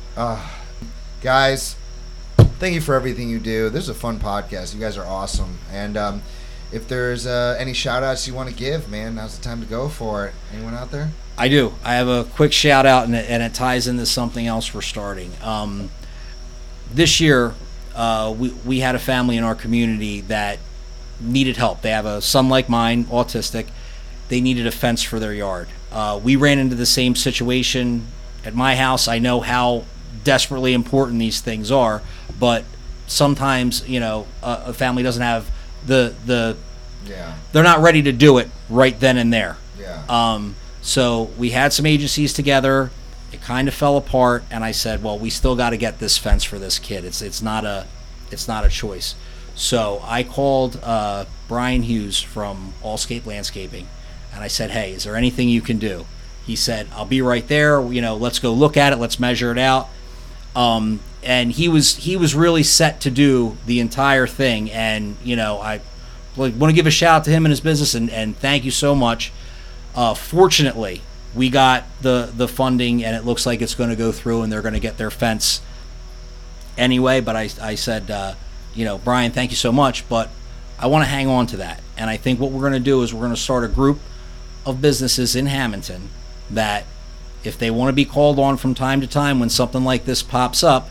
guys 1.23 1.77
thank 2.59 2.75
you 2.75 2.81
for 2.81 2.95
everything 2.95 3.29
you 3.31 3.39
do 3.39 3.69
this 3.71 3.85
is 3.85 3.89
a 3.89 3.95
fun 3.95 4.19
podcast 4.19 4.75
you 4.75 4.81
guys 4.81 4.97
are 4.99 5.07
awesome 5.07 5.59
and 5.73 5.97
um, 5.97 6.23
if 6.73 6.87
there's 6.87 7.27
uh, 7.27 7.57
any 7.59 7.73
shout 7.73 8.03
outs 8.03 8.29
you 8.29 8.35
want 8.35 8.49
to 8.49 8.55
give 8.55 8.91
man 8.91 9.15
now's 9.15 9.37
the 9.39 9.43
time 9.43 9.61
to 9.61 9.67
go 9.67 9.89
for 9.89 10.27
it 10.27 10.35
anyone 10.53 10.75
out 10.75 10.91
there 10.91 11.11
I 11.37 11.49
do. 11.49 11.75
I 11.83 11.95
have 11.95 12.07
a 12.07 12.23
quick 12.23 12.53
shout 12.53 12.87
out, 12.87 13.07
and 13.07 13.15
it, 13.17 13.29
and 13.29 13.43
it 13.43 13.55
ties 13.55 13.89
into 13.89 14.07
something 14.07 14.47
else 14.47 14.73
we're 14.73 14.83
starting. 14.83 15.33
Um, 15.43 15.91
this 16.93 17.21
year, 17.21 17.55
uh, 17.97 18.33
we 18.39 18.51
we 18.65 18.79
had 18.79 18.95
a 18.95 19.01
family 19.01 19.37
in 19.37 19.43
our 19.43 19.57
community 19.57 20.21
that 20.21 20.61
needed 21.21 21.57
help. 21.57 21.83
They 21.83 21.91
have 21.91 22.07
a 22.07 22.23
son 22.23 22.49
like 22.49 22.69
mine, 22.69 23.07
autistic. 23.07 23.67
They 24.29 24.41
needed 24.41 24.67
a 24.67 24.71
fence 24.71 25.03
for 25.03 25.19
their 25.19 25.35
yard. 25.35 25.69
Uh, 25.93 26.21
we 26.23 26.37
ran 26.37 26.59
into 26.59 26.75
the 26.75 26.87
same 26.87 27.15
situation 27.15 28.07
at 28.45 28.55
my 28.55 28.77
house. 28.77 29.07
I 29.09 29.19
know 29.19 29.41
how 29.41 29.85
desperately 30.25 30.73
important 30.73 31.19
these 31.19 31.41
things 31.41 31.71
are, 31.71 32.03
but 32.39 32.65
sometimes 33.07 33.87
you 33.89 34.01
know 34.01 34.27
a, 34.43 34.63
a 34.67 34.73
family 34.73 35.03
doesn't 35.03 35.23
have 35.23 35.51
the 35.87 36.15
the 36.25 36.57
yeah 37.07 37.35
they're 37.53 37.63
not 37.63 37.81
ready 37.81 38.03
to 38.03 38.13
do 38.13 38.39
it 38.39 38.49
right 38.71 38.99
then 38.99 39.19
and 39.19 39.33
there. 39.33 39.57
yeah 39.79 40.03
Um, 40.09 40.57
so 40.81 41.31
we 41.39 41.51
had 41.51 41.73
some 41.73 41.87
agencies 41.87 42.33
together. 42.33 42.91
It 43.33 43.41
kind 43.43 43.69
of 43.69 43.75
fell 43.75 43.97
apart, 43.97 44.45
and 44.51 44.65
I 44.65 44.73
said, 44.73 45.03
"Well, 45.03 45.19
we 45.19 45.29
still 45.31 45.57
got 45.57 45.71
to 45.71 45.77
get 45.77 45.99
this 45.99 46.17
fence 46.19 46.45
for 46.45 46.59
this 46.59 46.79
kid. 46.79 47.05
It's 47.05 47.21
it's 47.23 47.43
not 47.43 47.65
a 47.65 47.87
it's 48.31 48.49
not 48.49 48.65
a 48.65 48.69
choice." 48.69 49.15
So 49.55 50.01
I 50.05 50.23
called 50.25 50.81
uh, 50.83 51.27
Brian 51.49 51.83
Hughes 51.83 52.21
from 52.21 52.75
Allscape 52.83 53.25
Landscaping, 53.27 53.87
and 54.35 54.43
I 54.43 54.49
said, 54.49 54.71
"Hey, 54.71 54.93
is 54.93 55.05
there 55.05 55.17
anything 55.17 55.49
you 55.49 55.63
can 55.63 55.79
do?" 55.79 56.07
He 56.47 56.57
said, 56.57 56.89
"I'll 56.95 57.07
be 57.07 57.23
right 57.23 57.47
there. 57.49 57.81
You 57.81 58.03
know, 58.03 58.17
let's 58.17 58.39
go 58.39 58.53
look 58.53 58.77
at 58.77 58.93
it. 58.93 58.97
Let's 58.97 59.19
measure 59.19 59.51
it 59.51 59.59
out." 59.59 59.89
Um, 60.55 61.01
and 61.23 61.53
he 61.53 61.69
was 61.69 61.97
he 61.97 62.17
was 62.17 62.35
really 62.35 62.63
set 62.63 63.01
to 63.03 63.11
do 63.11 63.57
the 63.67 63.81
entire 63.81 64.27
thing. 64.27 64.71
And 64.71 65.17
you 65.25 65.37
know, 65.37 65.59
I 65.59 65.81
want 66.37 66.59
to 66.59 66.73
give 66.73 66.87
a 66.87 66.91
shout 66.91 67.17
out 67.17 67.25
to 67.25 67.31
him 67.31 67.45
and 67.45 67.51
his 67.51 67.61
business, 67.61 67.95
and, 67.95 68.11
and 68.11 68.37
thank 68.37 68.65
you 68.65 68.71
so 68.71 68.95
much. 68.95 69.33
Uh, 69.95 70.15
fortunately, 70.15 71.03
we 71.35 71.49
got 71.49 71.85
the 72.03 72.31
the 72.35 72.49
funding, 72.49 73.05
and 73.05 73.17
it 73.17 73.25
looks 73.25 73.47
like 73.47 73.63
it's 73.63 73.75
going 73.75 73.91
to 73.91 73.97
go 73.97 74.13
through, 74.13 74.43
and 74.43 74.53
they're 74.53 74.63
going 74.63 74.75
to 74.75 74.81
get 74.81 74.99
their 74.99 75.11
fence 75.11 75.61
anyway. 76.77 77.21
But 77.21 77.37
I 77.37 77.49
I 77.61 77.75
said, 77.75 78.11
uh, 78.11 78.35
you 78.75 78.85
know, 78.85 78.99
Brian, 78.99 79.33
thank 79.33 79.51
you 79.51 79.57
so 79.57 79.73
much, 79.73 80.09
but 80.09 80.31
I 80.79 80.87
want 80.89 81.05
to 81.05 81.09
hang 81.09 81.29
on 81.29 81.47
to 81.49 81.59
that. 81.59 81.81
And 81.97 82.11
I 82.11 82.17
think 82.17 82.41
what 82.41 82.51
we're 82.51 82.61
going 82.61 82.73
to 82.73 82.81
do 82.81 83.03
is 83.03 83.15
we're 83.15 83.21
going 83.21 83.35
to 83.35 83.41
start 83.41 83.65
a 83.65 83.69
group 83.69 84.01
of 84.67 84.81
businesses 84.81 85.37
in 85.37 85.47
Hammonton 85.47 86.09
that 86.51 86.85
if 87.43 87.59
they 87.59 87.71
want 87.71 87.89
to 87.89 87.93
be 87.93 88.05
called 88.05 88.39
on 88.39 88.57
from 88.57 88.75
time 88.75 89.01
to 89.01 89.07
time 89.07 89.39
when 89.39 89.51
something 89.51 89.85
like 89.85 90.05
this 90.05 90.23
pops 90.23 90.63
up, 90.63 90.91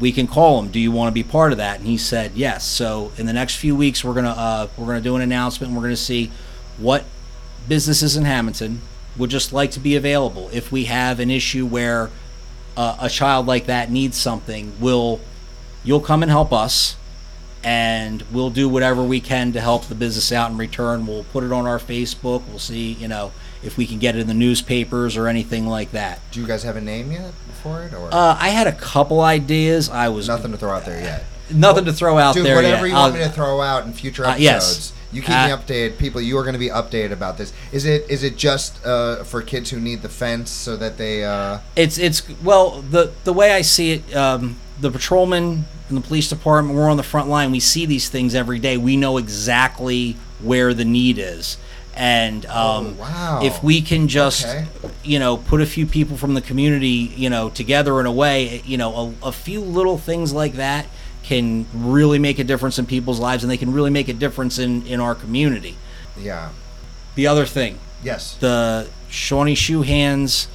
we 0.00 0.12
can 0.12 0.26
call 0.26 0.60
them. 0.60 0.70
Do 0.70 0.80
you 0.80 0.90
want 0.90 1.08
to 1.08 1.14
be 1.14 1.22
part 1.22 1.52
of 1.52 1.58
that? 1.58 1.78
And 1.78 1.86
he 1.86 1.96
said 1.96 2.32
yes. 2.34 2.64
So 2.64 3.12
in 3.16 3.26
the 3.26 3.32
next 3.32 3.56
few 3.56 3.76
weeks, 3.76 4.02
we're 4.02 4.14
gonna 4.14 4.30
uh, 4.30 4.68
we're 4.76 4.86
gonna 4.86 5.00
do 5.00 5.16
an 5.16 5.22
announcement. 5.22 5.72
We're 5.72 5.82
gonna 5.82 5.96
see 5.96 6.30
what 6.78 7.04
businesses 7.68 8.16
in 8.16 8.24
Hammonton 8.24 8.80
would 9.16 9.30
just 9.30 9.52
like 9.52 9.70
to 9.72 9.80
be 9.80 9.96
available. 9.96 10.48
If 10.52 10.72
we 10.72 10.84
have 10.84 11.20
an 11.20 11.30
issue 11.30 11.66
where 11.66 12.10
uh, 12.76 12.96
a 13.00 13.08
child 13.08 13.46
like 13.46 13.66
that 13.66 13.90
needs 13.90 14.16
something, 14.16 14.72
we'll 14.80 15.20
you'll 15.84 16.00
come 16.00 16.22
and 16.22 16.30
help 16.30 16.52
us 16.52 16.96
and 17.62 18.22
we'll 18.32 18.50
do 18.50 18.68
whatever 18.68 19.02
we 19.02 19.20
can 19.20 19.52
to 19.52 19.60
help 19.60 19.84
the 19.86 19.94
business 19.94 20.32
out 20.32 20.50
in 20.50 20.56
return. 20.56 21.06
We'll 21.06 21.24
put 21.24 21.44
it 21.44 21.52
on 21.52 21.66
our 21.66 21.78
Facebook. 21.78 22.42
We'll 22.48 22.58
see, 22.58 22.92
you 22.92 23.08
know, 23.08 23.32
if 23.62 23.76
we 23.76 23.86
can 23.86 23.98
get 23.98 24.16
it 24.16 24.20
in 24.20 24.26
the 24.26 24.34
newspapers 24.34 25.16
or 25.16 25.28
anything 25.28 25.66
like 25.66 25.92
that. 25.92 26.20
Do 26.32 26.40
you 26.40 26.46
guys 26.46 26.62
have 26.62 26.76
a 26.76 26.80
name 26.80 27.12
yet 27.12 27.32
for 27.62 27.82
it? 27.82 27.92
Or 27.92 28.08
Uh, 28.12 28.36
I 28.40 28.48
had 28.48 28.66
a 28.66 28.72
couple 28.72 29.20
ideas. 29.20 29.90
I 29.90 30.08
was 30.08 30.28
nothing 30.28 30.52
to 30.52 30.56
throw 30.58 30.70
out 30.72 30.84
there 30.86 31.00
yet. 31.00 31.24
nothing 31.52 31.84
to 31.84 31.92
throw 31.92 32.16
out 32.16 32.34
Dude, 32.34 32.46
there 32.46 32.54
whatever 32.56 32.86
yet. 32.86 32.92
you 32.92 32.94
want 32.98 33.14
I'll- 33.14 33.18
me 33.20 33.24
to 33.26 33.30
throw 33.32 33.60
out 33.60 33.84
in 33.84 33.92
future 33.92 34.24
Uh, 34.24 34.30
episodes. 34.30 34.42
yes. 34.42 34.92
You 35.12 35.22
keep 35.22 35.30
Uh, 35.30 35.46
me 35.48 35.52
updated. 35.52 35.98
People, 35.98 36.20
you 36.20 36.38
are 36.38 36.42
going 36.42 36.52
to 36.54 36.58
be 36.58 36.68
updated 36.68 37.10
about 37.12 37.36
this. 37.36 37.52
Is 37.72 37.84
it 37.84 38.06
is 38.08 38.22
it 38.22 38.36
just 38.36 38.84
uh, 38.86 39.24
for 39.24 39.42
kids 39.42 39.70
who 39.70 39.80
need 39.80 40.02
the 40.02 40.08
fence 40.08 40.50
so 40.50 40.76
that 40.76 40.98
they? 40.98 41.24
Uh, 41.24 41.58
It's 41.76 41.98
it's 41.98 42.22
well 42.42 42.82
the 42.82 43.10
the 43.24 43.32
way 43.32 43.52
I 43.52 43.62
see 43.62 43.92
it, 43.92 44.14
um, 44.16 44.56
the 44.80 44.90
patrolmen 44.90 45.64
and 45.88 45.96
the 45.96 46.00
police 46.00 46.28
department, 46.28 46.76
we're 46.78 46.88
on 46.88 46.96
the 46.96 47.02
front 47.02 47.28
line. 47.28 47.50
We 47.50 47.60
see 47.60 47.86
these 47.86 48.08
things 48.08 48.34
every 48.34 48.58
day. 48.60 48.76
We 48.76 48.96
know 48.96 49.16
exactly 49.18 50.16
where 50.40 50.72
the 50.72 50.84
need 50.84 51.18
is, 51.18 51.58
and 51.94 52.46
um, 52.46 52.52
Oh, 52.52 52.94
wow. 53.00 53.40
if 53.42 53.62
we 53.64 53.80
can 53.82 54.06
just 54.06 54.46
Okay. 54.46 54.64
you 55.02 55.18
know 55.18 55.36
put 55.36 55.60
a 55.60 55.66
few 55.66 55.86
people 55.86 56.16
from 56.16 56.34
the 56.34 56.40
community 56.40 57.12
you 57.16 57.28
know 57.28 57.50
together 57.50 57.98
in 58.00 58.06
a 58.06 58.12
way, 58.12 58.62
you 58.64 58.76
know, 58.78 59.14
a, 59.22 59.28
a 59.28 59.32
few 59.32 59.60
little 59.60 59.98
things 59.98 60.32
like 60.32 60.52
that 60.54 60.86
can 61.22 61.66
really 61.74 62.18
make 62.18 62.38
a 62.38 62.44
difference 62.44 62.78
in 62.78 62.86
people's 62.86 63.20
lives, 63.20 63.44
and 63.44 63.50
they 63.50 63.56
can 63.56 63.72
really 63.72 63.90
make 63.90 64.08
a 64.08 64.12
difference 64.12 64.58
in 64.58 64.86
in 64.86 65.00
our 65.00 65.14
community. 65.14 65.76
yeah. 66.18 66.50
The 67.16 67.26
other 67.26 67.44
thing, 67.44 67.78
Yes. 68.04 68.36
the 68.40 68.86
Shawnee 69.08 69.54
Shoe 69.56 69.82
Hands 69.82 70.48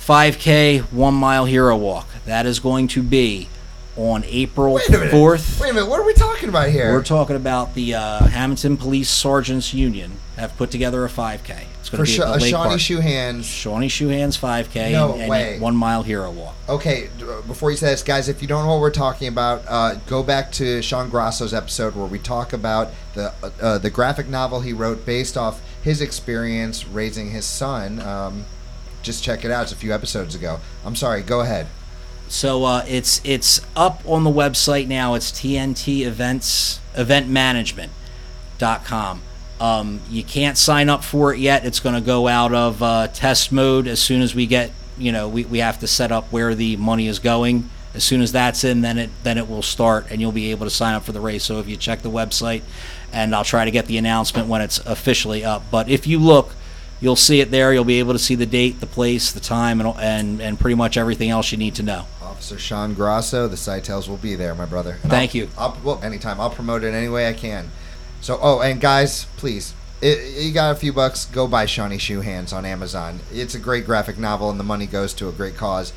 5K 0.00 0.80
one 0.92 1.14
mile 1.14 1.44
hero 1.44 1.76
walk. 1.76 2.08
That 2.26 2.46
is 2.46 2.58
going 2.58 2.88
to 2.88 3.02
be 3.02 3.48
on 3.96 4.24
April 4.26 4.74
Wait 4.74 4.84
4th. 4.86 5.60
Wait 5.60 5.70
a 5.70 5.74
minute. 5.74 5.88
What 5.88 6.00
are 6.00 6.06
we 6.06 6.14
talking 6.14 6.48
about 6.48 6.70
here? 6.70 6.92
We're 6.92 7.02
talking 7.04 7.36
about 7.36 7.74
the 7.74 7.94
uh, 7.94 8.24
Hammonton 8.24 8.76
Police 8.76 9.10
Sergeants 9.10 9.74
Union 9.74 10.12
have 10.36 10.56
put 10.56 10.70
together 10.70 11.04
a 11.04 11.08
5K. 11.08 11.64
It's 11.80 11.90
going 11.90 12.04
to 12.04 12.10
be 12.10 12.22
at 12.22 12.36
a 12.36 12.40
Shawnee 12.40 12.52
Park. 12.52 12.80
Shawnee 13.44 13.88
Shoe 13.88 14.08
5K 14.08 14.92
No 14.92 15.12
and, 15.12 15.22
and 15.22 15.30
way. 15.30 15.56
a 15.56 15.60
one 15.60 15.76
mile 15.76 16.02
hero 16.02 16.30
walk. 16.30 16.54
Okay, 16.68 17.08
uh, 17.20 17.42
before 17.42 17.70
you 17.70 17.76
say 17.76 17.88
this, 17.90 18.02
guys, 18.02 18.28
if 18.28 18.40
you 18.40 18.48
don't 18.48 18.64
know 18.64 18.72
what 18.72 18.80
we're 18.80 18.90
talking 18.90 19.28
about, 19.28 19.62
uh, 19.68 19.96
go 20.06 20.22
back 20.22 20.50
to 20.52 20.80
Sean 20.82 21.10
Grasso's 21.10 21.52
episode 21.52 21.94
where 21.94 22.06
we 22.06 22.18
talk 22.18 22.52
about 22.52 22.88
the 23.14 23.32
uh, 23.42 23.50
uh, 23.60 23.78
the 23.78 23.90
graphic 23.90 24.28
novel 24.28 24.60
he 24.60 24.72
wrote 24.72 25.04
based 25.04 25.36
off 25.36 25.60
his 25.82 26.00
experience 26.00 26.86
raising 26.86 27.30
his 27.30 27.44
son. 27.44 28.00
Um, 28.00 28.46
just 29.02 29.22
check 29.22 29.44
it 29.44 29.50
out; 29.50 29.64
it's 29.64 29.72
a 29.72 29.76
few 29.76 29.92
episodes 29.92 30.34
ago. 30.34 30.60
I'm 30.84 30.96
sorry. 30.96 31.22
Go 31.22 31.40
ahead. 31.40 31.66
So 32.28 32.64
uh, 32.64 32.84
it's 32.88 33.20
it's 33.24 33.60
up 33.76 34.00
on 34.06 34.24
the 34.24 34.30
website 34.30 34.88
now. 34.88 35.12
It's 35.14 35.30
TNT 35.30 36.06
Events 36.06 36.80
Event 36.94 37.28
Management.com. 37.28 39.22
Um, 39.62 40.00
you 40.10 40.24
can't 40.24 40.58
sign 40.58 40.88
up 40.88 41.04
for 41.04 41.32
it 41.32 41.38
yet. 41.38 41.64
It's 41.64 41.78
going 41.78 41.94
to 41.94 42.00
go 42.00 42.26
out 42.26 42.52
of 42.52 42.82
uh, 42.82 43.06
test 43.08 43.52
mode 43.52 43.86
as 43.86 44.00
soon 44.00 44.20
as 44.20 44.34
we 44.34 44.46
get 44.46 44.72
you 44.98 45.12
know 45.12 45.28
we, 45.28 45.44
we 45.44 45.58
have 45.60 45.78
to 45.80 45.86
set 45.86 46.10
up 46.10 46.32
where 46.32 46.54
the 46.54 46.76
money 46.76 47.06
is 47.06 47.20
going. 47.20 47.70
As 47.94 48.02
soon 48.02 48.22
as 48.22 48.32
that's 48.32 48.64
in, 48.64 48.80
then 48.80 48.98
it 48.98 49.10
then 49.22 49.38
it 49.38 49.48
will 49.48 49.62
start, 49.62 50.06
and 50.10 50.20
you'll 50.20 50.32
be 50.32 50.50
able 50.50 50.66
to 50.66 50.70
sign 50.70 50.94
up 50.94 51.04
for 51.04 51.12
the 51.12 51.20
race. 51.20 51.44
So 51.44 51.60
if 51.60 51.68
you 51.68 51.76
check 51.76 52.02
the 52.02 52.10
website, 52.10 52.62
and 53.12 53.34
I'll 53.34 53.44
try 53.44 53.64
to 53.64 53.70
get 53.70 53.86
the 53.86 53.98
announcement 53.98 54.48
when 54.48 54.62
it's 54.62 54.78
officially 54.78 55.44
up. 55.44 55.62
But 55.70 55.88
if 55.88 56.06
you 56.08 56.18
look, 56.18 56.54
you'll 57.00 57.14
see 57.16 57.40
it 57.40 57.50
there. 57.52 57.72
You'll 57.72 57.84
be 57.84 58.00
able 58.00 58.14
to 58.14 58.18
see 58.18 58.34
the 58.34 58.46
date, 58.46 58.80
the 58.80 58.86
place, 58.86 59.30
the 59.30 59.40
time, 59.40 59.80
and 59.80 59.94
and, 60.00 60.40
and 60.42 60.58
pretty 60.58 60.74
much 60.74 60.96
everything 60.96 61.30
else 61.30 61.52
you 61.52 61.58
need 61.58 61.76
to 61.76 61.82
know. 61.84 62.06
Officer 62.20 62.58
Sean 62.58 62.94
Grasso, 62.94 63.46
the 63.46 63.56
Sightels 63.56 64.08
will 64.08 64.16
be 64.16 64.34
there, 64.34 64.54
my 64.56 64.64
brother. 64.64 64.98
And 65.02 65.10
Thank 65.12 65.32
I'll- 65.32 65.36
you. 65.42 65.48
I'll, 65.56 65.78
well, 65.84 66.00
anytime. 66.02 66.40
I'll 66.40 66.50
promote 66.50 66.82
it 66.82 66.94
any 66.94 67.08
way 67.10 67.28
I 67.28 67.34
can. 67.34 67.70
So, 68.22 68.38
oh, 68.40 68.60
and 68.60 68.80
guys, 68.80 69.24
please, 69.36 69.74
i 70.00 70.06
you 70.38 70.52
got 70.52 70.70
a 70.70 70.76
few 70.76 70.92
bucks, 70.92 71.24
go 71.24 71.48
buy 71.48 71.66
Shawnee 71.66 71.98
Shoe 71.98 72.20
Hands 72.20 72.52
on 72.52 72.64
Amazon. 72.64 73.18
It's 73.32 73.56
a 73.56 73.58
great 73.58 73.84
graphic 73.84 74.16
novel, 74.16 74.48
and 74.48 74.60
the 74.60 74.64
money 74.64 74.86
goes 74.86 75.12
to 75.14 75.28
a 75.28 75.32
great 75.32 75.56
cause. 75.56 75.92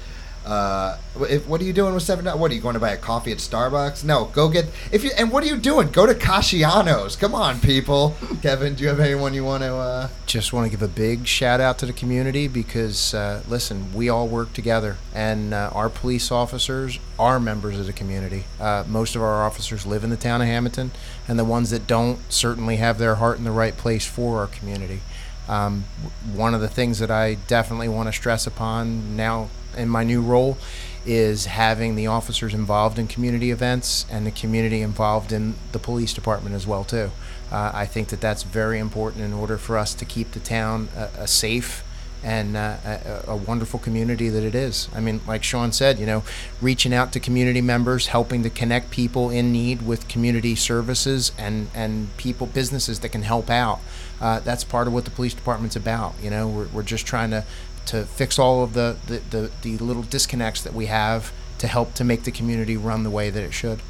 Uh, 0.46 0.98
if, 1.22 1.48
what 1.48 1.60
are 1.60 1.64
you 1.64 1.74
doing 1.74 1.94
with 1.94 2.04
seven 2.04 2.26
dollars? 2.26 2.40
What 2.40 2.52
are 2.52 2.54
you 2.54 2.62
going 2.62 2.76
to 2.76 2.80
buy 2.80 2.92
a 2.92 2.98
coffee 2.98 3.32
at 3.32 3.40
Starbucks? 3.40 4.04
No, 4.04 4.26
go 4.26 4.50
get 4.50 4.66
if 4.92 5.04
you. 5.04 5.12
And 5.18 5.32
what 5.32 5.44
are 5.44 5.48
you 5.48 5.58
doing? 5.58 5.90
Go 5.90 6.06
to 6.06 6.14
Casciano's. 6.14 7.16
Come 7.16 7.34
on, 7.34 7.60
people. 7.60 8.16
Kevin, 8.42 8.76
do 8.76 8.84
you 8.84 8.90
have 8.90 9.00
anyone 9.00 9.34
you 9.34 9.44
want 9.44 9.64
to? 9.64 9.76
Uh, 9.76 10.10
just 10.26 10.52
want 10.52 10.66
to 10.66 10.70
give 10.70 10.82
a 10.82 10.88
big 10.92 11.26
shout 11.26 11.62
out 11.62 11.78
to 11.80 11.86
the 11.86 11.94
community 11.94 12.48
because 12.48 13.14
uh, 13.14 13.42
listen 13.48 13.94
we 13.94 14.10
all 14.10 14.28
work 14.28 14.52
together 14.54 14.98
and 15.14 15.54
uh, 15.54 15.70
our 15.74 15.90
police 15.90 16.30
officers 16.30 17.00
are 17.18 17.40
members 17.40 17.80
of 17.80 17.86
the 17.86 17.94
community 17.94 18.44
uh, 18.60 18.84
most 18.86 19.16
of 19.16 19.22
our 19.22 19.46
officers 19.46 19.86
live 19.86 20.04
in 20.04 20.10
the 20.10 20.18
town 20.18 20.42
of 20.42 20.48
Hammonton 20.48 20.92
and 21.28 21.40
the 21.40 21.46
ones 21.46 21.70
that 21.70 21.88
don't 21.88 22.20
certainly 22.32 22.76
have 22.76 22.98
their 22.98 23.16
heart 23.16 23.38
in 23.38 23.46
the 23.46 23.52
right 23.52 23.78
place 23.78 24.06
for 24.06 24.40
our 24.40 24.48
community 24.48 25.00
um, 25.48 25.86
one 26.34 26.54
of 26.54 26.60
the 26.60 26.68
things 26.68 27.00
that 27.00 27.12
i 27.12 27.36
definitely 27.48 27.88
want 27.88 28.10
to 28.10 28.14
stress 28.14 28.46
upon 28.46 29.16
now 29.16 29.48
in 29.78 29.90
my 29.90 30.04
new 30.04 30.22
role 30.22 30.58
is 31.06 31.46
having 31.46 31.96
the 31.96 32.08
officers 32.08 32.54
involved 32.54 32.98
in 32.98 33.08
community 33.08 33.52
events 33.52 34.06
and 34.10 34.26
the 34.26 34.32
community 34.32 34.82
involved 34.82 35.32
in 35.32 35.54
the 35.72 35.80
police 35.80 36.14
department 36.14 36.56
as 36.56 36.66
well 36.66 36.84
too 36.84 37.12
uh, 37.52 37.72
I 37.74 37.86
think 37.86 38.10
that 38.10 38.22
that's 38.22 38.44
very 38.44 38.80
important 38.80 39.24
in 39.24 39.34
order 39.34 39.58
for 39.58 39.78
us 39.78 39.94
to 39.96 40.06
keep 40.06 40.32
the 40.32 40.40
town 40.40 40.90
a, 40.96 41.22
a 41.22 41.28
safe 41.28 41.84
and 42.24 42.58
uh, 42.58 42.78
a, 42.84 43.24
a 43.28 43.36
wonderful 43.36 43.80
community 43.80 44.30
that 44.30 44.44
it 44.44 44.56
is. 44.56 44.90
I 44.96 45.00
mean, 45.00 45.22
like 45.28 45.44
Sean 45.44 45.72
said, 45.72 46.00
you 46.00 46.08
know, 46.08 46.24
reaching 46.60 46.92
out 46.92 47.14
to 47.14 47.20
community 47.20 47.62
members, 47.62 48.08
helping 48.08 48.42
to 48.42 48.50
connect 48.50 48.90
people 48.90 49.30
in 49.30 49.52
need 49.52 49.86
with 49.86 50.08
community 50.08 50.56
services 50.56 51.32
and, 51.38 51.68
and 51.76 52.16
people, 52.18 52.48
businesses 52.48 53.02
that 53.02 53.10
can 53.10 53.22
help 53.22 53.52
out. 53.52 53.80
Uh, 54.20 54.40
that's 54.40 54.64
part 54.64 54.88
of 54.88 54.94
what 54.94 55.06
the 55.06 55.12
police 55.12 55.36
department's 55.36 55.76
about. 55.76 56.16
You 56.20 56.32
know, 56.32 56.48
we're, 56.48 56.68
we're 56.70 56.84
just 56.84 57.06
trying 57.06 57.30
to, 57.30 57.46
to 57.88 58.06
fix 58.06 58.40
all 58.40 58.64
of 58.64 58.74
the, 58.74 58.98
the, 59.08 59.20
the, 59.30 59.52
the 59.62 59.78
little 59.78 60.04
disconnects 60.04 60.62
that 60.64 60.74
we 60.74 60.88
have 60.88 61.32
to 61.60 61.68
help 61.68 61.94
to 61.96 62.04
make 62.04 62.24
the 62.24 62.32
community 62.32 62.78
run 62.78 63.04
the 63.04 63.10
way 63.10 63.30
that 63.30 63.44
it 63.44 63.54
should. 63.54 63.82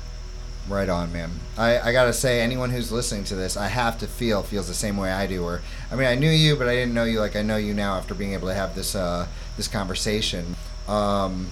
Right 0.67 0.89
on, 0.89 1.13
man. 1.13 1.29
I, 1.57 1.79
I 1.79 1.91
gotta 1.91 2.13
say, 2.13 2.41
anyone 2.41 2.71
who's 2.71 2.91
listening 2.91 3.23
to 3.25 3.35
this, 3.35 3.55
I 3.55 3.67
have 3.67 3.99
to 3.99 4.07
feel 4.07 4.41
feels 4.41 4.67
the 4.67 4.73
same 4.73 4.97
way 4.97 5.11
I 5.11 5.27
do. 5.27 5.43
Or, 5.43 5.61
I 5.91 5.95
mean, 5.95 6.07
I 6.07 6.15
knew 6.15 6.29
you, 6.29 6.55
but 6.55 6.67
I 6.67 6.73
didn't 6.75 6.95
know 6.95 7.03
you 7.03 7.19
like 7.19 7.35
I 7.35 7.43
know 7.43 7.57
you 7.57 7.73
now 7.73 7.95
after 7.95 8.15
being 8.15 8.33
able 8.33 8.47
to 8.47 8.53
have 8.55 8.73
this 8.73 8.95
uh, 8.95 9.27
this 9.57 9.67
conversation. 9.67 10.55
Um, 10.87 11.49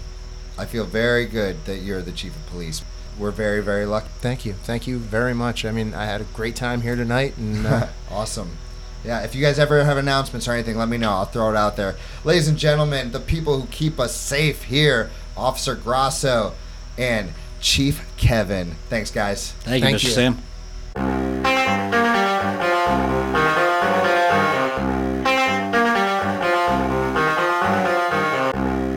I 0.57 0.65
feel 0.65 0.85
very 0.85 1.25
good 1.25 1.63
that 1.65 1.77
you're 1.77 2.01
the 2.01 2.11
chief 2.11 2.35
of 2.35 2.45
police. 2.47 2.83
We're 3.19 3.31
very 3.31 3.61
very 3.61 3.85
lucky. 3.85 4.07
Thank 4.19 4.45
you. 4.45 4.53
Thank 4.53 4.87
you 4.87 4.97
very 4.97 5.35
much. 5.35 5.63
I 5.63 5.71
mean, 5.71 5.93
I 5.93 6.05
had 6.05 6.21
a 6.21 6.25
great 6.25 6.55
time 6.55 6.81
here 6.81 6.95
tonight, 6.95 7.37
and 7.37 7.67
uh, 7.67 7.87
awesome. 8.09 8.57
Yeah, 9.03 9.23
if 9.23 9.35
you 9.35 9.41
guys 9.41 9.59
ever 9.59 9.83
have 9.83 9.97
announcements 9.97 10.47
or 10.47 10.53
anything, 10.53 10.77
let 10.77 10.87
me 10.87 10.97
know. 10.97 11.09
I'll 11.11 11.25
throw 11.25 11.49
it 11.49 11.57
out 11.57 11.75
there. 11.75 11.95
Ladies 12.23 12.47
and 12.47 12.57
gentlemen, 12.57 13.11
the 13.11 13.19
people 13.19 13.59
who 13.59 13.67
keep 13.67 13.99
us 13.99 14.15
safe 14.15 14.63
here, 14.63 15.09
Officer 15.35 15.75
Grasso 15.75 16.53
and 16.97 17.31
Chief 17.59 18.05
Kevin. 18.17 18.75
Thanks, 18.89 19.11
guys. 19.11 19.51
Thank 19.61 19.83
you, 19.83 19.89
Thank 19.89 20.01
Mr. 20.01 20.03
you. 20.05 20.09
Sam. 20.11 20.37